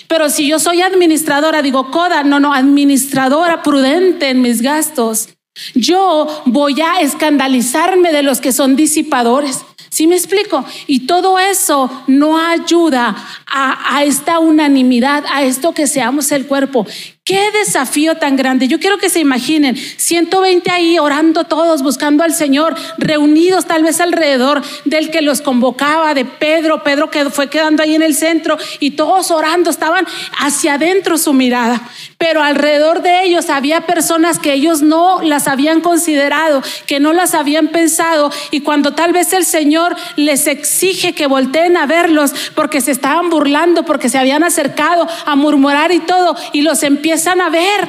Pero 0.06 0.30
si 0.30 0.46
yo 0.46 0.60
soy 0.60 0.80
administradora, 0.80 1.60
digo 1.60 1.90
coda, 1.90 2.22
no, 2.22 2.38
no, 2.38 2.54
administradora 2.54 3.64
prudente 3.64 4.30
en 4.30 4.42
mis 4.42 4.62
gastos, 4.62 5.30
yo 5.74 6.42
voy 6.46 6.80
a 6.80 7.00
escandalizarme 7.00 8.12
de 8.12 8.22
los 8.22 8.40
que 8.40 8.52
son 8.52 8.76
disipadores. 8.76 9.64
¿Sí 9.92 10.06
me 10.06 10.16
explico? 10.16 10.64
Y 10.86 11.00
todo 11.00 11.38
eso 11.38 12.04
no 12.06 12.38
ayuda 12.38 13.14
a, 13.54 14.02
esta 14.04 14.38
unanimidad, 14.38 15.24
a 15.30 15.42
esto 15.42 15.74
que 15.74 15.86
seamos 15.86 16.32
el 16.32 16.46
cuerpo. 16.46 16.86
Qué 17.24 17.52
desafío 17.52 18.16
tan 18.16 18.34
grande. 18.34 18.66
Yo 18.66 18.80
quiero 18.80 18.98
que 18.98 19.08
se 19.08 19.20
imaginen 19.20 19.76
120 19.76 20.68
ahí 20.72 20.98
orando 20.98 21.44
todos, 21.44 21.82
buscando 21.82 22.24
al 22.24 22.34
Señor, 22.34 22.74
reunidos 22.98 23.66
tal 23.66 23.84
vez 23.84 24.00
alrededor 24.00 24.60
del 24.86 25.10
que 25.12 25.22
los 25.22 25.40
convocaba, 25.40 26.14
de 26.14 26.24
Pedro, 26.24 26.82
Pedro 26.82 27.10
que 27.10 27.30
fue 27.30 27.48
quedando 27.48 27.84
ahí 27.84 27.94
en 27.94 28.02
el 28.02 28.16
centro 28.16 28.58
y 28.80 28.92
todos 28.92 29.30
orando, 29.30 29.70
estaban 29.70 30.04
hacia 30.38 30.74
adentro 30.74 31.16
su 31.16 31.32
mirada. 31.32 31.80
Pero 32.18 32.42
alrededor 32.42 33.02
de 33.02 33.22
ellos 33.24 33.50
había 33.50 33.82
personas 33.82 34.40
que 34.40 34.54
ellos 34.54 34.82
no 34.82 35.22
las 35.22 35.46
habían 35.46 35.80
considerado, 35.80 36.62
que 36.86 36.98
no 36.98 37.12
las 37.12 37.34
habían 37.34 37.68
pensado 37.68 38.32
y 38.50 38.60
cuando 38.60 38.94
tal 38.94 39.12
vez 39.12 39.32
el 39.32 39.44
Señor 39.44 39.94
les 40.16 40.48
exige 40.48 41.14
que 41.14 41.28
volteen 41.28 41.76
a 41.76 41.86
verlos 41.86 42.32
porque 42.56 42.80
se 42.80 42.90
estaban 42.90 43.30
burlando, 43.30 43.41
porque 43.84 44.08
se 44.08 44.18
habían 44.18 44.44
acercado 44.44 45.06
a 45.26 45.36
murmurar 45.36 45.92
y 45.92 46.00
todo 46.00 46.36
y 46.52 46.62
los 46.62 46.82
empiezan 46.82 47.40
a 47.40 47.50
ver, 47.50 47.88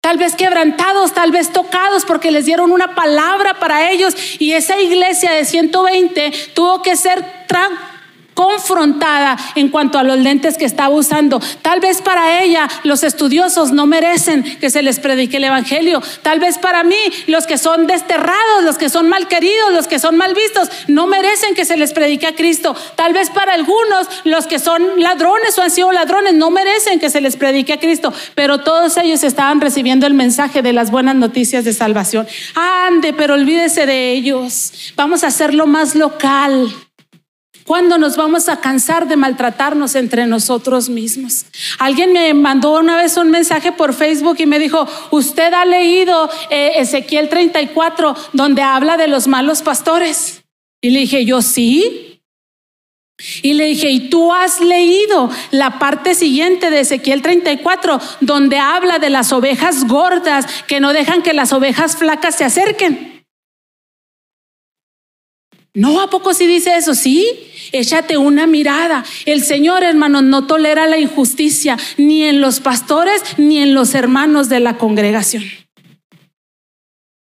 tal 0.00 0.18
vez 0.18 0.34
quebrantados, 0.34 1.12
tal 1.12 1.32
vez 1.32 1.52
tocados 1.52 2.04
porque 2.04 2.30
les 2.30 2.44
dieron 2.44 2.72
una 2.72 2.94
palabra 2.94 3.54
para 3.54 3.90
ellos 3.90 4.14
y 4.38 4.52
esa 4.52 4.80
iglesia 4.80 5.32
de 5.32 5.44
120 5.44 6.32
tuvo 6.54 6.82
que 6.82 6.96
ser 6.96 7.24
confrontada 8.36 9.36
en 9.54 9.70
cuanto 9.70 9.98
a 9.98 10.04
los 10.04 10.18
lentes 10.18 10.58
que 10.58 10.66
estaba 10.66 10.94
usando. 10.94 11.40
Tal 11.62 11.80
vez 11.80 12.02
para 12.02 12.42
ella 12.42 12.68
los 12.84 13.02
estudiosos 13.02 13.72
no 13.72 13.86
merecen 13.86 14.44
que 14.60 14.68
se 14.68 14.82
les 14.82 15.00
predique 15.00 15.38
el 15.38 15.44
Evangelio. 15.44 16.02
Tal 16.22 16.38
vez 16.38 16.58
para 16.58 16.84
mí 16.84 16.96
los 17.26 17.46
que 17.46 17.56
son 17.56 17.86
desterrados, 17.86 18.62
los 18.62 18.76
que 18.76 18.90
son 18.90 19.08
mal 19.08 19.26
queridos, 19.26 19.72
los 19.72 19.88
que 19.88 19.98
son 19.98 20.16
mal 20.18 20.34
vistos, 20.34 20.68
no 20.86 21.06
merecen 21.06 21.54
que 21.54 21.64
se 21.64 21.78
les 21.78 21.94
predique 21.94 22.26
a 22.26 22.34
Cristo. 22.34 22.76
Tal 22.94 23.14
vez 23.14 23.30
para 23.30 23.54
algunos 23.54 24.06
los 24.24 24.46
que 24.46 24.58
son 24.58 25.00
ladrones 25.00 25.58
o 25.58 25.62
han 25.62 25.70
sido 25.70 25.90
ladrones 25.90 26.34
no 26.34 26.50
merecen 26.50 27.00
que 27.00 27.08
se 27.08 27.22
les 27.22 27.36
predique 27.36 27.72
a 27.72 27.80
Cristo. 27.80 28.12
Pero 28.34 28.58
todos 28.58 28.98
ellos 28.98 29.24
estaban 29.24 29.62
recibiendo 29.62 30.06
el 30.06 30.12
mensaje 30.12 30.60
de 30.60 30.74
las 30.74 30.90
buenas 30.90 31.14
noticias 31.14 31.64
de 31.64 31.72
salvación. 31.72 32.28
Ande, 32.54 33.14
pero 33.14 33.32
olvídese 33.32 33.86
de 33.86 34.12
ellos. 34.12 34.92
Vamos 34.94 35.24
a 35.24 35.28
hacerlo 35.28 35.66
más 35.66 35.94
local. 35.94 36.85
¿Cuándo 37.66 37.98
nos 37.98 38.16
vamos 38.16 38.48
a 38.48 38.60
cansar 38.60 39.08
de 39.08 39.16
maltratarnos 39.16 39.96
entre 39.96 40.28
nosotros 40.28 40.88
mismos? 40.88 41.46
Alguien 41.80 42.12
me 42.12 42.32
mandó 42.32 42.78
una 42.78 42.96
vez 42.96 43.16
un 43.16 43.28
mensaje 43.30 43.72
por 43.72 43.92
Facebook 43.92 44.36
y 44.38 44.46
me 44.46 44.60
dijo, 44.60 44.86
usted 45.10 45.52
ha 45.52 45.64
leído 45.64 46.30
eh, 46.50 46.74
Ezequiel 46.76 47.28
34 47.28 48.14
donde 48.32 48.62
habla 48.62 48.96
de 48.96 49.08
los 49.08 49.26
malos 49.26 49.62
pastores. 49.62 50.44
Y 50.80 50.90
le 50.90 51.00
dije, 51.00 51.24
yo 51.24 51.42
sí. 51.42 52.22
Y 53.42 53.54
le 53.54 53.64
dije, 53.64 53.90
¿y 53.90 54.10
tú 54.10 54.32
has 54.32 54.60
leído 54.60 55.28
la 55.50 55.80
parte 55.80 56.14
siguiente 56.14 56.70
de 56.70 56.80
Ezequiel 56.80 57.20
34 57.20 57.98
donde 58.20 58.58
habla 58.58 59.00
de 59.00 59.10
las 59.10 59.32
ovejas 59.32 59.88
gordas 59.88 60.46
que 60.68 60.78
no 60.78 60.92
dejan 60.92 61.22
que 61.22 61.32
las 61.32 61.52
ovejas 61.52 61.96
flacas 61.96 62.36
se 62.36 62.44
acerquen? 62.44 63.15
No, 65.76 66.00
¿a 66.00 66.08
poco 66.08 66.32
sí 66.32 66.46
dice 66.46 66.74
eso? 66.74 66.94
Sí, 66.94 67.28
échate 67.70 68.16
una 68.16 68.46
mirada. 68.46 69.04
El 69.26 69.42
Señor, 69.42 69.84
hermano, 69.84 70.22
no 70.22 70.46
tolera 70.46 70.86
la 70.86 70.96
injusticia 70.96 71.76
ni 71.98 72.24
en 72.24 72.40
los 72.40 72.60
pastores 72.60 73.20
ni 73.36 73.58
en 73.58 73.74
los 73.74 73.94
hermanos 73.94 74.48
de 74.48 74.60
la 74.60 74.78
congregación. 74.78 75.44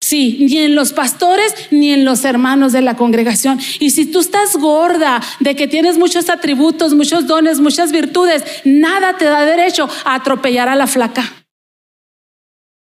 Sí, 0.00 0.38
ni 0.40 0.58
en 0.58 0.74
los 0.74 0.92
pastores 0.92 1.54
ni 1.70 1.92
en 1.92 2.04
los 2.04 2.24
hermanos 2.24 2.72
de 2.72 2.82
la 2.82 2.96
congregación. 2.96 3.60
Y 3.78 3.90
si 3.90 4.06
tú 4.06 4.18
estás 4.18 4.56
gorda 4.56 5.22
de 5.38 5.54
que 5.54 5.68
tienes 5.68 5.96
muchos 5.96 6.28
atributos, 6.28 6.94
muchos 6.94 7.28
dones, 7.28 7.60
muchas 7.60 7.92
virtudes, 7.92 8.42
nada 8.64 9.16
te 9.18 9.26
da 9.26 9.44
derecho 9.44 9.88
a 10.04 10.16
atropellar 10.16 10.68
a 10.68 10.74
la 10.74 10.88
flaca. 10.88 11.44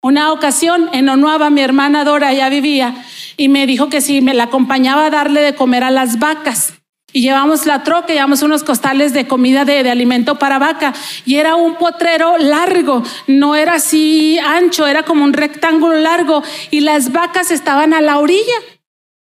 Una 0.02 0.32
ocasión 0.32 0.90
en 0.94 1.10
Onuaba, 1.10 1.50
mi 1.50 1.60
hermana 1.60 2.06
Dora 2.06 2.32
ya 2.32 2.48
vivía 2.48 2.96
y 3.40 3.48
me 3.48 3.66
dijo 3.66 3.88
que 3.88 4.02
si 4.02 4.20
me 4.20 4.34
la 4.34 4.44
acompañaba 4.44 5.06
a 5.06 5.10
darle 5.10 5.40
de 5.40 5.56
comer 5.56 5.86
a 5.86 5.92
las 5.92 6.20
vacas. 6.20 6.74
Y 7.14 7.22
llevamos 7.22 7.66
la 7.66 7.84
troca, 7.84 8.12
llevamos 8.12 8.42
unos 8.42 8.66
costales 8.66 9.14
de 9.14 9.28
comida 9.28 9.64
de, 9.64 9.90
alimento 9.90 10.38
para 10.38 10.60
vaca. 10.60 10.94
Y 11.26 11.36
era 11.36 11.56
un 11.56 11.76
potrero 11.76 12.38
largo, 12.38 13.02
no 13.28 13.56
era 13.56 13.76
así 13.76 14.38
ancho, 14.40 14.88
era 14.88 15.04
como 15.04 15.24
un 15.24 15.32
rectángulo 15.32 15.96
largo. 15.96 16.44
Y 16.70 16.82
las 16.82 17.14
vacas 17.14 17.50
estaban 17.50 17.94
a 17.94 18.02
la 18.02 18.20
orilla. 18.20 18.58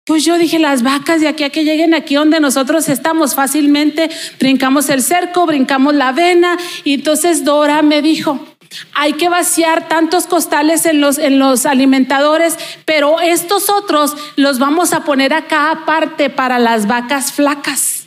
Pues 0.06 0.26
yo 0.26 0.38
dije, 0.38 0.60
las 0.60 0.84
vacas 0.84 1.22
de 1.22 1.30
aquí 1.30 1.46
a 1.46 1.50
que 1.50 1.64
lleguen 1.64 1.94
aquí 1.94 2.16
donde 2.16 2.42
nosotros 2.42 2.90
estamos 2.90 3.34
fácilmente, 3.34 4.10
brincamos 4.42 4.90
el 4.90 5.04
cerco, 5.04 5.46
brincamos 5.46 5.96
la 5.96 6.10
avena. 6.10 6.58
Y 6.84 6.96
entonces 6.96 7.46
Dora 7.46 7.82
me 7.82 8.02
dijo, 8.02 8.46
hay 8.94 9.14
que 9.14 9.30
vaciar 9.30 9.88
tantos 9.88 10.28
costales 10.28 10.86
en 10.86 11.02
los, 11.02 11.18
en 11.18 11.40
los 11.40 11.66
alimentadores, 11.66 12.58
pero 12.86 13.20
estos 13.20 13.70
otros 13.70 14.16
los 14.36 14.60
vamos 14.60 14.94
a 14.94 15.04
poner 15.04 15.34
acá 15.34 15.72
aparte 15.72 16.30
para 16.30 16.60
las 16.60 16.88
vacas 16.88 17.34
flacas. 17.34 18.02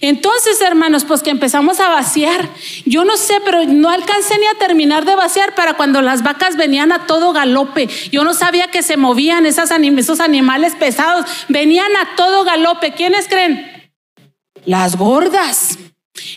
Entonces, 0.00 0.60
hermanos, 0.62 1.04
pues 1.04 1.22
que 1.22 1.30
empezamos 1.30 1.78
a 1.78 1.88
vaciar. 1.88 2.48
Yo 2.84 3.04
no 3.04 3.16
sé, 3.16 3.40
pero 3.44 3.64
no 3.64 3.88
alcancé 3.88 4.36
ni 4.38 4.46
a 4.46 4.58
terminar 4.58 5.04
de 5.04 5.14
vaciar 5.14 5.54
para 5.54 5.74
cuando 5.74 6.02
las 6.02 6.24
vacas 6.24 6.56
venían 6.56 6.90
a 6.90 7.06
todo 7.06 7.32
galope. 7.32 7.88
Yo 8.10 8.24
no 8.24 8.34
sabía 8.34 8.68
que 8.68 8.82
se 8.82 8.96
movían 8.96 9.46
esas 9.46 9.70
esos 9.70 10.20
animales 10.20 10.74
pesados. 10.74 11.26
Venían 11.48 11.90
a 11.96 12.16
todo 12.16 12.42
galope. 12.42 12.94
¿Quiénes 12.94 13.28
creen? 13.28 13.90
Las 14.64 14.96
gordas. 14.96 15.78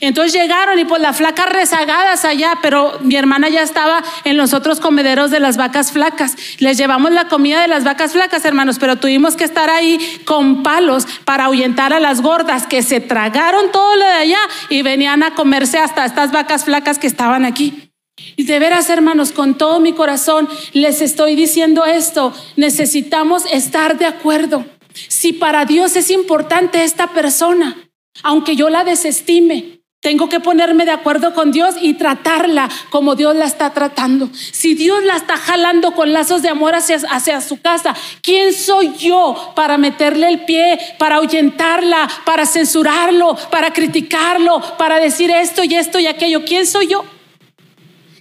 Entonces 0.02 0.34
llegaron 0.34 0.80
y 0.80 0.86
pues 0.86 1.02
las 1.02 1.18
flacas 1.18 1.48
rezagadas 1.48 2.26
allá, 2.26 2.60
pero 2.62 2.98
mi 3.02 3.16
hermana 3.16 3.50
ya 3.50 3.62
estaba 3.62 4.04
en 4.24 4.38
los 4.38 4.54
otros 4.54 4.80
comederos 4.80 5.32
de 5.32 5.40
las 5.40 5.58
vacas 5.58 5.92
flacas. 5.92 6.36
Les 6.60 6.78
llevamos 6.78 7.12
la 7.12 7.28
comida 7.28 7.62
de 7.62 7.68
las 7.68 7.84
vacas 7.84 8.14
flacas, 8.14 8.46
hermanos, 8.46 8.78
pero 8.80 8.98
tuvimos 8.98 9.36
que 9.36 9.44
estar 9.44 9.70
ahí 9.70 10.00
con 10.26 10.64
palos 10.64 11.06
para 11.26 11.46
ahuyentar 11.46 11.94
a 11.94 12.00
las 12.00 12.22
gordas 12.22 12.68
que 12.68 12.84
se 12.84 13.00
tragaron 13.00 13.72
todo 13.72 13.96
lo 13.96 14.06
de 14.06 14.12
allá 14.12 14.40
y 14.70 14.82
venían 14.82 15.24
a 15.24 15.36
comerse 15.36 15.78
hasta 15.78 16.06
estas 16.06 16.32
vacas 16.32 16.66
flacas 16.66 17.00
que 17.00 17.08
estaban 17.08 17.46
aquí. 17.46 17.90
Y 18.36 18.44
de 18.44 18.60
veras, 18.60 18.90
hermanos, 18.90 19.32
con 19.32 19.58
todo 19.58 19.80
mi 19.80 19.94
corazón 19.94 20.48
les 20.74 21.02
estoy 21.02 21.36
diciendo 21.36 21.86
esto, 21.86 22.34
necesitamos 22.58 23.44
estar 23.52 23.98
de 23.98 24.06
acuerdo. 24.06 24.66
Si 25.08 25.34
para 25.34 25.66
Dios 25.66 25.96
es 25.96 26.10
importante 26.10 26.84
esta 26.84 27.08
persona, 27.08 27.78
aunque 28.24 28.56
yo 28.56 28.70
la 28.70 28.84
desestime, 28.84 29.80
tengo 30.02 30.30
que 30.30 30.40
ponerme 30.40 30.86
de 30.86 30.92
acuerdo 30.92 31.34
con 31.34 31.52
Dios 31.52 31.76
y 31.82 31.96
tratarla 31.96 32.70
como 32.90 33.16
Dios 33.16 33.36
la 33.36 33.44
está 33.44 33.74
tratando. 33.74 34.30
Si 34.34 34.74
Dios 34.74 35.04
la 35.04 35.18
está 35.18 35.36
jalando 35.36 35.92
con 35.92 36.14
lazos 36.14 36.42
de 36.42 36.48
amor 36.48 36.74
hacia, 36.74 37.00
hacia, 37.10 37.42
su 37.42 37.60
casa, 37.62 37.94
¿quién 38.22 38.54
soy 38.54 38.94
yo 38.98 39.52
para 39.58 39.78
meterle 39.78 40.30
el 40.30 40.46
pie, 40.46 40.80
para 40.98 41.18
ahuyentarla, 41.18 42.10
para 42.24 42.46
censurarlo, 42.46 43.36
para 43.52 43.74
criticarlo, 43.74 44.62
para 44.78 45.02
decir 45.02 45.32
esto 45.32 45.66
y 45.66 45.76
esto 45.76 46.00
y 46.00 46.08
aquello? 46.08 46.46
¿Quién 46.46 46.66
soy 46.66 46.88
yo? 46.88 47.04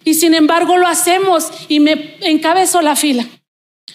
Y 0.03 0.15
sin 0.15 0.35
embargo 0.35 0.79
lo 0.79 0.89
hacemos 0.89 1.49
y 1.69 1.79
me 1.79 2.17
encabezo 2.23 2.83
la 2.83 2.97
fila. 2.97 3.25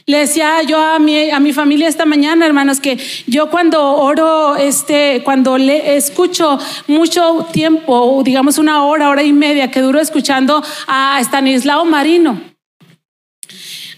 Le 0.05 0.19
decía 0.19 0.61
yo 0.63 0.77
a 0.81 0.99
mi, 0.99 1.29
a 1.29 1.39
mi 1.39 1.53
familia 1.53 1.87
esta 1.87 2.05
mañana, 2.05 2.45
hermanos, 2.45 2.81
que 2.81 2.97
yo 3.25 3.49
cuando 3.49 3.81
oro, 3.81 4.57
este, 4.57 5.21
cuando 5.23 5.57
le 5.57 5.95
escucho 5.95 6.59
mucho 6.87 7.47
tiempo, 7.53 8.21
digamos 8.23 8.57
una 8.57 8.83
hora, 8.83 9.09
hora 9.09 9.23
y 9.23 9.31
media 9.31 9.71
que 9.71 9.79
duro 9.79 10.01
escuchando 10.01 10.61
a 10.87 11.19
Stanislao 11.21 11.85
Marino. 11.85 12.41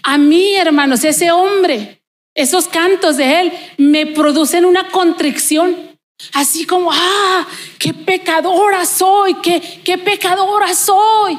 A 0.04 0.16
mí, 0.16 0.54
hermanos, 0.54 1.02
ese 1.02 1.32
hombre, 1.32 2.00
esos 2.36 2.68
cantos 2.68 3.16
de 3.16 3.40
él 3.40 3.52
me 3.76 4.06
producen 4.06 4.64
una 4.64 4.88
contrición. 4.90 5.74
Así 6.32 6.66
como, 6.66 6.92
ah, 6.92 7.46
qué 7.80 7.92
pecadora 7.92 8.86
soy, 8.86 9.34
qué, 9.42 9.60
qué 9.84 9.98
pecadora 9.98 10.72
soy 10.72 11.36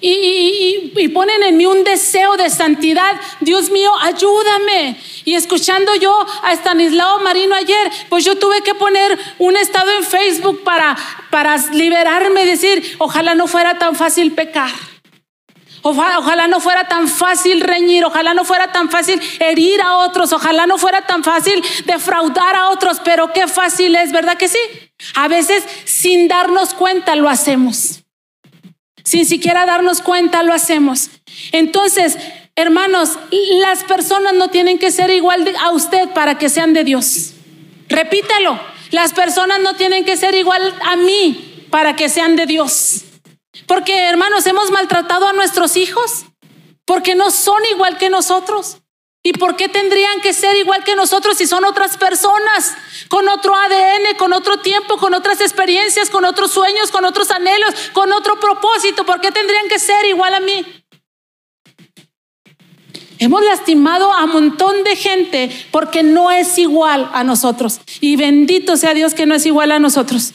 y, 0.00 1.08
ponen 1.14 1.42
en 1.42 1.56
mí 1.56 1.66
un 1.66 1.84
deseo 1.84 2.36
de 2.36 2.50
santidad. 2.50 3.18
Dios 3.40 3.70
mío, 3.70 3.90
ayúdame. 4.02 5.00
Y 5.24 5.34
escuchando 5.34 5.94
yo 5.94 6.14
a 6.42 6.52
Stanislao 6.52 7.20
Marino 7.20 7.54
ayer, 7.54 7.90
pues 8.08 8.24
yo 8.24 8.36
tuve 8.36 8.62
que 8.62 8.74
poner 8.74 9.18
un 9.38 9.56
estado 9.56 9.90
en 9.92 10.04
Facebook 10.04 10.62
para, 10.62 10.96
para 11.30 11.56
liberarme, 11.72 12.44
decir, 12.44 12.96
ojalá 12.98 13.34
no 13.34 13.46
fuera 13.46 13.78
tan 13.78 13.94
fácil 13.94 14.32
pecar. 14.32 14.70
Ojalá, 15.82 16.48
no 16.48 16.58
fuera 16.58 16.88
tan 16.88 17.06
fácil 17.06 17.60
reñir, 17.60 18.04
ojalá 18.04 18.34
no 18.34 18.44
fuera 18.44 18.72
tan 18.72 18.90
fácil 18.90 19.20
herir 19.38 19.80
a 19.80 19.98
otros, 19.98 20.32
ojalá 20.32 20.66
no 20.66 20.78
fuera 20.78 21.06
tan 21.06 21.22
fácil 21.22 21.62
defraudar 21.84 22.56
a 22.56 22.70
otros, 22.70 23.00
pero 23.04 23.32
qué 23.32 23.46
fácil 23.46 23.94
es, 23.94 24.10
¿verdad 24.10 24.36
que 24.36 24.48
sí? 24.48 24.58
A 25.14 25.28
veces 25.28 25.62
sin 25.84 26.26
darnos 26.26 26.74
cuenta 26.74 27.14
lo 27.14 27.28
hacemos 27.28 28.05
sin 29.06 29.24
siquiera 29.24 29.66
darnos 29.66 30.02
cuenta 30.02 30.42
lo 30.42 30.52
hacemos. 30.52 31.10
Entonces, 31.52 32.18
hermanos, 32.56 33.16
las 33.60 33.84
personas 33.84 34.34
no 34.34 34.48
tienen 34.48 34.80
que 34.80 34.90
ser 34.90 35.10
igual 35.10 35.46
a 35.60 35.70
usted 35.70 36.08
para 36.08 36.38
que 36.38 36.48
sean 36.48 36.72
de 36.72 36.82
Dios. 36.82 37.34
Repítelo, 37.88 38.58
las 38.90 39.12
personas 39.12 39.60
no 39.60 39.76
tienen 39.76 40.04
que 40.04 40.16
ser 40.16 40.34
igual 40.34 40.74
a 40.84 40.96
mí 40.96 41.66
para 41.70 41.94
que 41.94 42.08
sean 42.08 42.34
de 42.34 42.46
Dios. 42.46 43.04
Porque, 43.68 43.96
hermanos, 43.96 44.44
hemos 44.44 44.72
maltratado 44.72 45.28
a 45.28 45.32
nuestros 45.32 45.76
hijos 45.76 46.24
porque 46.84 47.14
no 47.14 47.30
son 47.30 47.62
igual 47.70 47.98
que 47.98 48.10
nosotros. 48.10 48.78
¿Y 49.26 49.32
por 49.32 49.56
qué 49.56 49.68
tendrían 49.68 50.20
que 50.20 50.32
ser 50.32 50.56
igual 50.56 50.84
que 50.84 50.94
nosotros 50.94 51.36
si 51.36 51.48
son 51.48 51.64
otras 51.64 51.96
personas, 51.96 52.76
con 53.08 53.28
otro 53.28 53.56
ADN, 53.56 54.16
con 54.16 54.32
otro 54.32 54.58
tiempo, 54.58 54.98
con 54.98 55.14
otras 55.14 55.40
experiencias, 55.40 56.10
con 56.10 56.24
otros 56.24 56.52
sueños, 56.52 56.92
con 56.92 57.04
otros 57.04 57.32
anhelos, 57.32 57.74
con 57.92 58.12
otro 58.12 58.38
propósito? 58.38 59.04
¿Por 59.04 59.20
qué 59.20 59.32
tendrían 59.32 59.66
que 59.68 59.80
ser 59.80 60.04
igual 60.04 60.32
a 60.32 60.38
mí? 60.38 60.64
Hemos 63.18 63.42
lastimado 63.42 64.12
a 64.12 64.22
un 64.22 64.30
montón 64.30 64.84
de 64.84 64.94
gente 64.94 65.50
porque 65.72 66.04
no 66.04 66.30
es 66.30 66.56
igual 66.56 67.10
a 67.12 67.24
nosotros. 67.24 67.80
Y 68.00 68.14
bendito 68.14 68.76
sea 68.76 68.94
Dios 68.94 69.12
que 69.12 69.26
no 69.26 69.34
es 69.34 69.44
igual 69.44 69.72
a 69.72 69.80
nosotros. 69.80 70.34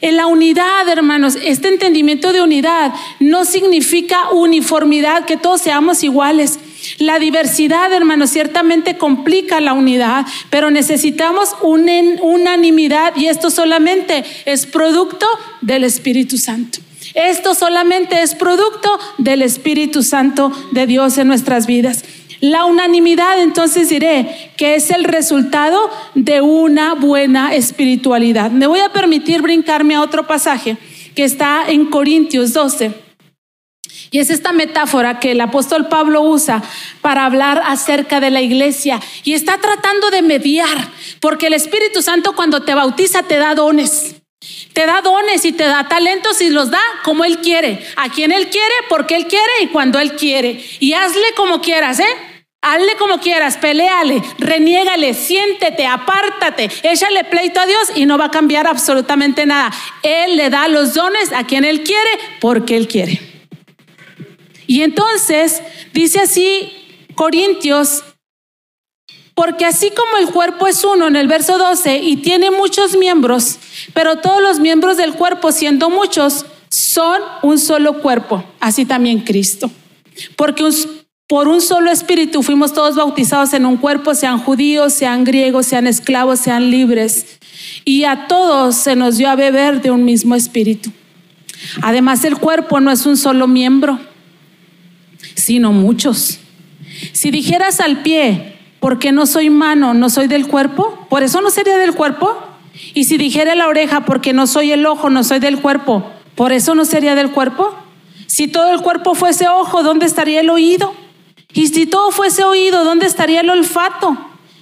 En 0.00 0.16
la 0.16 0.28
unidad, 0.28 0.88
hermanos, 0.88 1.36
este 1.42 1.68
entendimiento 1.68 2.32
de 2.32 2.40
unidad 2.40 2.94
no 3.20 3.44
significa 3.44 4.30
uniformidad, 4.30 5.26
que 5.26 5.36
todos 5.36 5.60
seamos 5.60 6.02
iguales. 6.04 6.58
La 6.98 7.18
diversidad, 7.18 7.92
hermanos, 7.92 8.30
ciertamente 8.30 8.96
complica 8.96 9.60
la 9.60 9.72
unidad, 9.72 10.26
pero 10.50 10.70
necesitamos 10.70 11.50
una 11.62 11.92
unanimidad 12.22 13.14
y 13.16 13.26
esto 13.26 13.50
solamente 13.50 14.24
es 14.44 14.66
producto 14.66 15.26
del 15.60 15.84
Espíritu 15.84 16.38
Santo. 16.38 16.80
Esto 17.14 17.54
solamente 17.54 18.22
es 18.22 18.34
producto 18.34 18.98
del 19.18 19.42
Espíritu 19.42 20.02
Santo 20.02 20.50
de 20.72 20.86
Dios 20.86 21.18
en 21.18 21.28
nuestras 21.28 21.66
vidas. 21.66 22.04
La 22.40 22.64
unanimidad, 22.64 23.40
entonces 23.40 23.88
diré, 23.88 24.50
que 24.56 24.74
es 24.74 24.90
el 24.90 25.04
resultado 25.04 25.90
de 26.14 26.40
una 26.40 26.94
buena 26.94 27.54
espiritualidad. 27.54 28.50
Me 28.50 28.66
voy 28.66 28.80
a 28.80 28.92
permitir 28.92 29.40
brincarme 29.40 29.94
a 29.94 30.02
otro 30.02 30.26
pasaje 30.26 30.76
que 31.14 31.24
está 31.24 31.64
en 31.68 31.86
Corintios 31.86 32.52
12. 32.52 33.03
Y 34.14 34.20
es 34.20 34.30
esta 34.30 34.52
metáfora 34.52 35.18
que 35.18 35.32
el 35.32 35.40
apóstol 35.40 35.88
Pablo 35.88 36.22
usa 36.22 36.62
para 37.00 37.24
hablar 37.24 37.60
acerca 37.66 38.20
de 38.20 38.30
la 38.30 38.42
iglesia 38.42 39.00
y 39.24 39.32
está 39.32 39.58
tratando 39.58 40.12
de 40.12 40.22
mediar, 40.22 40.88
porque 41.18 41.48
el 41.48 41.54
Espíritu 41.54 42.00
Santo 42.00 42.36
cuando 42.36 42.62
te 42.62 42.76
bautiza 42.76 43.24
te 43.24 43.38
da 43.38 43.56
dones. 43.56 44.14
Te 44.72 44.86
da 44.86 45.02
dones 45.02 45.44
y 45.44 45.50
te 45.50 45.64
da 45.64 45.88
talentos 45.88 46.40
y 46.42 46.50
los 46.50 46.70
da 46.70 46.80
como 47.02 47.24
Él 47.24 47.38
quiere, 47.38 47.84
a 47.96 48.08
quien 48.08 48.30
Él 48.30 48.50
quiere, 48.50 48.74
porque 48.88 49.16
Él 49.16 49.26
quiere 49.26 49.50
y 49.62 49.66
cuando 49.66 49.98
Él 49.98 50.12
quiere. 50.12 50.64
Y 50.78 50.92
hazle 50.92 51.26
como 51.34 51.60
quieras, 51.60 51.98
¿eh? 51.98 52.16
Hazle 52.62 52.94
como 53.00 53.18
quieras, 53.18 53.56
peleale, 53.56 54.22
reniégale, 54.38 55.14
siéntete, 55.14 55.88
apártate, 55.88 56.70
échale 56.84 57.24
pleito 57.24 57.58
a 57.58 57.66
Dios 57.66 57.90
y 57.96 58.06
no 58.06 58.16
va 58.16 58.26
a 58.26 58.30
cambiar 58.30 58.68
absolutamente 58.68 59.44
nada. 59.44 59.72
Él 60.04 60.36
le 60.36 60.50
da 60.50 60.68
los 60.68 60.94
dones 60.94 61.32
a 61.32 61.42
quien 61.42 61.64
Él 61.64 61.82
quiere 61.82 62.10
porque 62.38 62.76
Él 62.76 62.86
quiere. 62.86 63.33
Y 64.66 64.82
entonces 64.82 65.62
dice 65.92 66.20
así 66.20 66.72
Corintios, 67.14 68.02
porque 69.34 69.64
así 69.64 69.90
como 69.90 70.16
el 70.18 70.32
cuerpo 70.32 70.66
es 70.66 70.84
uno 70.84 71.08
en 71.08 71.16
el 71.16 71.26
verso 71.26 71.58
12 71.58 71.98
y 71.98 72.16
tiene 72.18 72.50
muchos 72.50 72.96
miembros, 72.96 73.58
pero 73.92 74.16
todos 74.16 74.40
los 74.40 74.60
miembros 74.60 74.96
del 74.96 75.14
cuerpo, 75.14 75.50
siendo 75.50 75.90
muchos, 75.90 76.46
son 76.68 77.20
un 77.42 77.58
solo 77.58 78.00
cuerpo, 78.00 78.44
así 78.60 78.84
también 78.84 79.20
Cristo. 79.20 79.70
Porque 80.36 80.64
por 81.26 81.48
un 81.48 81.60
solo 81.60 81.90
espíritu 81.90 82.42
fuimos 82.42 82.72
todos 82.72 82.96
bautizados 82.96 83.54
en 83.54 83.66
un 83.66 83.76
cuerpo, 83.76 84.14
sean 84.14 84.38
judíos, 84.38 84.92
sean 84.92 85.24
griegos, 85.24 85.66
sean 85.66 85.86
esclavos, 85.86 86.38
sean 86.38 86.70
libres. 86.70 87.38
Y 87.84 88.04
a 88.04 88.28
todos 88.28 88.76
se 88.76 88.94
nos 88.94 89.16
dio 89.16 89.28
a 89.28 89.36
beber 89.36 89.80
de 89.82 89.90
un 89.90 90.04
mismo 90.04 90.34
espíritu. 90.34 90.90
Además, 91.82 92.24
el 92.24 92.36
cuerpo 92.36 92.80
no 92.80 92.90
es 92.90 93.06
un 93.06 93.16
solo 93.16 93.46
miembro, 93.46 93.98
sino 95.34 95.72
muchos. 95.72 96.40
Si 97.12 97.30
dijeras 97.30 97.80
al 97.80 98.02
pie, 98.02 98.56
porque 98.80 99.12
no 99.12 99.26
soy 99.26 99.50
mano, 99.50 99.94
no 99.94 100.10
soy 100.10 100.28
del 100.28 100.46
cuerpo, 100.46 101.06
por 101.08 101.22
eso 101.22 101.40
no 101.40 101.50
sería 101.50 101.78
del 101.78 101.94
cuerpo. 101.94 102.36
Y 102.92 103.04
si 103.04 103.16
dijera 103.16 103.54
la 103.54 103.68
oreja, 103.68 104.04
porque 104.04 104.32
no 104.32 104.46
soy 104.46 104.72
el 104.72 104.84
ojo, 104.86 105.10
no 105.10 105.24
soy 105.24 105.38
del 105.38 105.60
cuerpo, 105.60 106.10
por 106.34 106.52
eso 106.52 106.74
no 106.74 106.84
sería 106.84 107.14
del 107.14 107.30
cuerpo. 107.30 107.74
Si 108.26 108.48
todo 108.48 108.72
el 108.72 108.80
cuerpo 108.80 109.14
fuese 109.14 109.48
ojo, 109.48 109.82
¿dónde 109.82 110.06
estaría 110.06 110.40
el 110.40 110.50
oído? 110.50 110.94
Y 111.52 111.68
si 111.68 111.86
todo 111.86 112.10
fuese 112.10 112.44
oído, 112.44 112.84
¿dónde 112.84 113.06
estaría 113.06 113.40
el 113.40 113.50
olfato? 113.50 114.18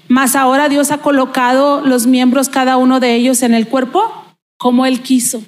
Mas 0.08 0.36
ahora 0.36 0.68
Dios 0.68 0.90
ha 0.90 0.98
colocado 0.98 1.80
los 1.80 2.06
miembros, 2.06 2.48
cada 2.48 2.76
uno 2.76 3.00
de 3.00 3.14
ellos, 3.14 3.42
en 3.42 3.54
el 3.54 3.66
cuerpo 3.66 4.22
como 4.58 4.86
Él 4.86 5.00
quiso. 5.00 5.42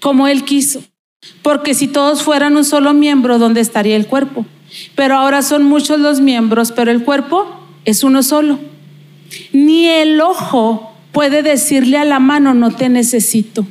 Como 0.00 0.26
Él 0.26 0.44
quiso. 0.44 0.82
Porque 1.42 1.74
si 1.74 1.88
todos 1.88 2.22
fueran 2.22 2.56
un 2.56 2.64
solo 2.64 2.94
miembro, 2.94 3.38
¿dónde 3.38 3.60
estaría 3.60 3.96
el 3.96 4.06
cuerpo? 4.06 4.46
Pero 4.94 5.16
ahora 5.16 5.42
son 5.42 5.62
muchos 5.64 6.00
los 6.00 6.20
miembros, 6.20 6.72
pero 6.72 6.90
el 6.90 7.04
cuerpo 7.04 7.46
es 7.84 8.02
uno 8.02 8.22
solo. 8.22 8.58
Ni 9.52 9.86
el 9.86 10.20
ojo 10.20 10.92
puede 11.12 11.42
decirle 11.42 11.98
a 11.98 12.04
la 12.04 12.18
mano, 12.18 12.54
no 12.54 12.70
te 12.70 12.88
necesito. 12.88 13.66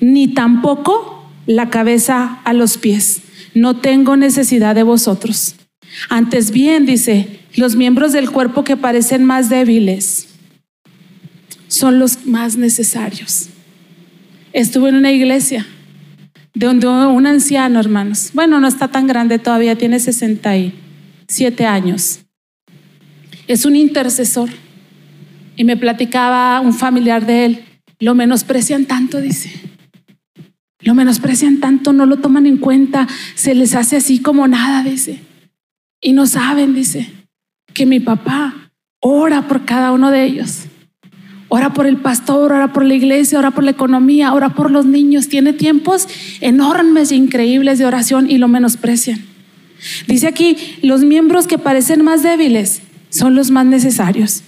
Ni 0.00 0.28
tampoco 0.28 1.28
la 1.46 1.68
cabeza 1.68 2.40
a 2.44 2.52
los 2.52 2.78
pies, 2.78 3.22
no 3.54 3.76
tengo 3.76 4.16
necesidad 4.16 4.74
de 4.74 4.82
vosotros. 4.82 5.56
Antes 6.08 6.50
bien, 6.50 6.86
dice, 6.86 7.40
los 7.54 7.76
miembros 7.76 8.12
del 8.12 8.30
cuerpo 8.30 8.64
que 8.64 8.76
parecen 8.76 9.24
más 9.24 9.48
débiles 9.48 10.28
son 11.68 11.98
los 11.98 12.26
más 12.26 12.56
necesarios. 12.56 13.48
Estuve 14.52 14.88
en 14.88 14.96
una 14.96 15.12
iglesia 15.12 15.66
de 16.54 16.68
un 16.68 17.26
anciano, 17.26 17.80
hermanos. 17.80 18.30
Bueno, 18.32 18.60
no 18.60 18.68
está 18.68 18.88
tan 18.88 19.06
grande 19.06 19.38
todavía, 19.38 19.76
tiene 19.76 19.98
67 19.98 21.66
años. 21.66 22.20
Es 23.48 23.64
un 23.64 23.76
intercesor. 23.76 24.48
Y 25.56 25.64
me 25.64 25.76
platicaba 25.76 26.60
un 26.60 26.72
familiar 26.72 27.26
de 27.26 27.44
él. 27.44 27.64
Lo 28.00 28.14
menosprecian 28.14 28.86
tanto, 28.86 29.20
dice. 29.20 29.52
Lo 30.80 30.94
menosprecian 30.94 31.60
tanto, 31.60 31.92
no 31.92 32.06
lo 32.06 32.18
toman 32.18 32.46
en 32.46 32.58
cuenta. 32.58 33.08
Se 33.34 33.54
les 33.54 33.74
hace 33.74 33.96
así 33.96 34.20
como 34.20 34.46
nada, 34.46 34.82
dice. 34.82 35.20
Y 36.00 36.12
no 36.12 36.26
saben, 36.26 36.74
dice, 36.74 37.10
que 37.72 37.86
mi 37.86 38.00
papá 38.00 38.70
ora 39.00 39.48
por 39.48 39.64
cada 39.64 39.92
uno 39.92 40.10
de 40.10 40.24
ellos. 40.24 40.66
Ora 41.56 41.72
por 41.72 41.86
el 41.86 41.98
pastor, 41.98 42.50
ora 42.50 42.72
por 42.72 42.84
la 42.84 42.94
iglesia, 42.94 43.38
ora 43.38 43.52
por 43.52 43.62
la 43.62 43.70
economía, 43.70 44.34
ora 44.34 44.48
por 44.56 44.72
los 44.72 44.86
niños. 44.86 45.28
Tiene 45.28 45.52
tiempos 45.52 46.08
enormes 46.40 47.12
e 47.12 47.14
increíbles 47.14 47.78
de 47.78 47.86
oración 47.86 48.28
y 48.28 48.38
lo 48.38 48.48
menosprecian. 48.48 49.24
Dice 50.08 50.26
aquí, 50.26 50.56
los 50.82 51.04
miembros 51.04 51.46
que 51.46 51.56
parecen 51.56 52.02
más 52.02 52.24
débiles 52.24 52.82
son 53.08 53.36
los 53.36 53.52
más 53.52 53.66
necesarios. 53.66 54.42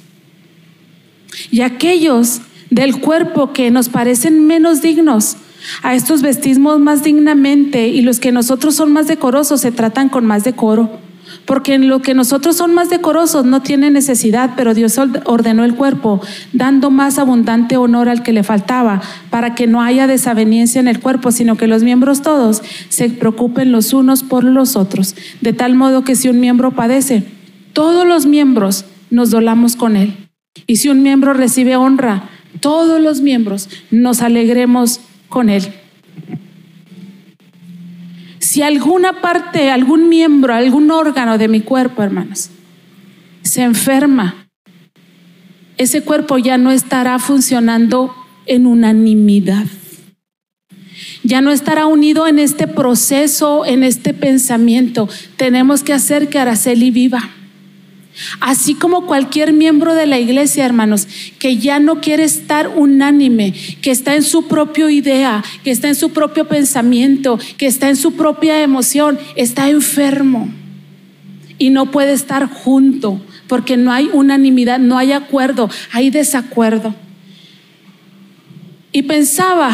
Y 1.53 1.61
aquellos 1.61 2.41
del 2.71 2.99
cuerpo 2.99 3.53
que 3.53 3.71
nos 3.71 3.89
parecen 3.89 4.45
menos 4.45 4.83
dignos, 4.83 5.37
a 5.85 5.95
estos 5.95 6.23
vestimos 6.23 6.81
más 6.81 7.05
dignamente 7.05 7.87
y 7.87 8.01
los 8.01 8.19
que 8.19 8.33
nosotros 8.33 8.75
son 8.75 8.93
más 8.93 9.07
decorosos 9.07 9.61
se 9.61 9.71
tratan 9.71 10.09
con 10.09 10.27
más 10.27 10.43
decoro. 10.43 11.06
Porque 11.47 11.75
en 11.75 11.89
lo 11.89 12.03
que 12.03 12.13
nosotros 12.13 12.57
son 12.57 12.75
más 12.75 12.91
decorosos 12.91 13.47
no 13.47 13.63
tiene 13.63 13.91
necesidad, 13.91 14.51
pero 14.57 14.75
Dios 14.75 14.99
ordenó 15.25 15.65
el 15.65 15.75
cuerpo, 15.75 16.21
dando 16.53 16.91
más 16.91 17.19
abundante 17.19 17.77
honor 17.77 18.09
al 18.09 18.23
que 18.23 18.33
le 18.33 18.43
faltaba, 18.43 19.01
para 19.31 19.55
que 19.55 19.67
no 19.67 19.81
haya 19.81 20.07
desaveniencia 20.07 20.81
en 20.81 20.89
el 20.89 21.01
cuerpo, 21.01 21.31
sino 21.31 21.57
que 21.57 21.69
los 21.69 21.83
miembros 21.83 22.23
todos 22.23 22.63
se 22.89 23.09
preocupen 23.11 23.73
los 23.73 23.93
unos 23.93 24.25
por 24.25 24.45
los 24.45 24.77
otros, 24.77 25.15
de 25.41 25.53
tal 25.53 25.75
modo 25.75 26.05
que 26.05 26.17
si 26.17 26.29
un 26.29 26.41
miembro 26.41 26.73
padece, 26.73 27.25
todos 27.73 28.07
los 28.07 28.27
miembros 28.27 28.85
nos 29.11 29.31
dolamos 29.31 29.77
con 29.77 29.97
él. 29.97 30.17
Y 30.67 30.77
si 30.77 30.89
un 30.89 31.03
miembro 31.03 31.33
recibe 31.33 31.77
honra, 31.77 32.29
todos 32.61 33.01
los 33.01 33.21
miembros 33.21 33.69
nos 33.91 34.23
alegremos 34.23 35.01
con 35.29 35.49
él. 35.49 35.73
Si 38.47 38.63
alguna 38.63 39.21
parte, 39.21 39.73
algún 39.73 40.09
miembro, 40.09 40.55
algún 40.55 40.93
órgano 40.93 41.37
de 41.37 41.49
mi 41.49 41.63
cuerpo, 41.63 42.05
hermanos, 42.05 42.51
se 43.43 43.63
enferma, 43.63 44.47
ese 45.79 46.03
cuerpo 46.03 46.39
ya 46.39 46.57
no 46.57 46.71
estará 46.71 47.19
funcionando 47.19 48.15
en 48.47 48.69
unanimidad. 48.69 49.67
Ya 51.25 51.41
no 51.41 51.51
estará 51.51 51.87
unido 51.87 52.29
en 52.29 52.39
este 52.39 52.69
proceso, 52.69 53.67
en 53.67 53.83
este 53.83 54.15
pensamiento. 54.15 55.09
Tenemos 55.37 55.83
que 55.83 55.93
hacer 55.93 56.29
que 56.29 56.39
Araceli 56.39 56.93
viva. 56.93 57.29
Así 58.41 58.75
como 58.75 59.07
cualquier 59.07 59.53
miembro 59.53 59.95
de 59.95 60.07
la 60.07 60.19
iglesia, 60.19 60.65
hermanos, 60.65 61.07
que 61.39 61.59
ya 61.59 61.79
no 61.79 62.01
quiere 62.01 62.25
estar 62.25 62.69
unánime, 62.69 63.53
que 63.83 63.91
está 63.91 64.15
en 64.15 64.23
su 64.23 64.47
propia 64.49 64.91
idea, 64.91 65.45
que 65.63 65.71
está 65.71 65.89
en 65.89 65.95
su 65.95 66.11
propio 66.11 66.49
pensamiento, 66.49 67.39
que 67.59 67.67
está 67.67 67.89
en 67.89 67.97
su 67.97 68.15
propia 68.15 68.63
emoción, 68.63 69.19
está 69.37 69.69
enfermo 69.69 70.49
y 71.59 71.71
no 71.71 71.91
puede 71.91 72.13
estar 72.13 72.49
junto 72.49 73.21
porque 73.49 73.77
no 73.77 73.93
hay 73.93 74.11
unanimidad, 74.13 74.79
no 74.79 74.99
hay 74.99 75.13
acuerdo, 75.13 75.71
hay 75.93 76.11
desacuerdo. 76.11 76.95
Y 78.93 79.03
pensaba 79.03 79.71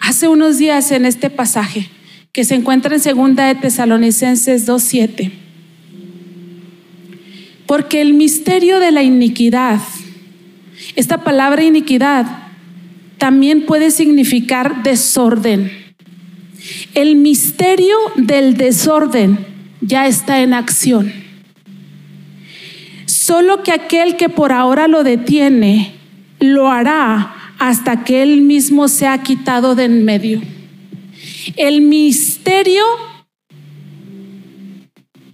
hace 0.00 0.28
unos 0.28 0.58
días 0.58 0.90
en 0.90 1.04
este 1.04 1.30
pasaje 1.30 1.90
que 2.32 2.44
se 2.44 2.54
encuentra 2.54 2.94
en 2.94 3.00
segunda 3.00 3.46
de 3.46 3.54
Tesalonicenses 3.54 4.66
2:7 4.66 5.47
porque 7.68 8.00
el 8.00 8.14
misterio 8.14 8.80
de 8.80 8.90
la 8.90 9.02
iniquidad, 9.02 9.78
esta 10.96 11.22
palabra 11.22 11.62
iniquidad 11.62 12.24
también 13.18 13.66
puede 13.66 13.90
significar 13.90 14.82
desorden. 14.82 15.70
El 16.94 17.16
misterio 17.16 17.94
del 18.16 18.56
desorden 18.56 19.38
ya 19.82 20.06
está 20.06 20.40
en 20.40 20.54
acción. 20.54 21.12
Solo 23.04 23.62
que 23.62 23.72
aquel 23.72 24.16
que 24.16 24.30
por 24.30 24.50
ahora 24.50 24.88
lo 24.88 25.04
detiene, 25.04 25.92
lo 26.40 26.70
hará 26.70 27.34
hasta 27.58 28.02
que 28.02 28.22
él 28.22 28.40
mismo 28.40 28.88
se 28.88 29.06
ha 29.06 29.22
quitado 29.22 29.74
de 29.74 29.84
en 29.84 30.06
medio. 30.06 30.40
El 31.54 31.82
misterio 31.82 32.84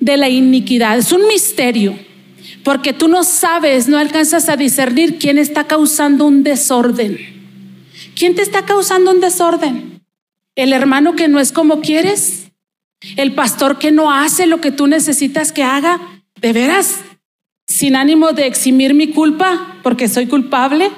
de 0.01 0.17
la 0.17 0.29
iniquidad 0.29 0.99
es 0.99 1.13
un 1.13 1.29
misterio 1.29 1.95
porque 2.65 2.95
tú 2.95 3.09
no 3.09 3.23
sabes, 3.25 3.89
no 3.89 3.99
alcanzas 3.99 4.49
a 4.49 4.57
discernir 4.57 5.19
quién 5.19 5.39
está 5.39 5.65
causando 5.65 6.25
un 6.25 6.43
desorden. 6.43 7.19
¿Quién 8.17 8.35
te 8.35 8.43
está 8.43 8.65
causando 8.65 9.11
un 9.11 9.21
desorden? 9.21 10.01
¿El 10.57 10.73
hermano 10.73 11.15
que 11.15 11.29
no 11.29 11.39
es 11.41 11.53
como 11.53 11.81
quieres? 11.81 12.51
¿El 13.17 13.35
pastor 13.35 13.79
que 13.79 13.93
no 13.93 14.11
hace 14.11 14.47
lo 14.47 14.61
que 14.61 14.73
tú 14.73 14.87
necesitas 14.87 15.53
que 15.53 15.63
haga? 15.63 16.01
¿De 16.41 16.53
veras? 16.53 17.01
¿Sin 17.67 17.97
ánimo 17.97 18.33
de 18.33 18.47
eximir 18.47 18.95
mi 18.95 19.09
culpa 19.09 19.79
porque 19.83 20.09
soy 20.09 20.27
culpable? 20.27 20.91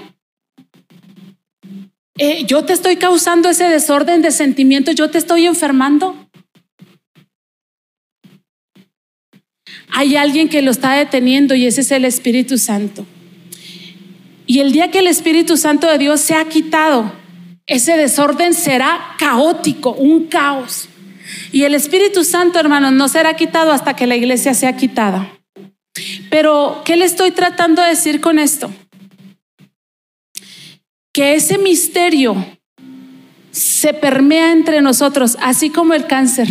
Eh, 2.19 2.45
yo 2.47 2.65
te 2.65 2.73
estoy 2.73 2.97
causando 2.97 3.49
ese 3.49 3.65
desorden 3.65 4.23
de 4.23 4.31
sentimientos, 4.31 4.95
yo 4.95 5.11
te 5.11 5.19
estoy 5.19 5.47
enfermando. 5.47 6.26
Hay 9.93 10.17
alguien 10.17 10.49
que 10.49 10.63
lo 10.63 10.71
está 10.71 10.93
deteniendo 10.93 11.55
y 11.55 11.67
ese 11.67 11.81
es 11.81 11.91
el 11.91 12.05
Espíritu 12.05 12.59
Santo. 12.59 13.07
Y 14.47 14.61
el 14.61 14.73
día 14.73 14.91
que 14.91 15.01
el 15.01 15.09
Espíritu 15.09 15.57
Santo 15.57 15.89
de 15.89 15.99
Dios 15.99 16.21
se 16.21 16.35
ha 16.35 16.45
quitado, 16.49 17.13
ese 17.67 17.97
desorden 17.97 18.55
será 18.55 19.17
caótico, 19.19 19.93
un 19.93 20.27
caos. 20.27 20.89
Y 21.51 21.65
el 21.65 21.75
Espíritu 21.75 22.23
Santo, 22.23 22.61
hermanos, 22.61 22.93
no 22.93 23.09
será 23.09 23.35
quitado 23.35 23.73
hasta 23.73 23.97
que 23.97 24.07
la 24.07 24.15
iglesia 24.15 24.55
sea 24.55 24.77
quitada. 24.77 25.33
Pero, 26.31 26.83
¿qué 26.85 26.97
le 26.97 27.05
estoy 27.05 27.33
tratando 27.33 27.83
de 27.83 27.89
decir 27.89 28.21
con 28.21 28.39
esto? 28.39 28.73
Que 31.13 31.35
ese 31.35 31.59
misterio 31.59 32.37
se 33.51 33.95
permea 33.95 34.53
entre 34.53 34.83
nosotros, 34.83 35.37
así 35.41 35.71
como 35.71 35.95
el 35.95 36.07
cáncer. 36.07 36.49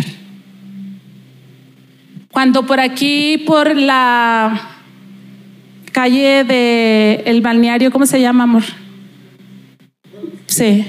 Cuando 2.36 2.66
por 2.66 2.80
aquí, 2.80 3.38
por 3.46 3.74
la 3.74 4.60
calle 5.90 6.44
el 7.30 7.40
balneario, 7.40 7.90
¿cómo 7.90 8.04
se 8.04 8.20
llama, 8.20 8.44
amor? 8.44 8.62
Sí, 10.44 10.84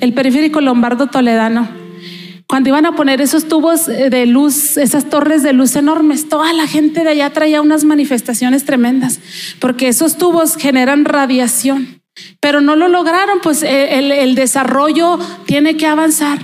el 0.00 0.12
periférico 0.12 0.60
Lombardo 0.60 1.06
Toledano. 1.06 1.66
Cuando 2.46 2.68
iban 2.68 2.84
a 2.84 2.94
poner 2.94 3.22
esos 3.22 3.48
tubos 3.48 3.86
de 3.86 4.26
luz, 4.26 4.76
esas 4.76 5.08
torres 5.08 5.42
de 5.42 5.54
luz 5.54 5.74
enormes, 5.74 6.28
toda 6.28 6.52
la 6.52 6.66
gente 6.66 7.02
de 7.02 7.08
allá 7.08 7.30
traía 7.30 7.62
unas 7.62 7.84
manifestaciones 7.84 8.66
tremendas, 8.66 9.20
porque 9.58 9.88
esos 9.88 10.18
tubos 10.18 10.56
generan 10.56 11.06
radiación, 11.06 12.02
pero 12.40 12.60
no 12.60 12.76
lo 12.76 12.88
lograron, 12.88 13.38
pues 13.42 13.62
el, 13.62 14.12
el 14.12 14.34
desarrollo 14.34 15.18
tiene 15.46 15.78
que 15.78 15.86
avanzar. 15.86 16.40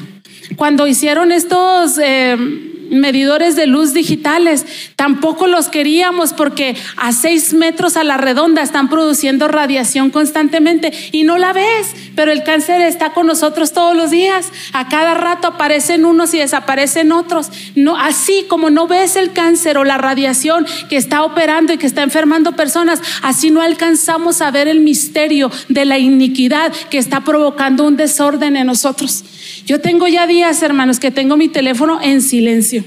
Cuando 0.57 0.87
hicieron 0.87 1.31
estos... 1.31 1.99
Eh, 2.03 2.68
medidores 2.91 3.57
de 3.57 3.67
luz 3.67 3.95
digitales. 3.95 4.67
Tampoco 4.97 5.47
los 5.47 5.69
queríamos 5.69 6.33
porque 6.33 6.77
a 6.97 7.13
seis 7.13 7.55
metros 7.55 7.97
a 7.97 8.05
la 8.05 8.17
redonda 8.17 8.63
están 8.63 8.89
produciendo 8.89 9.49
radiación 9.49 10.11
constantemente 10.11 10.93
y 11.13 11.25
no 11.25 11.39
la 11.39 11.53
ves, 11.53 11.95
pero 12.15 12.33
el 12.33 12.43
cáncer 12.43 12.81
está 12.81 13.13
con 13.13 13.27
nosotros 13.27 13.73
todos 13.73 13.97
los 13.97 14.11
días. 14.11 14.51
A 14.73 14.89
cada 14.89 15.15
rato 15.15 15.49
aparecen 15.49 16.05
unos 16.05 16.35
y 16.35 16.39
desaparecen 16.39 17.13
otros. 17.13 17.51
No, 17.75 17.97
así 17.97 18.47
como 18.49 18.71
no 18.71 18.87
ves 18.87 19.17
el 19.17 19.33
cáncer 19.33 19.79
o 19.79 19.85
la 19.85 19.99
radiación 19.99 20.67
que 20.89 20.97
está 20.97 21.23
operando 21.23 21.73
y 21.73 21.79
que 21.79 21.87
está 21.87 22.03
enfermando 22.03 22.53
personas, 22.53 23.01
así 23.23 23.51
no 23.51 23.61
alcanzamos 23.61 24.41
a 24.43 24.51
ver 24.51 24.69
el 24.69 24.81
misterio 24.81 25.51
de 25.69 25.85
la 25.85 25.99
iniquidad 25.99 26.73
que 26.91 26.99
está 26.99 27.21
provocando 27.23 27.85
un 27.85 27.97
desorden 27.97 28.57
en 28.57 28.67
nosotros. 28.67 29.25
Yo 29.67 29.81
tengo 29.81 30.07
ya 30.07 30.27
días, 30.27 30.63
hermanos, 30.63 30.99
que 30.99 31.11
tengo 31.11 31.37
mi 31.37 31.49
teléfono 31.49 32.01
en 32.03 32.23
silencio. 32.23 32.78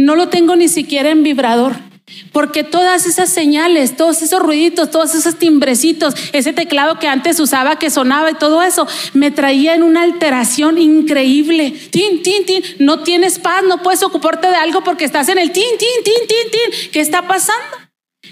No 0.00 0.16
lo 0.16 0.28
tengo 0.28 0.56
ni 0.56 0.68
siquiera 0.68 1.10
en 1.10 1.22
vibrador. 1.22 1.76
Porque 2.32 2.64
todas 2.64 3.06
esas 3.06 3.28
señales, 3.28 3.96
todos 3.96 4.22
esos 4.22 4.40
ruiditos, 4.40 4.90
todos 4.90 5.14
esos 5.14 5.36
timbrecitos, 5.36 6.14
ese 6.32 6.52
teclado 6.52 6.98
que 6.98 7.06
antes 7.06 7.38
usaba 7.38 7.78
que 7.78 7.90
sonaba 7.90 8.30
y 8.30 8.34
todo 8.34 8.62
eso, 8.62 8.88
me 9.12 9.30
traía 9.30 9.74
en 9.74 9.82
una 9.82 10.02
alteración 10.02 10.78
increíble. 10.78 11.70
Tin, 11.90 12.22
tin, 12.22 12.46
tin. 12.46 12.64
No 12.78 13.00
tienes 13.04 13.38
paz, 13.38 13.62
no 13.62 13.82
puedes 13.82 14.02
ocuparte 14.02 14.48
de 14.48 14.56
algo 14.56 14.82
porque 14.82 15.04
estás 15.04 15.28
en 15.28 15.38
el 15.38 15.52
tin, 15.52 15.78
tin, 15.78 16.02
tin, 16.02 16.26
tin, 16.26 16.50
tin. 16.50 16.90
¿Qué 16.90 17.00
está 17.00 17.28
pasando? 17.28 17.89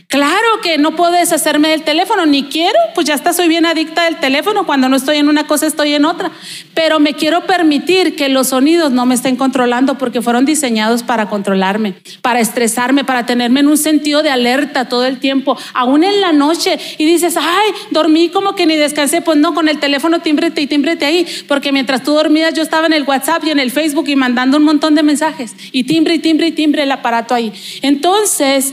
Claro 0.08 0.62
que 0.62 0.78
no 0.78 0.96
puedo 0.96 1.12
deshacerme 1.12 1.68
del 1.68 1.82
teléfono, 1.82 2.24
ni 2.24 2.44
quiero, 2.44 2.78
pues 2.94 3.06
ya 3.06 3.12
está, 3.12 3.34
soy 3.34 3.46
bien 3.46 3.66
adicta 3.66 4.04
del 4.04 4.16
teléfono, 4.16 4.64
cuando 4.64 4.88
no 4.88 4.96
estoy 4.96 5.18
en 5.18 5.28
una 5.28 5.46
cosa 5.46 5.66
estoy 5.66 5.92
en 5.92 6.06
otra, 6.06 6.32
pero 6.72 6.98
me 6.98 7.12
quiero 7.12 7.44
permitir 7.44 8.16
que 8.16 8.30
los 8.30 8.48
sonidos 8.48 8.90
no 8.90 9.04
me 9.04 9.14
estén 9.14 9.36
controlando 9.36 9.98
porque 9.98 10.22
fueron 10.22 10.46
diseñados 10.46 11.02
para 11.02 11.28
controlarme, 11.28 11.92
para 12.22 12.40
estresarme, 12.40 13.04
para 13.04 13.26
tenerme 13.26 13.60
en 13.60 13.68
un 13.68 13.76
sentido 13.76 14.22
de 14.22 14.30
alerta 14.30 14.88
todo 14.88 15.04
el 15.04 15.18
tiempo, 15.18 15.58
aún 15.74 16.02
en 16.02 16.22
la 16.22 16.32
noche, 16.32 16.78
y 16.96 17.04
dices, 17.04 17.36
ay, 17.36 17.70
dormí 17.90 18.30
como 18.30 18.54
que 18.54 18.64
ni 18.64 18.76
descansé, 18.76 19.20
pues 19.20 19.36
no, 19.36 19.52
con 19.52 19.68
el 19.68 19.78
teléfono 19.78 20.20
tímbrete 20.20 20.62
y 20.62 20.66
tímbrete 20.66 21.04
ahí, 21.04 21.26
porque 21.46 21.70
mientras 21.70 22.02
tú 22.02 22.14
dormías 22.14 22.54
yo 22.54 22.62
estaba 22.62 22.86
en 22.86 22.94
el 22.94 23.02
WhatsApp 23.02 23.44
y 23.44 23.50
en 23.50 23.58
el 23.58 23.70
Facebook 23.70 24.08
y 24.08 24.16
mandando 24.16 24.56
un 24.56 24.64
montón 24.64 24.94
de 24.94 25.02
mensajes, 25.02 25.54
y 25.70 25.84
timbre 25.84 26.14
y 26.14 26.18
timbre 26.18 26.46
y 26.46 26.52
timbre 26.52 26.84
el 26.84 26.92
aparato 26.92 27.34
ahí. 27.34 27.52
Entonces, 27.82 28.72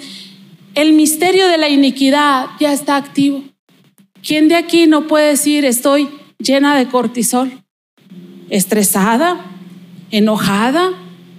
el 0.76 0.94
misterio 0.94 1.48
de 1.48 1.58
la 1.58 1.70
iniquidad 1.70 2.48
ya 2.60 2.74
está 2.74 2.98
activo. 2.98 3.44
¿Quién 4.22 4.48
de 4.50 4.56
aquí 4.56 4.88
no 4.88 5.08
puede 5.08 5.30
decir 5.30 5.66
estoy 5.66 6.10
llena 6.38 6.76
de 6.76 6.88
cortisol? 6.88 7.52
Estresada, 8.50 9.46
enojada, 10.12 10.92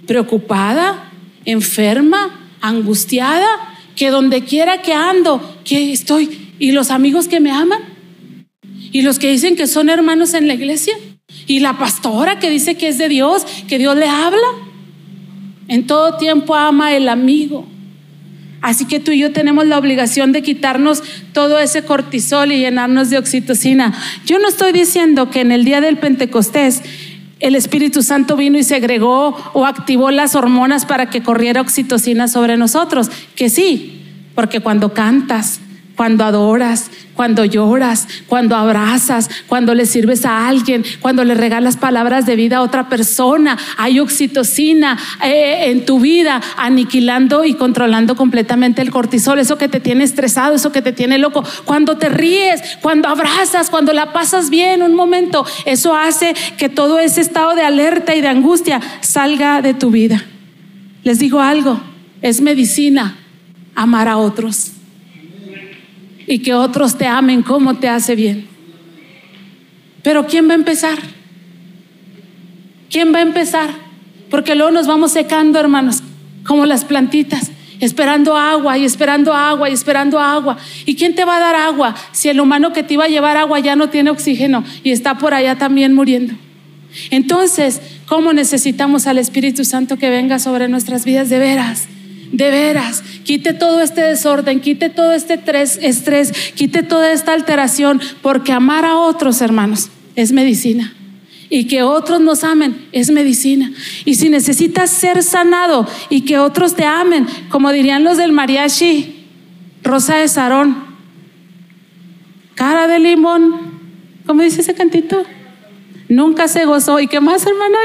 preocupada, 0.07 1.11
enferma, 1.45 2.49
angustiada, 2.61 3.47
que 3.95 4.09
donde 4.09 4.43
quiera 4.43 4.81
que 4.81 4.93
ando, 4.93 5.57
que 5.63 5.91
estoy, 5.91 6.53
y 6.59 6.71
los 6.71 6.91
amigos 6.91 7.27
que 7.27 7.39
me 7.39 7.51
aman, 7.51 7.79
y 8.91 9.01
los 9.01 9.19
que 9.19 9.31
dicen 9.31 9.55
que 9.55 9.67
son 9.67 9.89
hermanos 9.89 10.33
en 10.33 10.47
la 10.47 10.53
iglesia, 10.53 10.93
y 11.45 11.59
la 11.59 11.77
pastora 11.77 12.39
que 12.39 12.49
dice 12.49 12.75
que 12.75 12.87
es 12.87 12.97
de 12.97 13.09
Dios, 13.09 13.45
que 13.67 13.77
Dios 13.77 13.95
le 13.95 14.07
habla. 14.07 14.47
En 15.67 15.85
todo 15.85 16.17
tiempo 16.17 16.55
ama 16.55 16.95
el 16.95 17.09
amigo, 17.09 17.67
Así 18.61 18.85
que 18.85 18.99
tú 18.99 19.11
y 19.11 19.19
yo 19.19 19.31
tenemos 19.31 19.67
la 19.67 19.77
obligación 19.77 20.31
de 20.31 20.41
quitarnos 20.41 21.03
todo 21.33 21.59
ese 21.59 21.83
cortisol 21.83 22.51
y 22.51 22.59
llenarnos 22.59 23.09
de 23.09 23.17
oxitocina. 23.17 23.93
Yo 24.25 24.39
no 24.39 24.47
estoy 24.47 24.71
diciendo 24.71 25.29
que 25.29 25.41
en 25.41 25.51
el 25.51 25.63
día 25.63 25.79
del 25.79 25.97
Pentecostés 25.97 26.81
el 27.39 27.55
Espíritu 27.55 28.01
Santo 28.01 28.35
vino 28.35 28.57
y 28.57 28.63
segregó 28.63 29.37
o 29.53 29.65
activó 29.65 30.09
las 30.09 30.35
hormonas 30.35 30.85
para 30.85 31.09
que 31.09 31.21
corriera 31.21 31.61
oxitocina 31.61 32.27
sobre 32.27 32.57
nosotros, 32.57 33.11
que 33.35 33.49
sí, 33.49 34.01
porque 34.33 34.59
cuando 34.59 34.93
cantas, 34.93 35.59
cuando 35.97 36.23
adoras, 36.23 36.91
cuando 37.15 37.43
lloras, 37.43 38.07
cuando 38.27 38.55
abrazas, 38.55 39.29
cuando 39.47 39.73
le 39.73 39.87
sirves 39.87 40.25
a 40.25 40.47
alguien, 40.47 40.85
cuando 41.01 41.23
le 41.23 41.33
regalas 41.33 41.75
palabras 41.75 42.27
de 42.27 42.35
vida 42.35 42.57
a 42.57 42.61
otra 42.61 42.87
persona. 42.87 43.57
Hay 43.77 43.99
oxitocina 43.99 44.95
eh, 45.23 45.71
en 45.71 45.85
tu 45.85 45.99
vida, 45.99 46.39
aniquilando 46.55 47.43
y 47.43 47.55
controlando 47.55 48.15
completamente 48.15 48.83
el 48.83 48.91
cortisol, 48.91 49.39
eso 49.39 49.57
que 49.57 49.67
te 49.67 49.79
tiene 49.79 50.03
estresado, 50.03 50.55
eso 50.55 50.71
que 50.71 50.83
te 50.83 50.93
tiene 50.93 51.17
loco. 51.17 51.43
Cuando 51.65 51.97
te 51.97 52.09
ríes, 52.09 52.61
cuando 52.83 53.09
abrazas, 53.09 53.71
cuando 53.71 53.91
la 53.91 54.13
pasas 54.13 54.51
bien 54.51 54.83
un 54.83 54.93
momento, 54.93 55.47
eso 55.65 55.95
hace 55.95 56.35
que 56.59 56.69
todo 56.69 56.99
ese 56.99 57.21
estado 57.21 57.55
de 57.55 57.63
alerta 57.63 58.13
y 58.13 58.21
de 58.21 58.27
angustia 58.27 58.79
salga 59.01 59.63
de 59.63 59.73
tu 59.73 59.89
vida. 59.89 60.23
Les 61.03 61.17
digo 61.17 61.39
algo, 61.41 61.81
es 62.21 62.39
medicina 62.39 63.17
amar 63.73 64.07
a 64.07 64.17
otros 64.17 64.73
y 66.27 66.39
que 66.39 66.53
otros 66.53 66.97
te 66.97 67.07
amen 67.07 67.41
como 67.41 67.75
te 67.75 67.87
hace 67.87 68.15
bien. 68.15 68.47
Pero 70.03 70.27
¿quién 70.27 70.47
va 70.47 70.51
a 70.51 70.55
empezar? 70.55 70.99
¿Quién 72.89 73.13
va 73.13 73.19
a 73.19 73.23
empezar? 73.23 73.69
Porque 74.29 74.55
luego 74.55 74.71
nos 74.71 74.87
vamos 74.87 75.11
secando, 75.11 75.59
hermanos, 75.59 76.03
como 76.45 76.65
las 76.65 76.85
plantitas, 76.85 77.51
esperando 77.79 78.35
agua 78.35 78.77
y 78.77 78.85
esperando 78.85 79.33
agua 79.33 79.69
y 79.69 79.73
esperando 79.73 80.19
agua. 80.19 80.57
¿Y 80.85 80.95
quién 80.95 81.15
te 81.15 81.25
va 81.25 81.37
a 81.37 81.39
dar 81.39 81.55
agua 81.55 81.95
si 82.11 82.29
el 82.29 82.39
humano 82.39 82.73
que 82.73 82.83
te 82.83 82.93
iba 82.93 83.05
a 83.05 83.09
llevar 83.09 83.37
agua 83.37 83.59
ya 83.59 83.75
no 83.75 83.89
tiene 83.89 84.09
oxígeno 84.09 84.63
y 84.83 84.91
está 84.91 85.17
por 85.17 85.33
allá 85.33 85.57
también 85.57 85.93
muriendo? 85.93 86.33
Entonces, 87.09 87.81
¿cómo 88.05 88.33
necesitamos 88.33 89.07
al 89.07 89.17
Espíritu 89.17 89.65
Santo 89.65 89.97
que 89.97 90.09
venga 90.09 90.39
sobre 90.39 90.67
nuestras 90.67 91.05
vidas 91.05 91.29
de 91.29 91.39
veras? 91.39 91.87
De 92.31 92.51
veras, 92.51 93.03
quite 93.23 93.53
todo 93.53 93.81
este 93.81 94.01
desorden, 94.01 94.59
quite 94.59 94.89
todo 94.89 95.13
este 95.13 95.39
estrés, 95.81 96.51
quite 96.55 96.83
toda 96.83 97.11
esta 97.11 97.33
alteración, 97.33 98.01
porque 98.21 98.51
amar 98.51 98.85
a 98.85 98.97
otros 98.97 99.41
hermanos 99.41 99.89
es 100.15 100.31
medicina. 100.31 100.93
Y 101.49 101.65
que 101.67 101.83
otros 101.83 102.19
nos 102.19 102.43
amen 102.43 102.87
es 102.91 103.09
medicina. 103.09 103.71
Y 104.03 104.15
si 104.15 104.29
necesitas 104.29 104.89
ser 104.89 105.23
sanado 105.23 105.87
y 106.09 106.21
que 106.21 106.39
otros 106.39 106.75
te 106.75 106.83
amen, 106.83 107.25
como 107.49 107.71
dirían 107.71 108.03
los 108.03 108.17
del 108.17 108.33
mariachi, 108.33 109.25
Rosa 109.83 110.17
de 110.17 110.27
Sarón, 110.27 110.75
cara 112.55 112.87
de 112.87 112.99
limón, 112.99 113.55
¿cómo 114.25 114.43
dice 114.43 114.61
ese 114.61 114.73
cantito? 114.73 115.23
Nunca 116.09 116.47
se 116.47 116.65
gozó. 116.65 116.99
¿Y 116.99 117.07
qué 117.07 117.21
más, 117.21 117.45
hermano? 117.45 117.77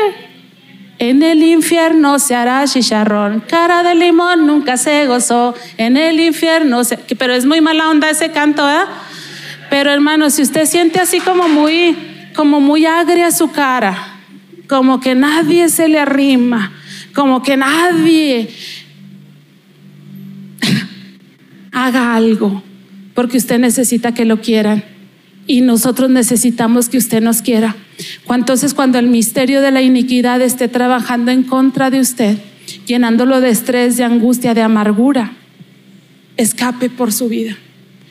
En 1.02 1.20
el 1.24 1.42
infierno 1.42 2.20
se 2.20 2.36
hará 2.36 2.64
chicharrón, 2.64 3.40
cara 3.40 3.82
de 3.82 3.96
limón 3.96 4.46
nunca 4.46 4.76
se 4.76 5.04
gozó. 5.08 5.52
En 5.76 5.96
el 5.96 6.20
infierno, 6.20 6.84
se... 6.84 6.96
pero 6.96 7.34
es 7.34 7.44
muy 7.44 7.60
mala 7.60 7.90
onda 7.90 8.08
ese 8.08 8.30
canto, 8.30 8.70
¿eh? 8.70 8.84
Pero 9.68 9.90
hermano, 9.90 10.30
si 10.30 10.42
usted 10.42 10.64
siente 10.64 11.00
así 11.00 11.18
como 11.18 11.48
muy, 11.48 11.96
como 12.36 12.60
muy 12.60 12.86
agria 12.86 13.32
su 13.32 13.50
cara, 13.50 14.20
como 14.68 15.00
que 15.00 15.16
nadie 15.16 15.68
se 15.70 15.88
le 15.88 15.98
arrima, 15.98 16.72
como 17.16 17.42
que 17.42 17.56
nadie 17.56 18.48
haga 21.72 22.14
algo, 22.14 22.62
porque 23.12 23.38
usted 23.38 23.58
necesita 23.58 24.14
que 24.14 24.24
lo 24.24 24.40
quieran 24.40 24.84
y 25.46 25.60
nosotros 25.60 26.10
necesitamos 26.10 26.88
que 26.88 26.98
usted 26.98 27.22
nos 27.22 27.42
quiera. 27.42 27.76
Entonces, 28.28 28.74
cuando 28.74 28.98
el 28.98 29.08
misterio 29.08 29.60
de 29.60 29.70
la 29.70 29.82
iniquidad 29.82 30.40
esté 30.40 30.68
trabajando 30.68 31.30
en 31.30 31.42
contra 31.42 31.90
de 31.90 32.00
usted, 32.00 32.38
llenándolo 32.86 33.40
de 33.40 33.50
estrés, 33.50 33.96
de 33.96 34.04
angustia, 34.04 34.54
de 34.54 34.62
amargura. 34.62 35.32
Escape 36.36 36.90
por 36.90 37.12
su 37.12 37.28
vida. 37.28 37.56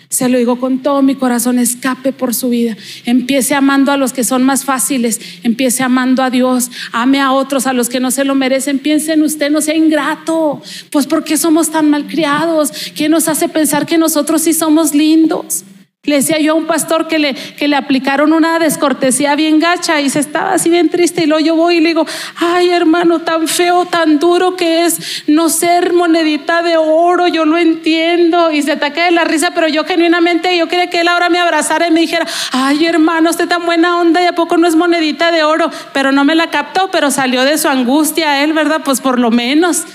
Se 0.10 0.28
lo 0.28 0.38
digo 0.38 0.60
con 0.60 0.80
todo 0.80 1.02
mi 1.02 1.16
corazón, 1.16 1.58
escape 1.58 2.12
por 2.12 2.36
su 2.36 2.50
vida. 2.50 2.76
Empiece 3.06 3.56
amando 3.56 3.94
a 3.94 3.98
los 3.98 4.12
que 4.12 4.26
son 4.26 4.44
más 4.44 4.66
fáciles, 4.66 5.22
empiece 5.44 5.84
amando 5.84 6.22
a 6.22 6.30
Dios, 6.30 6.70
ame 6.92 7.22
a 7.22 7.32
otros, 7.32 7.66
a 7.66 7.72
los 7.72 7.88
que 7.88 8.02
no 8.02 8.12
se 8.12 8.26
lo 8.26 8.36
merecen. 8.36 8.80
Piense 8.80 9.14
en 9.14 9.24
usted, 9.24 9.50
no 9.50 9.62
sea 9.62 9.76
ingrato. 9.76 10.62
Pues 10.90 11.08
¿por 11.08 11.24
qué 11.24 11.38
somos 11.38 11.72
tan 11.72 11.90
malcriados? 11.90 12.72
¿Qué 12.94 13.08
nos 13.08 13.30
hace 13.30 13.48
pensar 13.48 13.86
que 13.86 13.98
nosotros 13.98 14.42
sí 14.42 14.54
somos 14.54 14.94
lindos? 14.94 15.64
Le 16.04 16.16
decía 16.16 16.40
yo 16.40 16.54
a 16.54 16.56
un 16.56 16.66
pastor 16.66 17.08
que 17.08 17.20
le, 17.20 17.36
que 17.36 17.68
le 17.68 17.76
aplicaron 17.76 18.34
una 18.34 18.58
descortesía 18.58 19.36
bien 19.36 19.60
gacha 19.60 20.02
y 20.02 20.10
se 20.10 20.18
estaba 20.18 20.54
así 20.54 20.68
bien 20.68 20.90
triste 20.90 21.22
y 21.22 21.26
luego 21.28 21.46
yo 21.46 21.56
voy 21.56 21.76
y 21.76 21.80
le 21.80 21.90
digo, 21.90 22.08
ay 22.38 22.72
hermano, 22.72 23.20
tan 23.20 23.48
feo, 23.48 23.86
tan 23.86 24.18
duro 24.18 24.56
que 24.56 24.84
es 24.86 25.26
no 25.28 25.48
ser 25.50 25.94
monedita 25.94 26.64
de 26.64 26.76
oro, 26.76 27.28
yo 27.28 27.46
lo 27.46 27.56
entiendo 27.60 28.50
y 28.50 28.64
se 28.64 28.72
ataque 28.72 29.02
de 29.02 29.12
la 29.12 29.26
risa, 29.26 29.52
pero 29.54 29.68
yo 29.68 29.84
genuinamente, 29.86 30.58
yo 30.58 30.68
quería 30.68 30.90
que 30.90 31.02
él 31.02 31.08
ahora 31.08 31.30
me 31.30 31.38
abrazara 31.38 31.88
y 31.88 31.92
me 31.92 32.00
dijera, 32.00 32.26
ay 32.52 32.84
hermano, 32.84 33.30
usted 33.30 33.48
tan 33.48 33.68
buena 33.68 34.00
onda 34.00 34.24
y 34.24 34.26
a 34.26 34.34
poco 34.34 34.58
no 34.58 34.68
es 34.68 34.76
monedita 34.76 35.32
de 35.32 35.44
oro, 35.44 35.70
pero 35.94 36.12
no 36.12 36.26
me 36.26 36.34
la 36.34 36.50
captó, 36.50 36.90
pero 36.90 37.12
salió 37.12 37.44
de 37.44 37.60
su 37.60 37.68
angustia 37.68 38.44
él, 38.44 38.54
¿verdad? 38.54 38.82
Pues 38.84 39.02
por 39.02 39.20
lo 39.20 39.30
menos. 39.30 39.86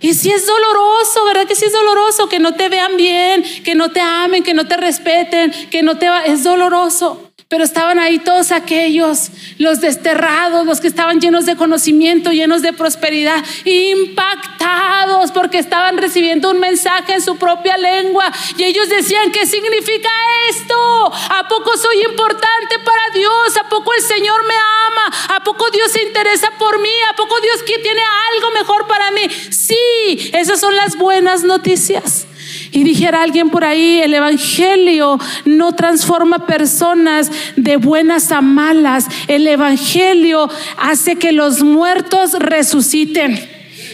Y 0.00 0.14
si 0.14 0.30
es 0.30 0.46
doloroso, 0.46 1.24
¿verdad 1.26 1.46
que 1.46 1.54
si 1.54 1.66
es 1.66 1.72
doloroso? 1.72 2.28
Que 2.28 2.38
no 2.38 2.54
te 2.54 2.68
vean 2.70 2.96
bien, 2.96 3.44
que 3.64 3.74
no 3.74 3.90
te 3.90 4.00
amen, 4.00 4.42
que 4.42 4.54
no 4.54 4.66
te 4.66 4.76
respeten, 4.76 5.52
que 5.70 5.82
no 5.82 5.98
te... 5.98 6.08
Va... 6.08 6.24
Es 6.24 6.42
doloroso. 6.42 7.29
Pero 7.50 7.64
estaban 7.64 7.98
ahí 7.98 8.20
todos 8.20 8.52
aquellos, 8.52 9.32
los 9.58 9.80
desterrados, 9.80 10.64
los 10.64 10.80
que 10.80 10.86
estaban 10.86 11.18
llenos 11.20 11.46
de 11.46 11.56
conocimiento, 11.56 12.30
llenos 12.30 12.62
de 12.62 12.72
prosperidad, 12.72 13.44
impactados 13.64 15.32
porque 15.32 15.58
estaban 15.58 15.98
recibiendo 15.98 16.52
un 16.52 16.60
mensaje 16.60 17.14
en 17.14 17.20
su 17.20 17.38
propia 17.38 17.76
lengua. 17.76 18.30
Y 18.56 18.62
ellos 18.62 18.88
decían, 18.88 19.32
¿qué 19.32 19.46
significa 19.46 20.08
esto? 20.48 21.12
¿A 21.12 21.48
poco 21.48 21.76
soy 21.76 22.04
importante 22.08 22.78
para 22.84 23.02
Dios? 23.14 23.56
¿A 23.60 23.68
poco 23.68 23.94
el 23.94 24.02
Señor 24.02 24.46
me 24.46 24.54
ama? 24.54 25.34
¿A 25.34 25.42
poco 25.42 25.68
Dios 25.72 25.90
se 25.90 26.04
interesa 26.04 26.52
por 26.56 26.80
mí? 26.80 26.92
¿A 27.10 27.16
poco 27.16 27.34
Dios 27.40 27.64
tiene 27.64 28.02
algo 28.32 28.52
mejor 28.52 28.86
para 28.86 29.10
mí? 29.10 29.22
Sí, 29.50 30.30
esas 30.34 30.60
son 30.60 30.76
las 30.76 30.96
buenas 30.96 31.42
noticias. 31.42 32.28
Y 32.72 32.84
dijera 32.84 33.22
alguien 33.22 33.50
por 33.50 33.64
ahí, 33.64 34.00
el 34.00 34.14
Evangelio 34.14 35.18
no 35.44 35.72
transforma 35.72 36.46
personas 36.46 37.30
de 37.56 37.76
buenas 37.76 38.30
a 38.30 38.40
malas. 38.40 39.06
El 39.26 39.46
Evangelio 39.46 40.48
hace 40.78 41.16
que 41.16 41.32
los 41.32 41.62
muertos 41.62 42.32
resuciten 42.34 43.38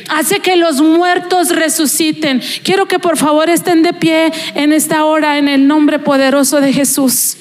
hace 0.09 0.39
que 0.39 0.55
los 0.55 0.81
muertos 0.81 1.51
resuciten. 1.51 2.41
Quiero 2.62 2.87
que 2.87 3.01
por 3.01 3.16
favor 3.16 3.51
estén 3.51 3.83
de 3.83 3.93
pie 3.93 4.33
en 4.55 4.72
esta 4.72 5.05
hora 5.05 5.39
en 5.39 5.49
el 5.49 5.66
nombre 5.66 5.99
poderoso 5.99 6.61
de 6.61 6.72
Jesús. 6.72 7.37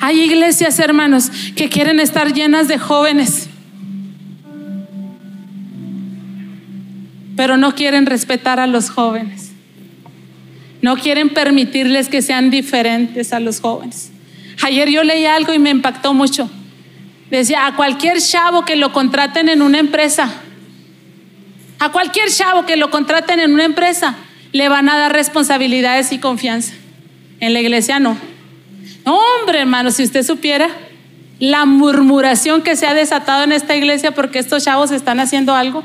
Hay 0.00 0.20
iglesias, 0.20 0.78
hermanos, 0.78 1.30
que 1.56 1.68
quieren 1.68 1.98
estar 1.98 2.32
llenas 2.32 2.68
de 2.68 2.78
jóvenes. 2.78 3.47
Pero 7.38 7.56
no 7.56 7.76
quieren 7.76 8.04
respetar 8.04 8.58
a 8.58 8.66
los 8.66 8.90
jóvenes. 8.90 9.52
No 10.82 10.96
quieren 10.96 11.28
permitirles 11.28 12.08
que 12.08 12.20
sean 12.20 12.50
diferentes 12.50 13.32
a 13.32 13.38
los 13.38 13.60
jóvenes. 13.60 14.10
Ayer 14.60 14.90
yo 14.90 15.04
leí 15.04 15.24
algo 15.24 15.54
y 15.54 15.60
me 15.60 15.70
impactó 15.70 16.14
mucho. 16.14 16.50
Decía, 17.30 17.68
a 17.68 17.76
cualquier 17.76 18.20
chavo 18.20 18.64
que 18.64 18.74
lo 18.74 18.92
contraten 18.92 19.48
en 19.48 19.62
una 19.62 19.78
empresa, 19.78 20.32
a 21.78 21.92
cualquier 21.92 22.28
chavo 22.28 22.66
que 22.66 22.76
lo 22.76 22.90
contraten 22.90 23.38
en 23.38 23.54
una 23.54 23.66
empresa, 23.66 24.16
le 24.50 24.68
van 24.68 24.88
a 24.88 24.98
dar 24.98 25.12
responsabilidades 25.12 26.10
y 26.10 26.18
confianza. 26.18 26.74
En 27.38 27.52
la 27.52 27.60
iglesia 27.60 28.00
no. 28.00 28.18
hombre, 29.04 29.60
hermano, 29.60 29.92
si 29.92 30.02
usted 30.02 30.26
supiera 30.26 30.70
la 31.38 31.66
murmuración 31.66 32.62
que 32.62 32.74
se 32.74 32.88
ha 32.88 32.94
desatado 32.94 33.44
en 33.44 33.52
esta 33.52 33.76
iglesia 33.76 34.10
porque 34.10 34.40
estos 34.40 34.64
chavos 34.64 34.90
están 34.90 35.20
haciendo 35.20 35.54
algo. 35.54 35.84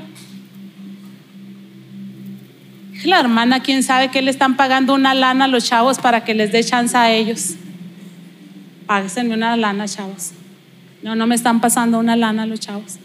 La 3.03 3.19
hermana, 3.19 3.61
quién 3.61 3.83
sabe 3.83 4.09
que 4.09 4.21
le 4.21 4.31
están 4.31 4.55
pagando 4.55 4.93
una 4.93 5.13
lana 5.13 5.45
a 5.45 5.47
los 5.47 5.65
chavos 5.65 5.99
para 5.99 6.23
que 6.23 6.33
les 6.33 6.51
dé 6.51 6.63
chance 6.63 6.95
a 6.95 7.11
ellos. 7.11 7.55
Páguenme 8.85 9.35
una 9.35 9.57
lana, 9.57 9.87
chavos. 9.87 10.31
No, 11.01 11.15
no 11.15 11.27
me 11.27 11.35
están 11.35 11.59
pasando 11.59 11.99
una 11.99 12.15
lana 12.15 12.43
a 12.43 12.45
los 12.45 12.59
chavos. 12.59 12.97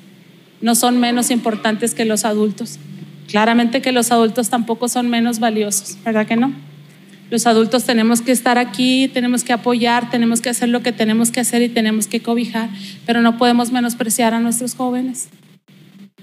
No 0.61 0.75
son 0.75 1.01
menos 1.01 1.31
importantes 1.31 1.95
que 1.95 2.05
los 2.05 2.25
adultos. 2.25 2.79
Claramente 3.27 3.83
que 3.83 3.93
los 3.93 4.11
adultos 4.11 4.49
tampoco 4.49 4.89
son 4.89 5.11
menos 5.11 5.39
valiosos, 5.39 5.99
¿verdad 6.05 6.27
que 6.27 6.37
no? 6.37 6.53
Los 7.31 7.47
adultos 7.47 7.85
tenemos 7.85 8.23
que 8.23 8.33
estar 8.33 8.57
aquí, 8.57 9.11
tenemos 9.13 9.45
que 9.45 9.53
apoyar, 9.53 10.09
tenemos 10.11 10.41
que 10.41 10.49
hacer 10.49 10.71
lo 10.71 10.83
que 10.83 10.93
tenemos 10.93 11.31
que 11.31 11.41
hacer 11.41 11.61
y 11.61 11.69
tenemos 11.69 12.07
que 12.07 12.21
cobijar, 12.21 12.71
pero 13.05 13.21
no 13.21 13.37
podemos 13.37 13.71
menospreciar 13.71 14.33
a 14.33 14.41
nuestros 14.41 14.75
jóvenes. 14.75 15.29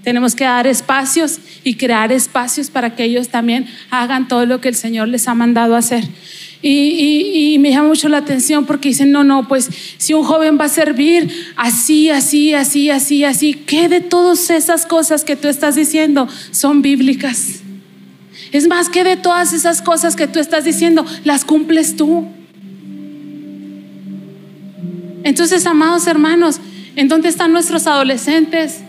Tenemos 0.06 0.36
que 0.36 0.44
dar 0.44 0.68
espacios 0.68 1.40
y 1.64 1.78
crear 1.78 2.12
espacios 2.12 2.70
para 2.70 2.96
que 2.96 3.06
ellos 3.06 3.30
también 3.30 3.66
hagan 3.90 4.28
todo 4.28 4.46
lo 4.46 4.62
que 4.62 4.68
el 4.68 4.76
Señor 4.76 5.08
les 5.08 5.28
ha 5.28 5.34
mandado 5.34 5.76
hacer. 5.76 6.04
Y, 6.62 7.58
me 7.60 7.72
llama 7.72 7.88
mucho 7.88 8.08
la 8.08 8.18
atención 8.18 8.68
porque 8.68 8.90
dicen, 8.90 9.12
no, 9.12 9.24
no, 9.24 9.48
pues 9.48 9.68
si 9.98 10.14
un 10.14 10.24
joven 10.24 10.60
va 10.62 10.66
a 10.66 10.70
servir 10.70 11.32
así, 11.56 12.12
así, 12.12 12.54
así, 12.54 12.92
así, 12.92 13.24
así, 13.24 13.56
¿qué 13.56 13.90
de 13.90 14.00
todas 14.00 14.52
esas 14.52 14.86
cosas 14.86 15.24
que 15.24 15.36
tú 15.36 15.48
estás 15.48 15.74
diciendo 15.74 16.28
son 16.52 16.84
bíblicas? 16.84 17.62
Es 18.52 18.68
más 18.68 18.90
que 18.90 19.04
de 19.04 19.18
todas 19.18 19.54
esas 19.54 19.82
cosas 19.82 20.16
que 20.16 20.28
tú 20.28 20.38
estás 20.38 20.66
diciendo, 20.66 21.04
las 21.24 21.46
cumples 21.46 21.96
tú. 21.96 22.28
Entonces, 25.24 25.66
amados 25.66 26.06
hermanos, 26.06 26.60
¿en 26.96 27.08
dónde 27.08 27.30
están 27.30 27.52
nuestros 27.52 27.88
adolescentes? 27.88 28.85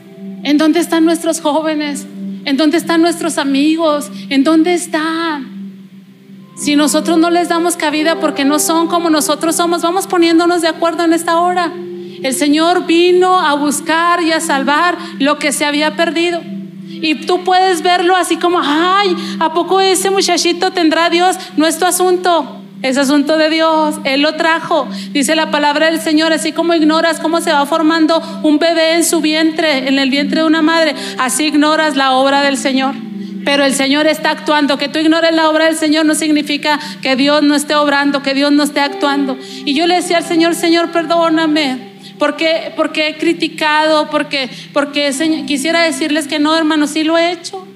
¿En 0.46 0.58
dónde 0.58 0.78
están 0.78 1.04
nuestros 1.04 1.40
jóvenes? 1.40 2.06
¿En 2.44 2.56
dónde 2.56 2.76
están 2.76 3.02
nuestros 3.02 3.36
amigos? 3.36 4.12
¿En 4.28 4.44
dónde 4.44 4.74
están? 4.74 5.44
Si 6.56 6.76
nosotros 6.76 7.18
no 7.18 7.30
les 7.30 7.48
damos 7.48 7.76
cabida 7.76 8.20
porque 8.20 8.44
no 8.44 8.60
son 8.60 8.86
como 8.86 9.10
nosotros 9.10 9.56
somos, 9.56 9.82
vamos 9.82 10.06
poniéndonos 10.06 10.62
de 10.62 10.68
acuerdo 10.68 11.02
en 11.02 11.14
esta 11.14 11.40
hora. 11.40 11.72
El 12.22 12.32
Señor 12.32 12.86
vino 12.86 13.40
a 13.40 13.54
buscar 13.54 14.22
y 14.22 14.30
a 14.30 14.38
salvar 14.38 14.96
lo 15.18 15.36
que 15.40 15.50
se 15.50 15.64
había 15.64 15.96
perdido. 15.96 16.40
Y 16.44 17.26
tú 17.26 17.42
puedes 17.42 17.82
verlo 17.82 18.14
así 18.14 18.36
como, 18.36 18.60
ay, 18.62 19.16
¿a 19.40 19.52
poco 19.52 19.80
ese 19.80 20.10
muchachito 20.10 20.70
tendrá 20.70 21.10
Dios? 21.10 21.36
No 21.56 21.66
es 21.66 21.76
tu 21.76 21.86
asunto. 21.86 22.62
Es 22.86 22.98
asunto 22.98 23.36
de 23.36 23.50
Dios, 23.50 23.96
Él 24.04 24.22
lo 24.22 24.36
trajo. 24.36 24.88
Dice 25.10 25.34
la 25.34 25.50
palabra 25.50 25.90
del 25.90 26.00
Señor, 26.00 26.32
así 26.32 26.52
como 26.52 26.72
ignoras 26.72 27.18
cómo 27.18 27.40
se 27.40 27.50
va 27.50 27.66
formando 27.66 28.22
un 28.44 28.60
bebé 28.60 28.94
en 28.94 29.04
su 29.04 29.20
vientre, 29.20 29.88
en 29.88 29.98
el 29.98 30.08
vientre 30.08 30.42
de 30.42 30.46
una 30.46 30.62
madre, 30.62 30.94
así 31.18 31.46
ignoras 31.46 31.96
la 31.96 32.12
obra 32.12 32.42
del 32.42 32.56
Señor. 32.56 32.94
Pero 33.44 33.64
el 33.64 33.74
Señor 33.74 34.06
está 34.06 34.30
actuando. 34.30 34.78
Que 34.78 34.88
tú 34.88 35.00
ignores 35.00 35.34
la 35.34 35.50
obra 35.50 35.64
del 35.64 35.74
Señor 35.74 36.06
no 36.06 36.14
significa 36.14 36.78
que 37.02 37.16
Dios 37.16 37.42
no 37.42 37.56
esté 37.56 37.74
obrando, 37.74 38.22
que 38.22 38.34
Dios 38.34 38.52
no 38.52 38.62
esté 38.62 38.78
actuando. 38.78 39.36
Y 39.64 39.74
yo 39.74 39.88
le 39.88 39.96
decía 39.96 40.18
al 40.18 40.24
Señor, 40.24 40.54
Señor, 40.54 40.92
perdóname. 40.92 41.96
Porque, 42.20 42.72
porque 42.76 43.08
he 43.08 43.18
criticado, 43.18 44.10
porque, 44.10 44.48
porque 44.72 45.12
quisiera 45.46 45.82
decirles 45.82 46.28
que 46.28 46.38
no, 46.38 46.56
hermanos, 46.56 46.90
sí 46.90 47.02
lo 47.02 47.18
he 47.18 47.32
hecho. 47.32 47.66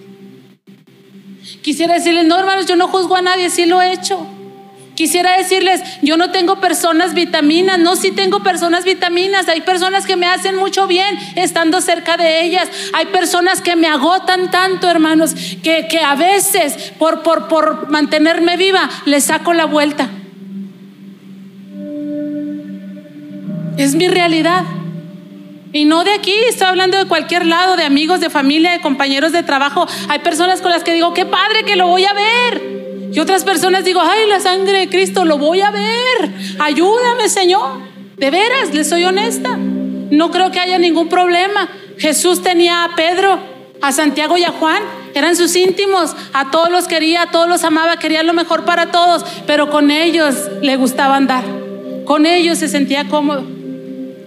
Quisiera 1.62 1.94
decirles, 1.94 2.26
no, 2.26 2.38
hermanos, 2.38 2.66
yo 2.66 2.76
no 2.76 2.86
juzgo 2.86 3.16
a 3.16 3.22
nadie, 3.22 3.50
sí 3.50 3.66
lo 3.66 3.82
he 3.82 3.92
hecho. 3.92 4.26
Quisiera 5.00 5.38
decirles, 5.38 5.80
yo 6.02 6.18
no 6.18 6.30
tengo 6.30 6.60
personas 6.60 7.14
vitaminas, 7.14 7.78
no, 7.78 7.96
sí 7.96 8.12
tengo 8.12 8.42
personas 8.42 8.84
vitaminas. 8.84 9.48
Hay 9.48 9.62
personas 9.62 10.04
que 10.04 10.14
me 10.14 10.26
hacen 10.26 10.56
mucho 10.56 10.86
bien 10.86 11.18
estando 11.36 11.80
cerca 11.80 12.18
de 12.18 12.44
ellas. 12.44 12.68
Hay 12.92 13.06
personas 13.06 13.62
que 13.62 13.76
me 13.76 13.86
agotan 13.86 14.50
tanto, 14.50 14.90
hermanos, 14.90 15.34
que, 15.62 15.88
que 15.88 16.00
a 16.00 16.16
veces 16.16 16.92
por, 16.98 17.22
por, 17.22 17.48
por 17.48 17.88
mantenerme 17.88 18.58
viva 18.58 18.90
les 19.06 19.24
saco 19.24 19.54
la 19.54 19.64
vuelta. 19.64 20.10
Es 23.78 23.94
mi 23.94 24.06
realidad. 24.06 24.64
Y 25.72 25.86
no 25.86 26.04
de 26.04 26.12
aquí, 26.12 26.34
estoy 26.46 26.66
hablando 26.66 26.98
de 26.98 27.06
cualquier 27.06 27.46
lado, 27.46 27.78
de 27.78 27.84
amigos, 27.84 28.20
de 28.20 28.28
familia, 28.28 28.72
de 28.72 28.82
compañeros 28.82 29.32
de 29.32 29.42
trabajo. 29.44 29.86
Hay 30.10 30.18
personas 30.18 30.60
con 30.60 30.70
las 30.70 30.84
que 30.84 30.92
digo, 30.92 31.14
qué 31.14 31.24
padre 31.24 31.64
que 31.64 31.76
lo 31.76 31.86
voy 31.86 32.04
a 32.04 32.12
ver. 32.12 32.79
Y 33.12 33.18
otras 33.18 33.44
personas 33.44 33.84
digo, 33.84 34.00
ay, 34.02 34.28
la 34.28 34.40
sangre 34.40 34.78
de 34.80 34.88
Cristo, 34.88 35.24
lo 35.24 35.38
voy 35.38 35.60
a 35.60 35.70
ver. 35.70 36.30
Ayúdame, 36.58 37.28
Señor. 37.28 37.80
De 38.16 38.30
veras, 38.30 38.72
les 38.72 38.88
soy 38.88 39.04
honesta. 39.04 39.56
No 39.56 40.30
creo 40.30 40.50
que 40.50 40.60
haya 40.60 40.78
ningún 40.78 41.08
problema. 41.08 41.68
Jesús 41.98 42.42
tenía 42.42 42.84
a 42.84 42.94
Pedro, 42.94 43.38
a 43.80 43.92
Santiago 43.92 44.36
y 44.36 44.44
a 44.44 44.50
Juan. 44.50 44.82
Eran 45.14 45.36
sus 45.36 45.56
íntimos. 45.56 46.14
A 46.32 46.50
todos 46.50 46.70
los 46.70 46.86
quería, 46.86 47.22
a 47.22 47.30
todos 47.30 47.48
los 47.48 47.64
amaba, 47.64 47.96
quería 47.96 48.22
lo 48.22 48.32
mejor 48.32 48.64
para 48.64 48.90
todos. 48.90 49.24
Pero 49.46 49.70
con 49.70 49.90
ellos 49.90 50.36
le 50.62 50.76
gustaba 50.76 51.16
andar. 51.16 51.44
Con 52.04 52.26
ellos 52.26 52.58
se 52.58 52.68
sentía 52.68 53.08
cómodo. 53.08 53.59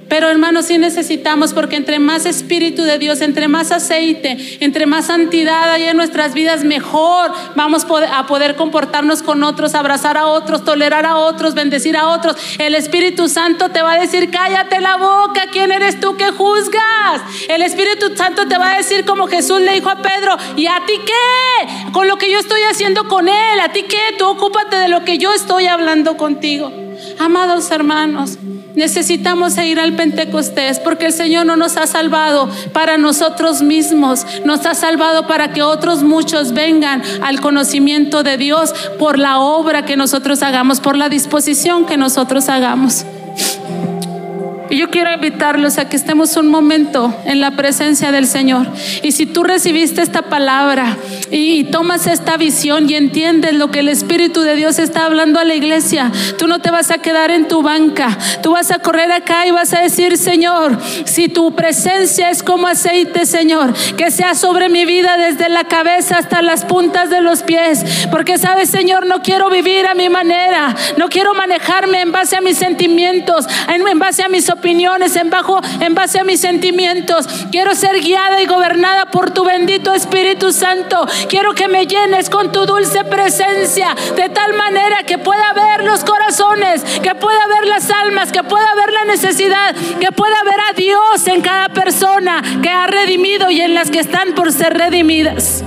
Pero 0.10 0.30
hermanos, 0.30 0.66
sí 0.66 0.78
necesitamos 0.78 1.54
porque 1.54 1.76
entre 1.76 2.00
más 2.00 2.26
Espíritu 2.26 2.84
de 2.84 3.00
Dios, 3.00 3.22
entre 3.22 3.48
más 3.48 3.72
aceite, 3.72 4.38
entre 4.60 4.86
más 4.86 5.06
santidad 5.06 5.72
hay 5.72 5.84
en 5.84 5.98
nuestras 5.98 6.34
vidas, 6.34 6.64
mejor 6.64 7.32
vamos 7.56 7.86
a 8.12 8.28
poder 8.28 8.56
comportarnos 8.56 9.24
con 9.24 9.44
otros, 9.44 9.76
abrazar 9.76 10.18
a 10.18 10.28
otros, 10.28 10.64
tolerar 10.64 11.06
a 11.06 11.18
otros, 11.18 11.54
bendecir 11.54 11.98
a 11.98 12.10
otros. 12.10 12.36
El 12.60 12.76
Espíritu 12.76 13.28
Santo 13.28 13.70
te 13.70 13.82
va 13.82 13.94
a 13.94 14.00
decir, 14.00 14.30
cállate 14.30 14.82
la 14.82 14.98
boca, 14.98 15.48
¿quién 15.52 15.72
eres 15.72 16.00
tú 16.00 16.16
que 16.18 16.32
juzgas? 16.32 17.22
El 17.48 17.62
Espíritu 17.62 18.16
Santo 18.16 18.48
te 18.48 18.58
va 18.58 18.72
a 18.72 18.78
decir 18.78 19.06
como 19.06 19.28
Jesús 19.28 19.62
le 19.62 19.74
dijo 19.74 19.90
a 19.90 20.02
Pedro, 20.02 20.38
¿y 20.56 20.68
a 20.68 20.82
ti 20.86 20.94
qué? 21.06 21.92
Con 21.92 22.08
lo 22.08 22.18
que 22.18 22.32
yo 22.32 22.40
estoy 22.40 22.62
haciendo 22.70 23.08
con 23.08 23.28
él, 23.28 23.60
¿a 23.62 23.70
ti 23.70 23.84
qué? 23.84 24.16
Tú 24.18 24.26
ocúpate 24.28 24.76
de 24.76 24.88
lo 24.90 25.04
que 25.04 25.18
yo 25.18 25.34
estoy 25.34 25.68
hablando 25.68 26.18
contigo. 26.18 26.72
Amados 27.20 27.72
hermanos, 27.72 28.38
Necesitamos 28.76 29.58
ir 29.58 29.80
al 29.80 29.94
Pentecostés 29.94 30.80
porque 30.80 31.08
el 31.08 31.14
Señor 31.14 31.46
no 31.46 31.56
nos 31.56 31.78
ha 31.78 31.86
salvado 31.86 32.50
para 32.72 32.98
nosotros 32.98 33.62
mismos, 33.62 34.26
nos 34.46 34.66
ha 34.66 34.74
salvado 34.74 35.28
para 35.28 35.52
que 35.52 35.62
otros 35.62 36.02
muchos 36.02 36.54
vengan 36.54 37.04
al 37.22 37.40
conocimiento 37.40 38.24
de 38.24 38.38
Dios 38.38 38.74
por 38.98 39.20
la 39.20 39.40
obra 39.40 39.86
que 39.86 39.96
nosotros 39.96 40.42
hagamos, 40.42 40.80
por 40.80 40.98
la 40.98 41.10
disposición 41.10 41.86
que 41.86 41.98
nosotros 41.98 42.50
hagamos. 42.50 43.06
Y 44.74 44.78
yo 44.78 44.90
quiero 44.90 45.14
invitarlos 45.14 45.78
a 45.78 45.88
que 45.88 45.96
estemos 45.96 46.36
un 46.36 46.48
momento 46.48 47.16
en 47.26 47.40
la 47.40 47.52
presencia 47.52 48.12
del 48.12 48.26
Señor. 48.26 48.66
Y 49.04 49.12
si 49.12 49.28
tú 49.28 49.44
recibiste 49.44 50.02
esta 50.02 50.24
palabra 50.24 50.98
y 51.30 51.66
tomas 51.66 52.08
esta 52.08 52.38
visión 52.38 52.90
y 52.90 52.96
entiendes 52.96 53.54
lo 53.54 53.70
que 53.70 53.82
el 53.82 53.90
Espíritu 53.90 54.42
de 54.42 54.56
Dios 54.56 54.80
está 54.80 55.06
hablando 55.06 55.40
a 55.40 55.46
la 55.46 55.54
iglesia, 55.54 56.12
tú 56.40 56.48
no 56.48 56.58
te 56.58 56.72
vas 56.72 56.90
a 56.90 56.98
quedar 56.98 57.30
en 57.30 57.48
tu 57.48 57.62
banca. 57.62 58.18
Tú 58.42 58.54
vas 58.54 58.72
a 58.72 58.80
correr 58.80 59.12
acá 59.12 59.46
y 59.46 59.52
vas 59.52 59.74
a 59.74 59.82
decir, 59.82 60.18
Señor, 60.18 60.80
si 61.06 61.30
tu 61.30 61.54
presencia 61.54 62.32
es 62.32 62.42
como 62.42 62.66
aceite, 62.66 63.28
Señor, 63.28 63.76
que 63.96 64.10
sea 64.10 64.34
sobre 64.34 64.70
mi 64.70 64.86
vida 64.86 65.18
desde 65.18 65.50
la 65.50 65.66
cabeza 65.66 66.18
hasta 66.18 66.42
las 66.42 66.66
puntas 66.66 67.12
de 67.12 67.22
los 67.22 67.44
pies. 67.44 68.08
Porque 68.10 68.40
sabes, 68.40 68.72
Señor, 68.72 69.06
no 69.06 69.22
quiero 69.22 69.52
vivir 69.52 69.86
a 69.86 69.94
mi 69.94 70.10
manera. 70.10 70.76
No 70.98 71.10
quiero 71.10 71.36
manejarme 71.36 72.02
en 72.02 72.12
base 72.12 72.38
a 72.38 72.42
mis 72.42 72.58
sentimientos, 72.58 73.46
en 73.68 74.00
base 74.00 74.24
a 74.24 74.30
mis 74.30 74.50
opiniones 74.50 74.63
opiniones, 74.64 75.18
en, 75.18 75.30
bajo, 75.30 75.60
en 75.82 75.94
base 75.94 76.20
a 76.20 76.24
mis 76.24 76.40
sentimientos. 76.40 77.28
Quiero 77.52 77.76
ser 77.76 78.00
guiada 78.00 78.42
y 78.42 78.46
gobernada 78.46 79.08
por 79.08 79.32
tu 79.32 79.44
bendito 79.44 79.94
Espíritu 79.94 80.54
Santo. 80.54 81.06
Quiero 81.28 81.54
que 81.54 81.68
me 81.68 81.86
llenes 81.86 82.30
con 82.30 82.54
tu 82.54 82.66
dulce 82.66 83.04
presencia, 83.04 83.94
de 84.16 84.30
tal 84.30 84.54
manera 84.54 85.04
que 85.04 85.18
pueda 85.18 85.52
ver 85.52 85.84
los 85.84 86.06
corazones, 86.06 86.82
que 87.02 87.14
pueda 87.14 87.46
ver 87.48 87.68
las 87.68 87.92
almas, 87.92 88.32
que 88.32 88.44
pueda 88.44 88.74
ver 88.76 88.94
la 88.94 89.04
necesidad, 89.04 89.76
que 90.00 90.14
pueda 90.14 90.38
ver 90.46 90.60
a 90.72 90.74
Dios 90.74 91.28
en 91.28 91.42
cada 91.42 91.68
persona 91.68 92.42
que 92.62 92.70
ha 92.70 92.88
redimido 92.88 93.52
y 93.52 93.60
en 93.60 93.74
las 93.74 93.92
que 93.92 94.00
están 94.00 94.34
por 94.34 94.54
ser 94.54 94.78
redimidas. 94.78 95.62